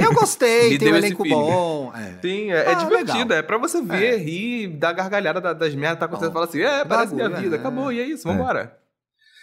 Eu 0.00 0.12
gostei, 0.14 0.70
Me 0.70 0.78
tem 0.78 0.92
um 0.92 0.96
elenco 0.96 1.28
bom. 1.28 1.92
É. 1.94 2.18
Sim, 2.22 2.50
é, 2.52 2.56
é 2.56 2.68
Ah, 2.70 2.74
divertido, 2.74 3.18
legal. 3.18 3.38
é 3.38 3.42
pra 3.42 3.58
você 3.58 3.82
ver, 3.82 4.18
rir, 4.18 4.68
dar 4.68 4.92
gargalhada 4.92 5.40
da- 5.40 5.52
das 5.52 5.74
merdas 5.74 5.94
que 5.96 6.00
tá 6.00 6.06
acontecendo, 6.06 6.28
Bom, 6.30 6.34
fala 6.34 6.46
assim, 6.46 6.60
é, 6.60 6.84
parece 6.84 7.14
minha 7.14 7.28
bagulho, 7.28 7.42
vida, 7.44 7.56
é. 7.56 7.58
acabou, 7.58 7.92
e 7.92 8.00
é 8.00 8.06
isso, 8.06 8.28
É. 8.28 8.32
vambora. 8.32 8.76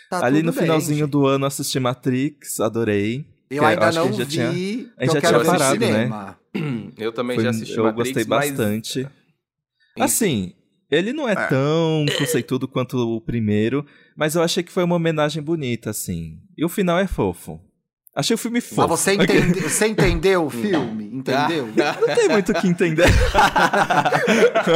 Tá 0.09 0.25
Ali 0.25 0.37
tudo 0.37 0.45
no 0.47 0.51
bem, 0.53 0.61
finalzinho 0.61 0.99
gente. 0.99 1.09
do 1.11 1.25
ano 1.25 1.45
assisti 1.45 1.79
Matrix, 1.79 2.59
adorei. 2.59 3.25
Eu 3.49 3.59
que 3.61 3.65
ainda 3.65 3.87
acho 3.87 3.99
que 4.01 4.07
não 4.07 4.15
a 4.15 4.17
gente 4.17 4.17
já 4.17 4.23
vi, 4.25 4.31
tinha- 4.31 4.51
que 4.51 4.91
a 4.97 5.05
gente 5.05 5.07
eu 5.07 5.13
já 5.13 5.21
quero 5.21 5.43
tinha 5.43 5.51
parado, 5.57 5.79
né? 5.79 6.35
Eu 6.97 7.11
também 7.13 7.35
Foi- 7.35 7.43
já 7.45 7.49
assisti 7.51 7.77
eu 7.77 7.83
Matrix, 7.85 8.07
gostei 8.09 8.25
mas- 8.27 8.49
bastante. 8.51 9.07
Assim, 9.99 10.53
ele 10.91 11.13
não 11.13 11.27
é, 11.27 11.33
É. 11.33 11.47
tão 11.47 12.05
conceituado 12.17 12.67
quanto 12.67 12.97
o 12.97 13.21
primeiro, 13.21 13.85
mas 14.15 14.35
eu 14.35 14.43
achei 14.43 14.61
que 14.61 14.71
foi 14.71 14.83
uma 14.83 14.95
homenagem 14.95 15.41
bonita, 15.41 15.89
assim. 15.89 16.37
E 16.57 16.65
o 16.65 16.69
final 16.69 16.99
é 16.99 17.07
fofo. 17.07 17.59
Achei 18.13 18.33
o 18.33 18.37
filme 18.37 18.59
fofo. 18.59 18.81
Mas 18.81 18.89
você, 18.99 19.13
entende, 19.13 19.61
você 19.61 19.87
entendeu 19.87 20.45
o 20.45 20.49
filme? 20.51 21.05
Entendeu? 21.13 21.67
Não 21.75 22.15
tem 22.15 22.27
muito 22.27 22.51
o 22.51 22.55
que 22.61 22.67
entender. 22.67 23.05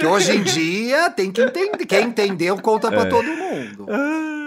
Que 0.00 0.06
hoje 0.06 0.36
em 0.36 0.42
dia 0.42 1.10
tem 1.10 1.30
que 1.30 1.40
entender. 1.42 1.86
Quem 1.86 2.06
entendeu, 2.08 2.56
conta 2.60 2.88
É. 2.88 2.90
pra 2.90 3.06
todo 3.06 3.26
mundo. 3.26 3.86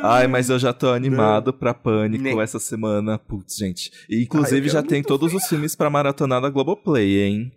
Ai, 0.03 0.27
mas 0.27 0.49
eu 0.49 0.59
já 0.59 0.73
tô 0.73 0.89
animado 0.91 1.53
pra 1.53 1.73
Pânico 1.73 2.23
Nem. 2.23 2.39
essa 2.41 2.59
semana. 2.59 3.17
Putz, 3.17 3.55
gente. 3.55 3.91
E, 4.09 4.23
inclusive 4.23 4.67
Ai, 4.67 4.69
já 4.69 4.79
quero 4.81 4.87
tem 4.89 5.03
todos 5.03 5.33
os 5.33 5.45
filmes 5.47 5.75
pra 5.75 5.89
maratonar 5.89 6.41
da 6.41 6.49
Globoplay, 6.49 7.21
hein? 7.23 7.51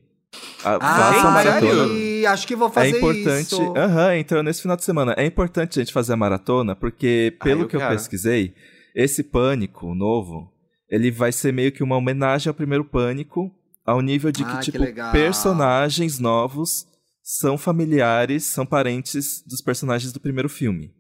Ah, 0.65 0.79
Ah, 0.81 0.97
faça 1.13 1.29
a 1.29 1.31
maratona. 1.31 2.31
acho 2.31 2.47
que 2.47 2.57
vou 2.57 2.69
fazer 2.71 2.95
É 2.95 2.99
importante. 2.99 3.53
isso. 3.53 3.75
Aham, 3.77 4.17
entrou 4.17 4.43
nesse 4.43 4.63
final 4.63 4.77
de 4.77 4.85
semana. 4.85 5.15
É 5.17 5.25
importante 5.25 5.79
a 5.79 5.83
gente 5.83 5.93
fazer 5.93 6.13
a 6.15 6.17
maratona, 6.17 6.75
porque, 6.75 7.37
pelo 7.43 7.63
eu 7.63 7.69
que 7.69 7.77
eu 7.77 7.81
quero. 7.81 7.93
pesquisei, 7.93 8.53
esse 8.95 9.23
pânico 9.23 9.95
novo, 9.95 10.51
ele 10.91 11.11
vai 11.11 11.31
ser 11.31 11.53
meio 11.53 11.71
que 11.73 11.83
uma 11.83 11.97
homenagem 11.97 12.49
ao 12.49 12.55
primeiro 12.55 12.85
pânico, 12.85 13.51
ao 13.85 14.01
nível 14.01 14.33
de 14.33 14.45
que, 14.45 14.51
Ah, 14.51 14.57
que 14.59 14.73
tipo, 14.73 14.79
legal. 14.83 15.13
personagens 15.13 16.19
novos 16.19 16.87
são 17.23 17.57
familiares, 17.59 18.45
são 18.45 18.65
parentes 18.67 19.43
dos 19.47 19.61
personagens 19.61 20.13
do 20.13 20.19
primeiro 20.21 20.49
filme. 20.49 20.91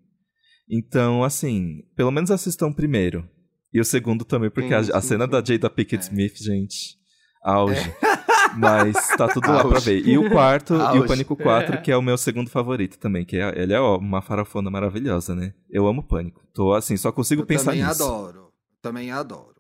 Então, 0.70 1.24
assim, 1.24 1.82
pelo 1.96 2.10
menos 2.10 2.30
assistam 2.30 2.66
o 2.68 2.74
primeiro. 2.74 3.28
E 3.72 3.80
o 3.80 3.84
segundo 3.84 4.24
também, 4.24 4.50
porque 4.50 4.72
a, 4.74 4.82
Sim, 4.84 4.90
a 4.92 5.00
sim, 5.00 5.08
cena 5.08 5.24
sim. 5.24 5.30
da 5.30 5.42
Jada 5.44 5.68
Pickett 5.70 6.04
É. 6.04 6.08
Smith, 6.08 6.36
gente, 6.40 6.96
auge. 7.42 7.92
Mas 8.56 9.08
tá 9.16 9.28
tudo 9.28 9.50
lá 9.52 9.64
pra 9.66 9.78
ver. 9.78 10.06
E 10.06 10.16
o 10.18 10.30
quarto, 10.30 10.74
e 10.94 10.98
o. 10.98 11.06
Pânico 11.06 11.36
4, 11.36 11.82
que 11.82 11.90
é 11.92 11.96
o 11.96 12.02
meu 12.02 12.16
segundo 12.16 12.48
favorito 12.50 12.98
também, 12.98 13.24
que 13.24 13.36
é, 13.36 13.60
ele 13.60 13.72
é 13.72 13.80
ó, 13.80 13.98
uma 13.98 14.22
farofona 14.22 14.70
maravilhosa, 14.70 15.34
né? 15.34 15.52
Eu 15.70 15.86
amo 15.86 16.02
Pânico. 16.02 16.42
Tô 16.52 16.72
assim, 16.74 16.96
só 16.96 17.12
consigo 17.12 17.42
Eu 17.42 17.46
pensar 17.46 17.72
também 17.72 17.84
nisso. 17.86 18.02
adoro. 18.02 18.52
Também 18.80 19.10
adoro. 19.10 19.56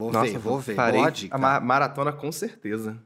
Vou 0.00 0.12
Nossa, 0.12 0.30
ver, 0.32 0.38
vou 0.38 0.58
ver. 0.58 0.76
Boa 0.76 1.10
dica. 1.10 1.34
a 1.34 1.38
ma- 1.38 1.60
maratona 1.60 2.12
com 2.12 2.30
certeza. 2.32 2.96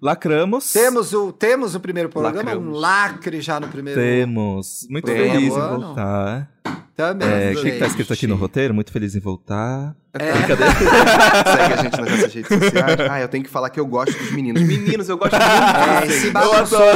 Lacramos. 0.00 0.72
Temos 0.72 1.12
o, 1.12 1.32
temos 1.32 1.74
o 1.74 1.80
primeiro 1.80 2.08
programa, 2.08 2.38
um 2.52 2.54
Lacramos. 2.54 2.80
lacre 2.80 3.40
já 3.40 3.58
no 3.60 3.68
primeiro. 3.68 4.00
Temos. 4.00 4.86
Muito 4.90 5.04
Temos. 5.06 5.32
feliz 5.32 5.46
em 5.46 5.50
voltar. 5.50 6.50
Também. 6.96 7.28
É, 7.28 7.52
O 7.52 7.60
que, 7.60 7.72
que 7.72 7.78
tá 7.80 7.86
escrito 7.86 8.12
aqui 8.12 8.26
no 8.26 8.36
roteiro? 8.36 8.72
Muito 8.72 8.92
feliz 8.92 9.16
em 9.16 9.20
voltar. 9.20 9.96
É. 10.12 10.32
Segue 10.46 11.72
a 11.72 11.76
gente 11.82 12.00
nas 12.00 12.08
nossas 12.10 12.32
redes 12.34 12.46
sociais. 12.48 13.00
Ah, 13.10 13.20
eu 13.20 13.28
tenho 13.28 13.42
que 13.42 13.50
falar 13.50 13.68
que 13.70 13.80
eu 13.80 13.86
gosto 13.86 14.16
dos 14.16 14.30
meninos. 14.30 14.62
Meninos, 14.62 15.08
eu 15.08 15.18
gosto 15.18 15.32
muito 15.32 15.44
É, 15.44 16.06
de 16.06 16.12
se 16.12 16.18
vocês. 16.20 16.32
bagunçou, 16.32 16.92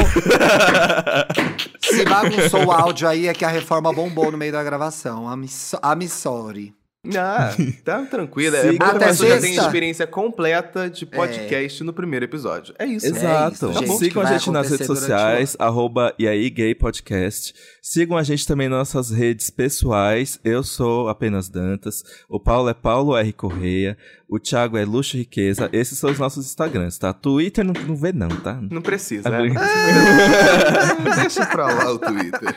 se 1.81 2.05
bagunçou 2.05 2.65
o 2.65 2.71
áudio 2.71 3.07
aí, 3.09 3.27
é 3.27 3.33
que 3.33 3.43
a 3.43 3.49
reforma 3.49 3.91
bombou 3.91 4.31
no 4.31 4.37
meio 4.37 4.51
da 4.53 4.63
gravação. 4.63 5.25
I'm, 5.31 5.47
so, 5.47 5.77
I'm 5.83 6.07
sorry. 6.07 6.73
Ah, 7.15 7.55
tá 7.85 8.05
tranquilo. 8.05 8.57
É 8.57 8.73
bom 8.73 8.77
que 8.77 8.83
a 8.83 8.87
até 8.89 9.07
pessoa 9.07 9.29
já 9.29 9.39
tem 9.39 9.55
experiência 9.55 10.05
completa 10.05 10.89
de 10.89 11.05
podcast 11.05 11.81
no 11.83 11.93
primeiro 11.93 12.25
episódio. 12.25 12.75
É 12.77 12.85
isso. 12.85 13.05
Exato. 13.05 13.53
isso, 13.53 13.73
gente, 13.73 13.87
que 13.87 13.97
Sigam 13.97 14.23
a 14.23 14.25
gente 14.25 14.51
nas 14.51 14.69
redes 14.69 14.85
sociais, 14.85 15.55
arroba 15.57 16.13
e 16.19 16.27
aí 16.27 16.49
gay 16.49 16.75
podcast. 16.75 17.53
Sigam 17.81 18.17
a 18.17 18.23
gente 18.23 18.45
também 18.45 18.67
nas 18.67 18.93
nossas 18.93 19.11
redes 19.11 19.49
pessoais. 19.49 20.39
Eu 20.43 20.61
sou 20.61 21.07
apenas 21.07 21.47
Dantas. 21.47 22.03
O 22.27 22.39
Paulo 22.39 22.67
é 22.69 22.73
Paulo 22.73 23.15
R. 23.15 23.31
Correia. 23.31 23.97
O 24.27 24.37
Thiago 24.37 24.77
é 24.77 24.85
Luxo 24.85 25.15
e 25.15 25.21
Riqueza. 25.21 25.69
Esses 25.71 25.97
são 25.97 26.11
os 26.11 26.19
nossos 26.19 26.45
Instagrams, 26.45 26.99
tá? 26.99 27.11
Twitter 27.13 27.65
não, 27.65 27.73
não 27.87 27.95
vê, 27.95 28.13
não, 28.13 28.27
tá? 28.27 28.59
Não 28.69 28.81
precisa, 28.81 29.27
É 29.27 29.41
né? 29.41 29.55
Deixa 31.19 31.45
pra 31.47 31.65
lá 31.65 31.93
o 31.93 31.97
Twitter. 31.97 32.55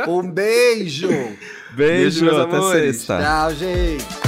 Um 0.08 0.28
beijo! 0.28 1.08
Beijo, 1.76 2.20
Beijo, 2.20 2.24
meus 2.24 2.38
até 2.38 2.56
amores. 2.56 2.96
sexta. 2.96 3.18
Tchau, 3.22 3.54
gente! 3.54 4.25